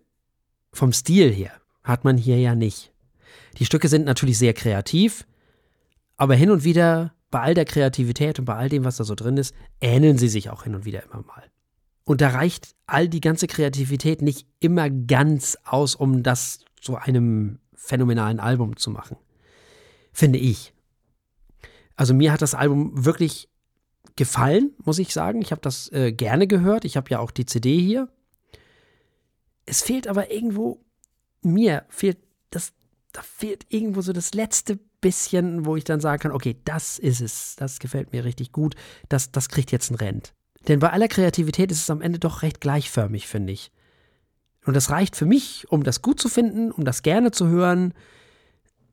vom 0.74 0.94
Stil 0.94 1.32
her 1.32 1.52
hat 1.84 2.04
man 2.04 2.18
hier 2.18 2.40
ja 2.40 2.56
nicht. 2.56 2.92
Die 3.58 3.66
Stücke 3.66 3.88
sind 3.88 4.06
natürlich 4.06 4.38
sehr 4.38 4.54
kreativ, 4.54 5.26
aber 6.18 6.36
hin 6.36 6.52
und 6.52 6.64
wieder, 6.64 7.14
bei 7.32 7.40
all 7.40 7.54
der 7.54 7.66
Kreativität 7.66 8.40
und 8.40 8.46
bei 8.46 8.56
all 8.56 8.70
dem, 8.70 8.84
was 8.84 8.98
da 8.98 9.04
so 9.04 9.16
drin 9.16 9.38
ist, 9.38 9.56
ähneln 9.80 10.18
sie 10.18 10.28
sich 10.28 10.50
auch 10.50 10.64
hin 10.64 10.76
und 10.76 10.86
wieder 10.86 11.04
immer 11.04 11.24
mal. 11.24 11.44
Und 12.04 12.22
da 12.22 12.30
reicht 12.30 12.76
all 12.88 13.08
die 13.08 13.22
ganze 13.22 13.48
Kreativität 13.48 14.22
nicht 14.22 14.46
immer 14.60 14.90
ganz 14.90 15.58
aus, 15.64 15.96
um 15.96 16.24
das 16.24 16.60
zu 16.82 16.98
einem 16.98 17.60
phänomenalen 17.74 18.40
Album 18.40 18.76
zu 18.76 18.92
machen. 18.92 19.18
Finde 20.12 20.40
ich. 20.40 20.74
Also 21.96 22.14
mir 22.14 22.34
hat 22.34 22.42
das 22.42 22.54
Album 22.54 23.06
wirklich 23.06 23.48
gefallen, 24.16 24.72
muss 24.84 25.00
ich 25.00 25.14
sagen. 25.14 25.42
Ich 25.42 25.52
habe 25.52 25.62
das 25.62 25.92
äh, 25.92 26.12
gerne 26.12 26.48
gehört. 26.48 26.84
Ich 26.84 26.98
habe 26.98 27.10
ja 27.10 27.20
auch 27.20 27.32
die 27.32 27.46
CD 27.46 27.80
hier. 27.80 28.10
Es 29.66 29.82
fehlt 29.82 30.08
aber 30.08 30.32
irgendwo, 30.32 30.84
mir 31.42 31.86
fehlt 31.90 32.18
das, 32.50 32.74
da 33.14 33.22
fehlt 33.22 33.66
irgendwo 33.70 34.02
so 34.02 34.14
das 34.14 34.34
letzte 34.34 34.80
bisschen, 35.02 35.66
wo 35.66 35.76
ich 35.76 35.84
dann 35.84 36.00
sagen 36.00 36.22
kann, 36.22 36.32
okay, 36.32 36.58
das 36.64 37.00
ist 37.00 37.22
es, 37.22 37.56
das 37.58 37.80
gefällt 37.80 38.12
mir 38.14 38.24
richtig 38.24 38.52
gut, 38.52 38.76
das, 39.10 39.32
das 39.32 39.50
kriegt 39.50 39.72
jetzt 39.72 39.92
ein 39.92 39.96
Rent. 39.96 40.34
Denn 40.68 40.80
bei 40.80 40.92
aller 40.92 41.08
Kreativität 41.08 41.72
ist 41.72 41.80
es 41.80 41.90
am 41.90 42.02
Ende 42.02 42.20
doch 42.20 42.44
recht 42.44 42.62
gleichförmig, 42.62 43.28
finde 43.28 43.54
ich. 43.54 43.72
Und 44.64 44.76
das 44.76 44.92
reicht 44.92 45.16
für 45.16 45.26
mich, 45.26 45.66
um 45.72 45.84
das 45.84 46.04
gut 46.04 46.20
zu 46.20 46.30
finden, 46.30 46.72
um 46.72 46.86
das 46.86 47.02
gerne 47.02 47.32
zu 47.32 47.48
hören, 47.48 47.94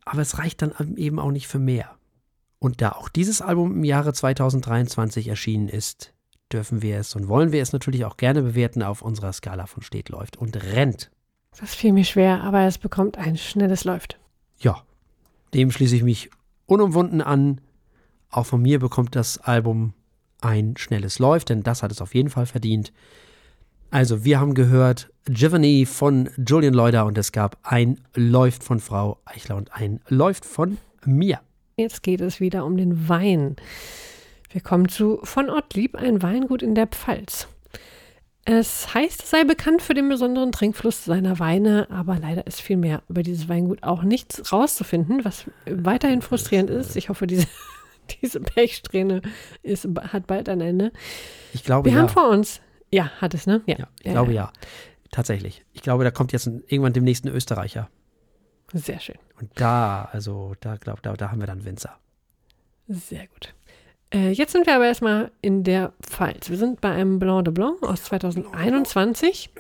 aber 0.07 0.23
es 0.23 0.39
reicht 0.39 0.63
dann 0.63 0.97
eben 0.97 1.19
auch 1.19 1.31
nicht 1.31 1.47
für 1.47 1.59
mehr. 1.59 1.99
Und 2.59 2.81
da 2.81 2.93
auch 2.93 3.11
dieses 3.11 3.43
Album 3.43 3.73
im 3.73 3.85
Jahre 3.85 4.15
2023 4.15 5.29
erschienen 5.29 5.69
ist, 5.69 6.15
dürfen 6.53 6.83
wir 6.83 6.99
es 6.99 7.15
und 7.15 7.29
wollen 7.29 7.53
wir 7.53 7.63
es 7.63 7.73
natürlich 7.73 8.05
auch 8.05 8.17
gerne 8.17 8.43
bewerten 8.43 8.83
auf 8.83 9.03
unserer 9.03 9.33
Skala 9.33 9.67
von 9.67 9.83
steht, 9.83 10.09
läuft 10.09 10.37
und 10.37 10.57
rennt. 10.57 11.11
Das 11.59 11.75
fiel 11.75 11.93
mir 11.93 12.05
schwer, 12.05 12.43
aber 12.43 12.63
es 12.67 12.79
bekommt 12.79 13.19
ein 13.19 13.37
schnelles 13.37 13.85
Läuft. 13.85 14.19
Ja, 14.59 14.83
dem 15.55 15.71
schließe 15.71 15.97
ich 15.97 16.03
mich 16.03 16.31
unumwunden 16.67 17.21
an. 17.21 17.61
Auch 18.31 18.47
von 18.47 18.63
mir 18.63 18.79
bekommt 18.79 19.17
das 19.17 19.39
Album 19.39 19.95
ein 20.41 20.77
schnelles 20.77 21.19
Läuft, 21.19 21.49
denn 21.49 21.63
das 21.63 21.83
hat 21.83 21.91
es 21.91 22.01
auf 22.01 22.15
jeden 22.15 22.31
Fall 22.31 22.47
verdient. 22.47 22.93
Also, 23.91 24.23
wir 24.25 24.39
haben 24.39 24.53
gehört 24.53 25.11
Giovanni 25.25 25.87
von 25.87 26.29
Julian 26.47 26.75
Leuder 26.75 27.07
und 27.07 27.17
es 27.17 27.33
gab 27.33 27.59
ein 27.63 28.01
Läuft 28.15 28.63
von 28.63 28.81
Frau 28.81 29.19
Eichler 29.25 29.57
und 29.57 29.73
ein 29.73 30.01
Läuft 30.09 30.45
von 30.45 30.77
mir. 31.07 31.41
Jetzt 31.77 32.03
geht 32.03 32.21
es 32.21 32.39
wieder 32.39 32.67
um 32.67 32.77
den 32.77 33.09
Wein. 33.09 33.57
Wir 34.51 34.61
kommen 34.61 34.89
zu 34.89 35.21
von 35.25 35.51
Ortlieb, 35.51 35.95
ein 35.95 36.23
Weingut 36.23 36.63
in 36.63 36.75
der 36.75 36.87
Pfalz. 36.87 37.49
Es 38.51 38.95
heißt, 38.95 39.25
es 39.25 39.31
sei 39.31 39.45
bekannt 39.45 39.83
für 39.83 39.93
den 39.93 40.09
besonderen 40.09 40.53
Trinkfluss 40.53 41.05
seiner 41.05 41.39
Weine, 41.39 41.87
aber 41.91 42.19
leider 42.19 42.47
ist 42.47 42.63
viel 42.63 42.79
mehr 42.79 43.03
über 43.09 43.23
dieses 43.23 43.47
Weingut 43.51 43.83
auch 43.83 44.03
nichts 44.03 44.51
rauszufinden, 44.51 45.23
was 45.23 45.45
weiterhin 45.67 46.23
frustrierend 46.23 46.71
ist. 46.71 46.97
Ich 46.97 47.11
hoffe, 47.11 47.27
diese, 47.27 47.47
diese 48.23 48.41
Pechsträhne 48.41 49.21
ist, 49.63 49.87
hat 50.13 50.27
bald 50.27 50.49
ein 50.49 50.63
Ende. 50.63 50.93
Ich 51.53 51.63
glaube, 51.63 51.91
Wir 51.91 51.97
ja. 51.97 52.03
haben 52.03 52.09
vor 52.09 52.31
uns, 52.31 52.63
ja, 52.91 53.11
hat 53.21 53.35
es, 53.35 53.47
ne? 53.47 53.61
Ja, 53.67 53.77
ja 53.81 53.89
ich 54.01 54.07
ja, 54.07 54.13
glaube 54.13 54.33
ja. 54.33 54.51
Tatsächlich. 55.11 55.65
Ich 55.75 55.83
glaube, 55.83 56.05
da 56.05 56.11
kommt 56.11 56.33
jetzt 56.33 56.47
ein, 56.47 56.63
irgendwann 56.69 56.95
demnächst 56.95 57.27
ein 57.27 57.29
Österreicher. 57.29 57.91
Sehr 58.73 59.01
schön. 59.01 59.17
Und 59.39 59.51
da, 59.57 60.09
also 60.11 60.55
da 60.61 60.77
glaube 60.77 61.01
da, 61.03 61.15
da 61.15 61.31
haben 61.31 61.41
wir 61.41 61.47
dann 61.47 61.67
Winzer. 61.67 61.99
Sehr 62.89 63.27
gut. 63.27 63.55
Äh, 64.13 64.31
jetzt 64.31 64.53
sind 64.53 64.67
wir 64.67 64.75
aber 64.75 64.87
erstmal 64.87 65.31
in 65.43 65.65
der 65.65 65.93
Pfalz. 66.01 66.49
Wir 66.49 66.57
sind 66.57 66.81
bei 66.81 66.91
einem 66.91 67.19
Blanc 67.19 67.45
de 67.45 67.53
Blanc 67.53 67.83
aus 67.83 68.05
2021. 68.05 69.51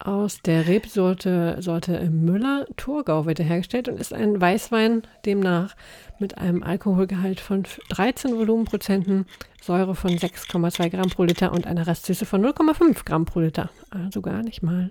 aus 0.00 0.40
der 0.42 0.66
Rebsorte 0.66 1.56
Sorte 1.60 2.08
Müller-Thurgau 2.10 3.26
wird 3.26 3.40
er 3.40 3.46
hergestellt 3.46 3.88
und 3.88 4.00
ist 4.00 4.12
ein 4.12 4.40
Weißwein, 4.40 5.02
demnach 5.24 5.76
mit 6.18 6.38
einem 6.38 6.62
Alkoholgehalt 6.62 7.40
von 7.40 7.64
13 7.90 8.36
Volumenprozenten, 8.36 9.26
Säure 9.60 9.94
von 9.94 10.12
6,2 10.12 10.90
Gramm 10.90 11.10
pro 11.10 11.24
Liter 11.24 11.52
und 11.52 11.66
einer 11.66 11.86
Restsüße 11.86 12.26
von 12.26 12.44
0,5 12.44 13.04
Gramm 13.04 13.24
pro 13.24 13.40
Liter. 13.40 13.70
Also 13.90 14.20
gar 14.20 14.42
nicht 14.42 14.62
mal 14.62 14.90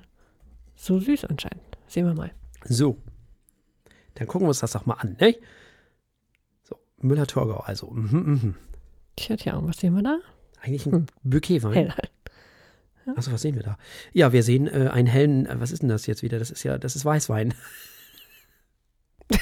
so 0.75 0.99
süß 0.99 1.25
anscheinend. 1.25 1.63
Sehen 1.87 2.05
wir 2.05 2.13
mal. 2.13 2.31
So. 2.63 2.97
Dann 4.15 4.27
gucken 4.27 4.45
wir 4.45 4.49
uns 4.49 4.59
das 4.59 4.71
doch 4.71 4.85
mal 4.85 4.95
an, 4.95 5.15
ne? 5.19 5.35
So, 6.97 7.07
Müller-Thurgau, 7.07 7.59
also. 7.59 7.87
Mhm, 7.91 8.19
mhm. 8.19 8.55
Tja, 9.15 9.35
tja, 9.35 9.55
und 9.55 9.67
was 9.67 9.77
sehen 9.77 9.95
wir 9.95 10.03
da? 10.03 10.19
Eigentlich 10.61 10.85
ein 10.85 11.07
Bouquetwein. 11.23 11.73
Hell 11.73 11.91
halt. 11.91 12.11
Achso, 13.15 13.31
was 13.31 13.41
sehen 13.41 13.55
wir 13.55 13.63
da? 13.63 13.77
Ja, 14.11 14.33
wir 14.33 14.43
sehen 14.43 14.67
äh, 14.67 14.89
einen 14.91 15.07
hellen, 15.07 15.45
äh, 15.45 15.59
was 15.59 15.71
ist 15.71 15.81
denn 15.81 15.89
das 15.89 16.05
jetzt 16.07 16.23
wieder? 16.23 16.39
Das 16.39 16.51
ist 16.51 16.63
ja, 16.63 16.77
das 16.77 16.95
ist 16.95 17.05
Weißwein. 17.05 17.53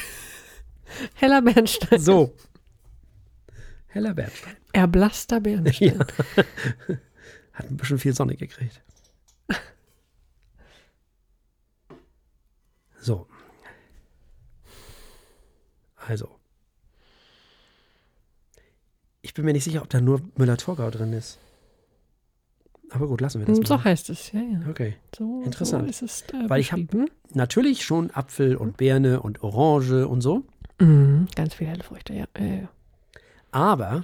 Heller 1.15 1.41
Bernstein. 1.41 1.99
So. 1.99 2.35
Heller 3.87 4.13
Bernstein. 4.13 4.55
Erblasster 4.73 5.39
Bernstein. 5.39 5.99
Ja. 6.37 6.95
Hat 7.53 7.69
ein 7.69 7.77
bisschen 7.77 7.97
viel 7.99 8.13
Sonne 8.13 8.35
gekriegt. 8.35 8.81
So. 12.99 13.27
Also. 15.95 16.34
Ich 19.25 19.33
bin 19.33 19.43
mir 19.43 19.53
nicht 19.53 19.63
sicher, 19.63 19.81
ob 19.81 19.89
da 19.89 19.99
nur 19.99 20.21
Müller-Thurgau 20.37 20.91
drin 20.91 21.11
ist. 21.11 21.39
Aber 22.91 23.07
gut, 23.07 23.21
lassen 23.21 23.39
wir 23.39 23.47
das 23.47 23.57
mal. 23.57 23.65
So 23.65 23.83
heißt 23.83 24.11
es, 24.11 24.31
ja, 24.31 24.39
ja. 24.39 24.59
Okay. 24.69 24.97
So, 25.17 25.41
Interessant. 25.43 25.85
So 25.85 25.89
ist 25.89 26.01
es 26.03 26.23
da 26.27 26.47
Weil 26.47 26.61
ich 26.61 26.71
hab- 26.71 26.79
beschrieben. 26.81 27.09
Natürlich 27.33 27.83
schon 27.83 28.11
Apfel 28.11 28.55
und 28.55 28.77
Birne 28.77 29.21
und 29.21 29.41
Orange 29.41 30.07
und 30.07 30.21
so. 30.21 30.43
Mhm, 30.79 31.27
ganz 31.35 31.55
viele 31.55 31.71
helle 31.71 31.83
Früchte, 31.83 32.13
ja. 32.13 32.25
ja, 32.37 32.45
ja. 32.45 32.69
Aber 33.49 34.03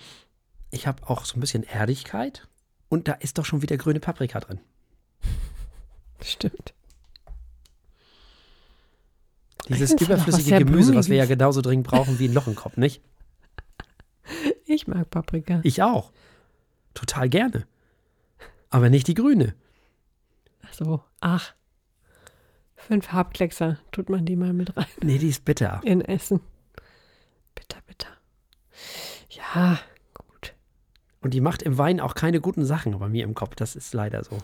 ich 0.72 0.88
habe 0.88 1.08
auch 1.08 1.24
so 1.26 1.38
ein 1.38 1.40
bisschen 1.40 1.62
Erdigkeit. 1.64 2.48
Und 2.90 3.08
da 3.08 3.14
ist 3.14 3.38
doch 3.38 3.46
schon 3.46 3.62
wieder 3.62 3.78
grüne 3.78 4.00
Paprika 4.00 4.40
drin. 4.40 4.60
Stimmt. 6.24 6.74
Dieses 9.70 9.94
was 9.94 10.02
überflüssige 10.02 10.58
Gemüse, 10.66 10.96
was 10.96 11.10
wir 11.10 11.18
ja 11.18 11.26
genauso 11.26 11.62
dringend 11.62 11.86
brauchen 11.86 12.18
wie 12.18 12.28
ein 12.28 12.34
Loch 12.34 12.48
im 12.48 12.56
Kopf, 12.56 12.76
nicht? 12.78 13.02
Ich 14.74 14.88
mag 14.88 15.10
Paprika. 15.10 15.60
Ich 15.64 15.84
auch. 15.84 16.14
Total 16.94 17.28
gerne. 17.28 17.68
Aber 18.70 18.90
nicht 18.90 19.08
die 19.08 19.16
grüne. 19.16 19.54
So, 20.72 21.04
ach. 21.20 21.54
Fünf 22.78 23.08
Farbkleckser 23.08 23.78
tut 23.92 24.10
man 24.10 24.26
die 24.26 24.38
mal 24.38 24.54
mit 24.54 24.76
rein 24.78 24.86
Nee, 25.02 25.18
die 25.18 25.28
ist 25.28 25.44
bitter. 25.44 25.82
in 25.84 26.00
Essen. 26.02 26.40
Bitter, 27.54 27.80
bitter. 27.86 28.08
Ja, 29.30 29.78
gut. 30.14 30.54
Und 31.22 31.34
die 31.34 31.42
macht 31.42 31.62
im 31.64 31.78
Wein 31.78 32.00
auch 32.00 32.16
keine 32.16 32.40
guten 32.40 32.64
Sachen 32.66 32.98
bei 32.98 33.10
mir 33.10 33.26
im 33.26 33.34
Kopf. 33.36 33.56
Das 33.56 33.76
ist 33.76 33.94
leider 33.94 34.24
so. 34.24 34.38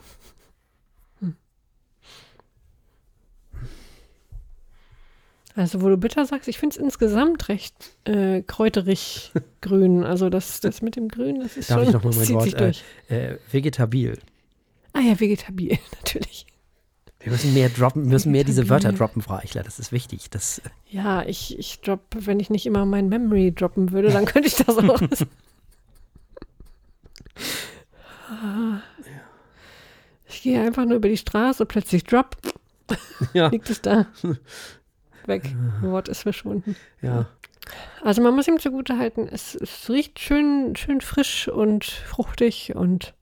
Also, 5.57 5.81
wo 5.81 5.89
du 5.89 5.97
bitter 5.97 6.23
sagst, 6.23 6.47
ich 6.47 6.59
finde 6.59 6.75
es 6.75 6.77
insgesamt 6.81 7.49
recht 7.49 7.73
äh, 8.05 8.43
kräuterig 8.43 9.31
grün. 9.61 10.03
Also, 10.03 10.29
das, 10.29 10.61
das 10.61 10.83
mit 10.83 10.95
dem 10.95 11.07
Grün, 11.07 11.39
das 11.39 11.57
ist 11.57 11.71
Darf 11.71 11.79
schon, 11.79 11.87
ich 11.87 11.93
noch 11.93 12.03
mal 12.03 12.11
das 12.11 12.29
mein 12.29 12.35
Wort, 12.35 12.81
äh. 13.09 13.33
Äh, 13.33 13.37
vegetabil. 13.51 14.19
Ah 14.93 14.99
ja, 14.99 15.19
vegetabil, 15.19 15.79
natürlich. 15.95 16.45
Wir 17.19 17.31
müssen 17.31 17.55
mehr 17.55 17.69
droppen, 17.69 18.03
wir 18.03 18.11
müssen 18.11 18.31
mehr 18.31 18.43
diese 18.43 18.69
Wörter 18.69 18.93
droppen, 18.93 19.23
Frau 19.23 19.37
Eichler. 19.37 19.63
Das 19.63 19.79
ist 19.79 19.91
wichtig. 19.91 20.29
Das, 20.29 20.61
Ja, 20.91 21.23
ich, 21.23 21.57
ich 21.57 21.81
drop, 21.81 22.01
wenn 22.13 22.39
ich 22.39 22.51
nicht 22.51 22.67
immer 22.67 22.85
mein 22.85 23.09
Memory 23.09 23.51
droppen 23.51 23.91
würde, 23.91 24.11
dann 24.11 24.25
könnte 24.25 24.47
ich 24.47 24.55
das 24.55 24.77
auch. 24.77 25.01
Ah. 28.29 28.81
ich 30.27 30.43
gehe 30.43 30.61
einfach 30.61 30.85
nur 30.85 30.97
über 30.97 31.09
die 31.09 31.17
Straße, 31.17 31.65
plötzlich 31.65 32.03
drop, 32.03 32.37
ja, 33.33 33.47
liegt 33.47 33.69
es 33.71 33.81
da. 33.81 34.05
Weg. 35.27 35.55
Wort 35.81 36.07
ist 36.07 36.21
verschwunden. 36.23 36.75
ja. 37.01 37.27
Also 38.01 38.21
man 38.21 38.33
muss 38.33 38.47
ihm 38.47 38.59
zugute 38.59 38.97
halten, 38.97 39.27
es, 39.27 39.53
es 39.53 39.89
riecht 39.89 40.19
schön, 40.19 40.75
schön 40.77 41.01
frisch 41.01 41.49
und 41.49 41.83
fruchtig 41.83 42.75
und 42.75 43.13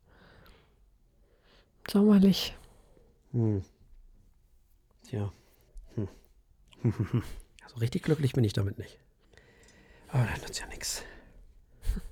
sommerlich. 1.89 2.55
Hm. 3.31 3.63
Tja. 5.07 5.31
Hm. 5.95 6.07
Also 7.63 7.77
richtig 7.77 8.03
glücklich 8.03 8.33
bin 8.33 8.43
ich 8.43 8.53
damit 8.53 8.77
nicht. 8.77 8.99
Aber 10.09 10.27
das 10.31 10.43
nützt 10.43 10.59
ja 10.59 10.67
nichts. 10.67 11.01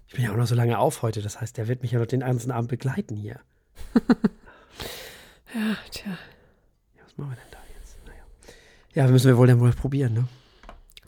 Ich 0.07 0.15
bin 0.15 0.23
ja 0.25 0.31
auch 0.31 0.35
noch 0.35 0.47
so 0.47 0.55
lange 0.55 0.79
auf 0.79 1.03
heute. 1.03 1.21
Das 1.21 1.39
heißt, 1.39 1.57
der 1.57 1.67
wird 1.67 1.83
mich 1.83 1.91
ja 1.91 1.99
noch 1.99 2.07
den 2.07 2.21
ganzen 2.21 2.49
Abend 2.51 2.69
begleiten 2.69 3.15
hier. 3.15 3.39
Ja, 5.55 5.75
tja. 5.91 6.11
Ja, 6.97 7.03
was 7.05 7.15
machen 7.15 7.29
wir 7.29 7.35
denn 7.35 7.51
da. 7.51 7.57
Ja, 8.95 9.07
müssen 9.07 9.27
wir 9.27 9.37
wohl 9.37 9.47
dann 9.47 9.59
wohl 9.59 9.71
probieren, 9.71 10.13
ne? 10.13 10.27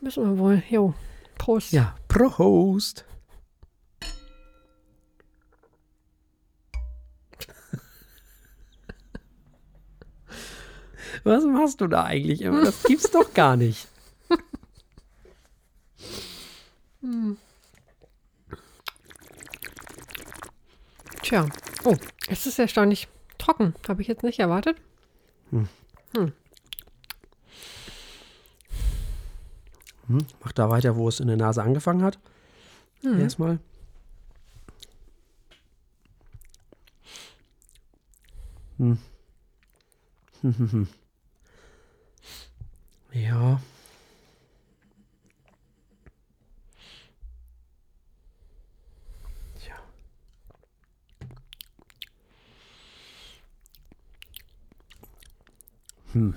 Müssen 0.01 0.25
wir 0.25 0.37
wohl. 0.39 0.63
Jo. 0.69 0.93
Prost. 1.37 1.71
Ja, 1.71 1.95
Prost. 2.07 3.05
Was 11.23 11.43
machst 11.43 11.81
du 11.81 11.87
da 11.87 12.05
eigentlich 12.05 12.41
immer? 12.41 12.65
Das 12.65 12.81
gibt's 12.83 13.11
doch 13.11 13.31
gar 13.33 13.55
nicht. 13.55 13.87
Tja. 21.21 21.47
Oh, 21.83 21.95
es 22.27 22.45
ist 22.45 22.59
erstaunlich 22.59 23.07
trocken. 23.37 23.73
Habe 23.87 24.01
ich 24.01 24.07
jetzt 24.07 24.23
nicht 24.23 24.39
erwartet. 24.39 24.77
Hm, 25.51 25.67
mach 30.43 30.51
da 30.53 30.69
weiter, 30.69 30.95
wo 30.95 31.07
es 31.07 31.19
in 31.19 31.27
der 31.27 31.37
Nase 31.37 31.63
angefangen 31.63 32.03
hat. 32.03 32.19
Erstmal. 33.19 33.59
Hm. 38.77 38.97
Hm, 40.41 40.53
hm, 40.59 40.71
hm. 40.71 40.87
Ja. 43.13 43.59
Hm. 56.13 56.33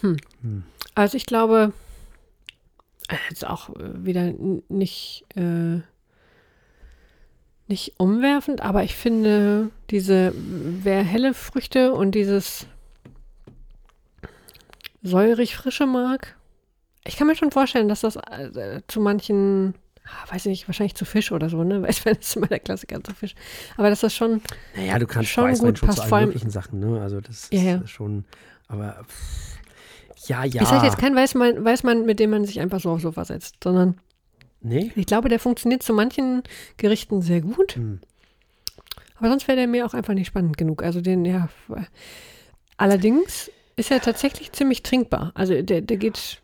Hm, 0.00 0.16
hm. 0.42 0.62
Also 0.94 1.16
ich 1.16 1.26
glaube, 1.26 1.72
äh, 3.08 3.16
jetzt 3.28 3.46
auch 3.46 3.70
äh, 3.70 4.04
wieder 4.04 4.32
nicht, 4.68 5.24
äh, 5.36 5.80
nicht 7.68 7.94
umwerfend, 7.98 8.60
aber 8.62 8.82
ich 8.82 8.96
finde 8.96 9.70
diese, 9.90 10.32
wer 10.36 11.02
helle 11.02 11.34
Früchte 11.34 11.92
und 11.94 12.12
dieses 12.14 12.66
säurig 15.02 15.56
frische 15.56 15.86
mag, 15.86 16.36
ich 17.04 17.16
kann 17.16 17.26
mir 17.26 17.36
schon 17.36 17.50
vorstellen, 17.50 17.88
dass 17.88 18.00
das 18.00 18.16
äh, 18.16 18.82
zu 18.86 19.00
manchen, 19.00 19.74
ah, 20.04 20.32
weiß 20.32 20.46
ich 20.46 20.50
nicht, 20.50 20.68
wahrscheinlich 20.68 20.94
zu 20.94 21.04
Fisch 21.04 21.32
oder 21.32 21.48
so, 21.48 21.64
ne? 21.64 21.82
Weißwein 21.88 22.16
ist 22.16 22.36
immer 22.36 22.46
der 22.48 22.60
Klassiker 22.60 23.02
zu 23.02 23.14
Fisch. 23.14 23.34
Aber 23.76 23.88
dass 23.88 24.00
das 24.00 24.14
schon, 24.14 24.42
Naja, 24.76 24.98
du 24.98 25.06
kannst 25.06 25.30
Schon 25.30 25.44
Weißwein 25.44 25.68
gut 25.70 25.78
schon 25.78 25.88
passt, 25.88 26.06
zu 26.08 26.14
allen 26.14 26.26
möglichen 26.26 26.50
Sachen, 26.50 26.80
ne? 26.80 27.00
Also 27.00 27.20
das 27.20 27.48
Ja, 27.50 27.60
ja. 27.62 27.76
ist 27.78 27.90
schon, 27.90 28.24
aber 28.68 29.04
pff, 29.08 29.58
ja, 30.26 30.44
ja. 30.44 30.62
ist 30.62 30.70
halt 30.70 30.82
jetzt 30.82 30.98
kein 30.98 31.14
Weißwein, 31.14 31.64
Weißwein, 31.64 32.04
mit 32.04 32.20
dem 32.20 32.30
man 32.30 32.44
sich 32.44 32.60
einfach 32.60 32.80
so 32.80 32.90
aufs 32.90 33.02
Sofa 33.02 33.24
setzt, 33.24 33.56
sondern 33.62 33.98
nee? 34.60 34.92
Ich 34.94 35.06
glaube, 35.06 35.28
der 35.28 35.38
funktioniert 35.38 35.82
zu 35.82 35.92
manchen 35.92 36.42
Gerichten 36.76 37.22
sehr 37.22 37.40
gut. 37.40 37.76
Hm. 37.76 38.00
Aber 39.16 39.28
sonst 39.28 39.48
wäre 39.48 39.56
der 39.56 39.66
mir 39.66 39.84
auch 39.84 39.94
einfach 39.94 40.14
nicht 40.14 40.28
spannend 40.28 40.56
genug. 40.56 40.82
Also 40.82 41.00
den, 41.00 41.24
ja. 41.24 41.48
Allerdings 42.78 43.50
ist 43.76 43.90
er 43.90 44.00
tatsächlich 44.00 44.52
ziemlich 44.52 44.82
trinkbar. 44.82 45.32
Also 45.34 45.60
der, 45.60 45.82
der 45.82 45.96
geht. 45.96 46.40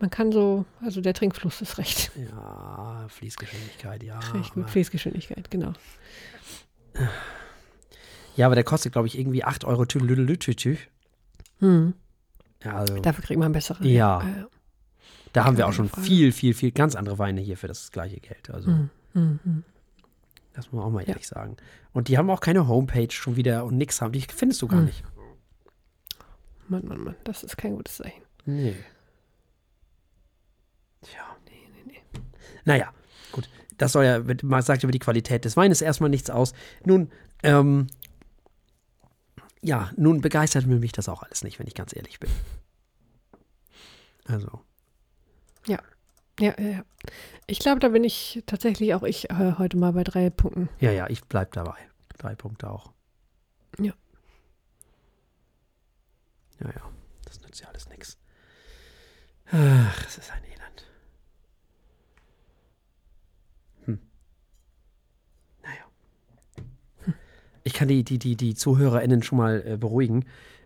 Man 0.00 0.10
kann 0.10 0.30
so, 0.30 0.64
also 0.80 1.00
der 1.00 1.12
Trinkfluss 1.12 1.60
ist 1.60 1.76
recht. 1.78 2.12
Ja, 2.30 3.06
Fließgeschwindigkeit, 3.08 4.04
ja. 4.04 4.20
recht 4.32 4.54
gut. 4.54 4.70
Fließgeschwindigkeit, 4.70 5.50
genau. 5.50 5.72
Ja, 8.36 8.46
aber 8.46 8.54
der 8.54 8.62
kostet, 8.62 8.92
glaube 8.92 9.08
ich, 9.08 9.18
irgendwie 9.18 9.42
8 9.42 9.64
Euro 9.64 9.84
Tüdelüdelütütü. 9.84 10.76
Hm. 11.58 11.94
Ja, 12.64 12.74
also 12.76 12.98
Dafür 13.00 13.24
kriegt 13.24 13.38
man 13.38 13.52
bessere. 13.52 13.86
Ja. 13.86 14.20
Äh, 14.22 14.44
da 15.32 15.44
haben 15.44 15.56
wir 15.56 15.68
auch 15.68 15.72
schon 15.72 15.88
Frage. 15.88 16.06
viel, 16.06 16.32
viel, 16.32 16.54
viel 16.54 16.72
ganz 16.72 16.94
andere 16.96 17.18
Weine 17.18 17.40
hier 17.40 17.56
für 17.56 17.68
das 17.68 17.92
gleiche 17.92 18.18
Geld. 18.20 18.50
Also, 18.50 18.68
hm, 18.68 18.90
hm, 19.12 19.38
hm. 19.44 19.64
das 20.54 20.66
muss 20.72 20.78
man 20.80 20.84
auch 20.84 20.90
mal 20.90 21.02
Ja. 21.02 21.08
ehrlich 21.10 21.28
sagen. 21.28 21.56
Und 21.92 22.08
die 22.08 22.18
haben 22.18 22.28
auch 22.30 22.40
keine 22.40 22.66
Homepage 22.66 23.10
schon 23.12 23.36
wieder 23.36 23.64
und 23.64 23.76
nix 23.76 24.00
haben. 24.00 24.12
Die 24.12 24.20
findest 24.22 24.62
du 24.62 24.68
gar 24.68 24.80
Hm. 24.80 24.86
nicht. 24.86 25.04
Mann, 26.68 26.86
Mann, 26.86 27.00
Mann, 27.02 27.16
das 27.24 27.44
ist 27.44 27.56
kein 27.56 27.76
gutes 27.76 27.96
Zeichen. 27.96 28.22
Nee. 28.44 28.74
Tja. 31.02 31.20
Nee, 31.46 31.68
nee, 31.74 31.92
nee. 32.14 32.20
Naja, 32.64 32.92
gut. 33.32 33.48
Das 33.76 33.92
soll 33.92 34.04
ja, 34.04 34.20
man 34.42 34.62
sagt 34.62 34.82
über 34.82 34.90
die 34.92 34.98
Qualität 34.98 35.44
des 35.44 35.56
Weines 35.56 35.80
erstmal 35.80 36.10
nichts 36.10 36.30
aus. 36.30 36.52
Nun, 36.84 37.10
ähm, 37.42 37.86
ja, 39.62 39.90
nun 39.96 40.20
begeistert 40.20 40.66
mich 40.66 40.92
das 40.92 41.08
auch 41.08 41.22
alles 41.22 41.42
nicht, 41.44 41.58
wenn 41.58 41.66
ich 41.66 41.74
ganz 41.74 41.94
ehrlich 41.94 42.20
bin. 42.20 42.30
Also, 44.26 44.60
Ja, 45.66 45.78
ja, 46.38 46.54
ja. 46.60 46.84
Ich 47.46 47.58
glaube, 47.58 47.80
da 47.80 47.88
bin 47.88 48.04
ich 48.04 48.42
tatsächlich 48.46 48.94
auch 48.94 49.02
ich 49.02 49.30
äh, 49.30 49.54
heute 49.58 49.76
mal 49.76 49.92
bei 49.92 50.04
drei 50.04 50.30
Punkten. 50.30 50.68
ja, 50.80 50.90
ja, 50.92 51.08
ich 51.08 51.24
bleib 51.24 51.52
dabei. 51.52 51.76
Drei 52.18 52.34
Punkte 52.34 52.70
auch. 52.70 52.92
Ja. 53.78 53.92
Ja, 56.60 56.66
ja, 56.66 56.82
das 57.24 57.40
nützt 57.40 57.60
ja 57.60 57.68
alles 57.68 57.88
nichts. 57.88 58.18
Ach, 59.50 60.04
es 60.06 60.18
ist 60.18 60.30
ein 60.32 60.44
Elend. 60.44 60.86
Hm. 63.84 64.00
Naja. 65.62 67.14
Ich 67.64 67.67
kann 67.78 67.88
die, 67.88 68.02
die, 68.02 68.18
die, 68.18 68.34
die 68.34 68.54
ZuhörerInnen 68.56 69.22
schon 69.22 69.38
mal 69.38 69.62
äh, 69.64 69.76
beruhigen, 69.76 70.24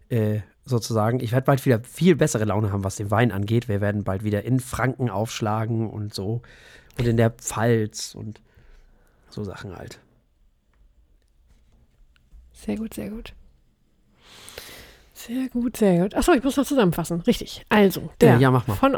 äh, 0.08 0.40
sozusagen. 0.64 1.20
Ich 1.20 1.32
werde 1.32 1.44
bald 1.44 1.64
wieder 1.66 1.80
viel 1.80 2.16
bessere 2.16 2.46
Laune 2.46 2.72
haben, 2.72 2.84
was 2.84 2.96
den 2.96 3.10
Wein 3.10 3.32
angeht. 3.32 3.68
Wir 3.68 3.82
werden 3.82 4.02
bald 4.02 4.24
wieder 4.24 4.44
in 4.44 4.60
Franken 4.60 5.10
aufschlagen 5.10 5.90
und 5.90 6.14
so. 6.14 6.40
Und 6.98 7.06
in 7.06 7.18
der 7.18 7.30
Pfalz 7.30 8.14
und 8.14 8.40
so 9.28 9.44
Sachen 9.44 9.76
halt. 9.76 10.00
Sehr 12.52 12.76
gut, 12.76 12.94
sehr 12.94 13.10
gut. 13.10 13.34
Sehr 15.12 15.48
gut, 15.50 15.76
sehr 15.76 16.02
gut. 16.02 16.14
Achso, 16.14 16.32
ich 16.32 16.42
muss 16.42 16.56
noch 16.56 16.64
zusammenfassen. 16.64 17.20
Richtig. 17.20 17.64
Also, 17.68 18.10
der 18.22 18.36
Äh, 18.36 18.40
ja, 18.40 18.60
von, 18.60 18.96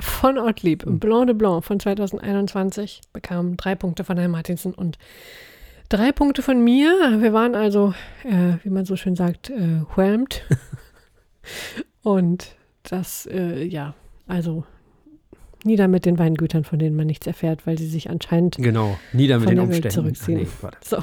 von 0.00 0.38
Ortlieb, 0.38 0.84
Blanc 0.84 1.26
de 1.28 1.36
Blanc 1.36 1.64
von 1.64 1.78
2021, 1.78 3.02
bekam 3.12 3.56
drei 3.56 3.76
Punkte 3.76 4.02
von 4.02 4.18
Herrn 4.18 4.32
Martinsen 4.32 4.74
und 4.74 4.98
drei 5.88 6.12
Punkte 6.12 6.42
von 6.42 6.62
mir. 6.62 7.18
Wir 7.20 7.32
waren 7.32 7.54
also, 7.54 7.94
äh, 8.24 8.54
wie 8.62 8.70
man 8.70 8.84
so 8.84 8.96
schön 8.96 9.16
sagt, 9.16 9.50
äh, 9.50 9.82
whelmed. 9.96 10.42
und 12.02 12.56
das, 12.82 13.26
äh, 13.26 13.62
ja, 13.64 13.94
also 14.26 14.64
nieder 15.64 15.88
mit 15.88 16.06
den 16.06 16.18
Weingütern, 16.18 16.64
von 16.64 16.78
denen 16.78 16.96
man 16.96 17.06
nichts 17.06 17.26
erfährt, 17.26 17.66
weil 17.66 17.78
sie 17.78 17.86
sich 17.86 18.10
anscheinend 18.10 18.56
Genau, 18.56 18.98
nieder 19.12 19.38
mit 19.38 19.48
den 19.48 19.60
Umständen. 19.60 19.90
zurückziehen. 19.90 20.46
Ach 20.62 20.62
nee, 20.62 20.78
so. 20.82 20.98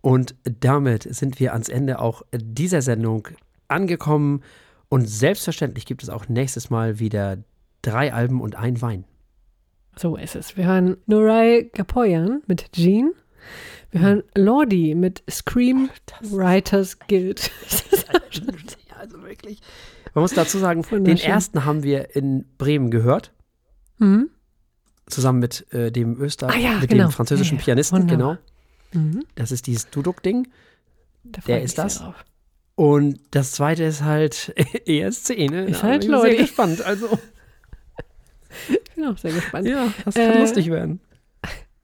Und 0.00 0.34
damit 0.60 1.02
sind 1.14 1.40
wir 1.40 1.52
ans 1.52 1.68
Ende 1.68 1.98
auch 1.98 2.22
dieser 2.32 2.82
Sendung 2.82 3.28
angekommen. 3.66 4.42
Und 4.88 5.08
selbstverständlich 5.08 5.84
gibt 5.86 6.02
es 6.02 6.08
auch 6.08 6.28
nächstes 6.28 6.70
Mal 6.70 6.98
wieder 6.98 7.38
drei 7.82 8.12
Alben 8.12 8.40
und 8.40 8.56
ein 8.56 8.80
Wein. 8.80 9.04
So 9.98 10.16
ist 10.16 10.36
es. 10.36 10.56
Wir 10.56 10.66
hören 10.66 10.96
Norai 11.06 11.70
Gapoyan 11.74 12.42
mit 12.46 12.70
Jean. 12.72 13.12
Wir 13.90 14.00
hören 14.00 14.22
Lordi 14.36 14.94
mit 14.94 15.22
Scream 15.30 15.90
Writers 16.22 16.98
Guild. 17.08 17.50
Ja, 18.90 18.96
also 19.00 19.22
wirklich. 19.22 19.60
Man 20.14 20.22
muss 20.22 20.32
dazu 20.32 20.58
sagen, 20.58 20.82
den 20.90 21.18
ersten 21.18 21.64
haben 21.64 21.82
wir 21.82 22.14
in 22.16 22.44
Bremen 22.56 22.90
gehört, 22.90 23.32
mhm. 23.98 24.30
zusammen 25.06 25.38
mit 25.40 25.66
äh, 25.72 25.90
dem 25.92 26.18
Öster, 26.20 26.48
Ah 26.48 26.56
ja, 26.56 26.78
mit 26.78 26.88
genau. 26.90 27.08
dem 27.08 27.12
französischen 27.12 27.56
Ja, 27.56 27.60
ja. 27.60 27.64
Pianisten, 27.64 27.98
Wunderbar. 28.02 28.38
genau. 28.92 29.04
Mhm. 29.06 29.24
Das 29.34 29.52
ist 29.52 29.66
dieses 29.66 29.90
Duduk-Ding. 29.90 30.48
Der 31.46 31.62
ist 31.62 31.76
das? 31.78 32.02
Und 32.74 33.20
das 33.32 33.52
zweite 33.52 33.84
ist 33.84 34.02
halt 34.02 34.54
ESC, 34.86 35.50
ne? 35.50 35.64
Ist 35.66 35.82
halt 35.82 36.00
bin 36.02 36.10
ich 36.14 36.16
sehr 36.20 36.28
Lordi. 36.30 36.36
gespannt. 36.36 36.82
Also, 36.82 37.18
Ich 38.68 38.94
bin 38.94 39.04
auch 39.06 39.18
sehr 39.18 39.32
gespannt. 39.32 39.66
ja, 39.66 39.92
das 40.04 40.14
kann 40.14 40.32
Äh, 40.32 40.40
lustig 40.40 40.70
werden. 40.70 41.00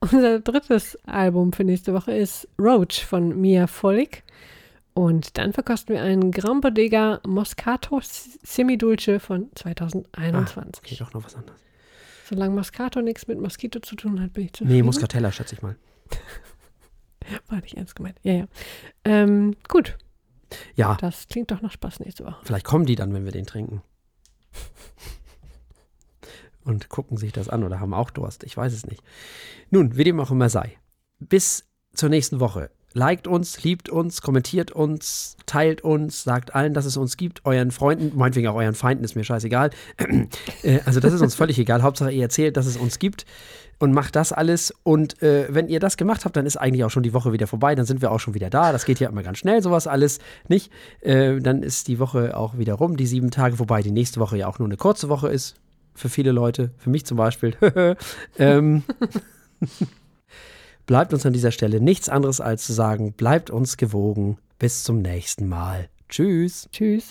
Unser 0.01 0.41
drittes 0.41 0.99
Album 1.07 1.53
für 1.53 1.65
nächste 1.65 1.95
Woche 1.95 2.13
ist 2.13 2.49
Roach 2.59 3.05
von 3.07 3.41
Mia 3.41 3.67
Follig. 3.67 4.23
Und 4.93 5.39
dann 5.39 5.53
verkosten 5.53 5.95
wir 5.95 6.03
einen 6.03 6.31
Gran 6.31 6.61
Bodega 6.61 7.21
Moscato 7.27 8.01
Semidulce 8.03 9.19
von 9.19 9.51
2021. 9.55 10.85
Okay, 10.85 10.97
doch 10.99 11.13
noch 11.15 11.25
was 11.25 11.35
anderes. 11.35 11.59
Solange 12.29 12.55
Moscato 12.55 13.01
nichts 13.03 13.27
mit 13.27 13.41
Moskito 13.41 13.81
zu 13.81 13.97
tun 13.97 14.21
hat, 14.21 14.33
bin 14.33 14.45
ich 14.45 14.53
zufrieden. 14.53 14.73
Nee, 14.77 14.83
Muscatella, 14.83 15.33
schätze 15.33 15.55
ich 15.57 15.63
mal. 15.63 15.77
War 17.49 17.61
nicht 17.61 17.77
ernst 17.77 17.97
gemeint. 17.97 18.19
Ja, 18.23 18.33
ja. 18.35 18.45
Ähm, 19.05 19.57
gut, 19.69 19.97
Ja, 20.77 20.97
das 21.01 21.27
klingt 21.29 21.51
doch 21.51 21.61
nach 21.63 21.73
Spaß 21.73 22.01
nächste 22.01 22.25
Woche. 22.25 22.37
vielleicht 22.45 22.67
kommen 22.67 22.87
die 22.87 22.95
dann, 22.97 23.13
wenn 23.15 23.25
wir 23.25 23.33
den 23.33 23.47
trinken. 23.47 23.83
Und 26.65 26.89
gucken 26.89 27.17
sich 27.17 27.33
das 27.33 27.49
an 27.49 27.63
oder 27.63 27.81
haben 27.81 27.95
auch 27.95 28.11
Durst. 28.11 28.45
Ich 28.45 28.57
weiß 28.57 28.73
es 28.73 28.87
nicht. 28.87 29.03
Nun, 29.71 29.97
wie 29.97 30.05
dem 30.05 30.19
auch 30.21 30.31
immer 30.31 30.49
sei. 30.49 30.73
Bis 31.21 31.65
zur 31.95 32.09
nächsten 32.09 32.41
Woche. 32.41 32.71
Liked 32.97 33.27
uns, 33.27 33.65
liebt 33.65 33.89
uns, 33.89 34.23
kommentiert 34.23 34.71
uns, 34.71 35.37
teilt 35.47 35.83
uns, 35.83 36.23
sagt 36.23 36.55
allen, 36.55 36.75
dass 36.75 36.85
es 36.85 36.97
uns 36.97 37.17
gibt, 37.17 37.45
euren 37.45 37.73
Freunden, 37.73 38.17
meinetwegen 38.17 38.47
auch 38.47 38.55
euren 38.55 38.77
Feinden, 38.77 39.03
ist 39.05 39.17
mir 39.17 39.25
scheißegal. 39.25 39.71
Äh, 40.63 40.81
also 40.85 41.01
das 41.01 41.13
ist 41.13 41.21
uns 41.21 41.35
völlig 41.35 41.59
egal. 41.59 41.83
Hauptsache 41.83 42.11
ihr 42.11 42.23
erzählt, 42.23 42.57
dass 42.57 42.67
es 42.67 42.77
uns 42.77 42.99
gibt 42.99 43.27
und 43.79 43.93
macht 43.93 44.17
das 44.17 44.33
alles. 44.33 44.73
Und 44.83 45.21
äh, 45.23 45.47
wenn 45.51 45.69
ihr 45.69 45.81
das 45.81 45.97
gemacht 45.97 46.25
habt, 46.25 46.37
dann 46.37 46.47
ist 46.47 46.57
eigentlich 46.57 46.85
auch 46.85 46.91
schon 46.91 47.03
die 47.03 47.13
Woche 47.13 47.33
wieder 47.33 47.47
vorbei. 47.47 47.75
Dann 47.75 47.85
sind 47.85 48.01
wir 48.01 48.13
auch 48.13 48.21
schon 48.21 48.35
wieder 48.35 48.49
da. 48.49 48.73
Das 48.73 48.85
geht 48.85 49.01
ja 49.01 49.09
immer 49.09 49.23
ganz 49.23 49.39
schnell, 49.39 49.63
sowas 49.63 49.87
alles 49.87 50.21
nicht. 50.49 50.71
Äh, 51.01 51.41
dann 51.41 51.63
ist 51.63 51.89
die 51.89 51.99
Woche 51.99 52.37
auch 52.37 52.57
wieder 52.57 52.75
rum, 52.75 52.97
die 52.97 53.07
sieben 53.07 53.31
Tage, 53.31 53.59
wobei 53.59 53.83
die 53.83 53.91
nächste 53.91 54.21
Woche 54.21 54.39
ja 54.39 54.47
auch 54.47 54.59
nur 54.59 54.69
eine 54.69 54.77
kurze 54.77 55.09
Woche 55.09 55.29
ist. 55.29 55.57
Für 55.95 56.09
viele 56.09 56.33
Leute, 56.33 56.73
für 56.79 56.91
mich 56.91 57.07
zum 57.07 57.17
Beispiel. 57.17 57.57
ähm, 58.39 58.83
bleibt 60.87 61.13
uns 61.13 61.25
an 61.25 61.33
dieser 61.33 61.51
Stelle 61.51 61.81
nichts 61.81 62.09
anderes 62.09 62.41
als 62.41 62.65
zu 62.65 62.73
sagen, 62.73 63.13
bleibt 63.13 63.51
uns 63.51 63.77
gewogen. 63.77 64.39
Bis 64.59 64.85
zum 64.85 65.03
nächsten 65.03 65.49
Mal. 65.49 65.89
Tschüss. 66.09 66.69
Tschüss. 66.73 67.03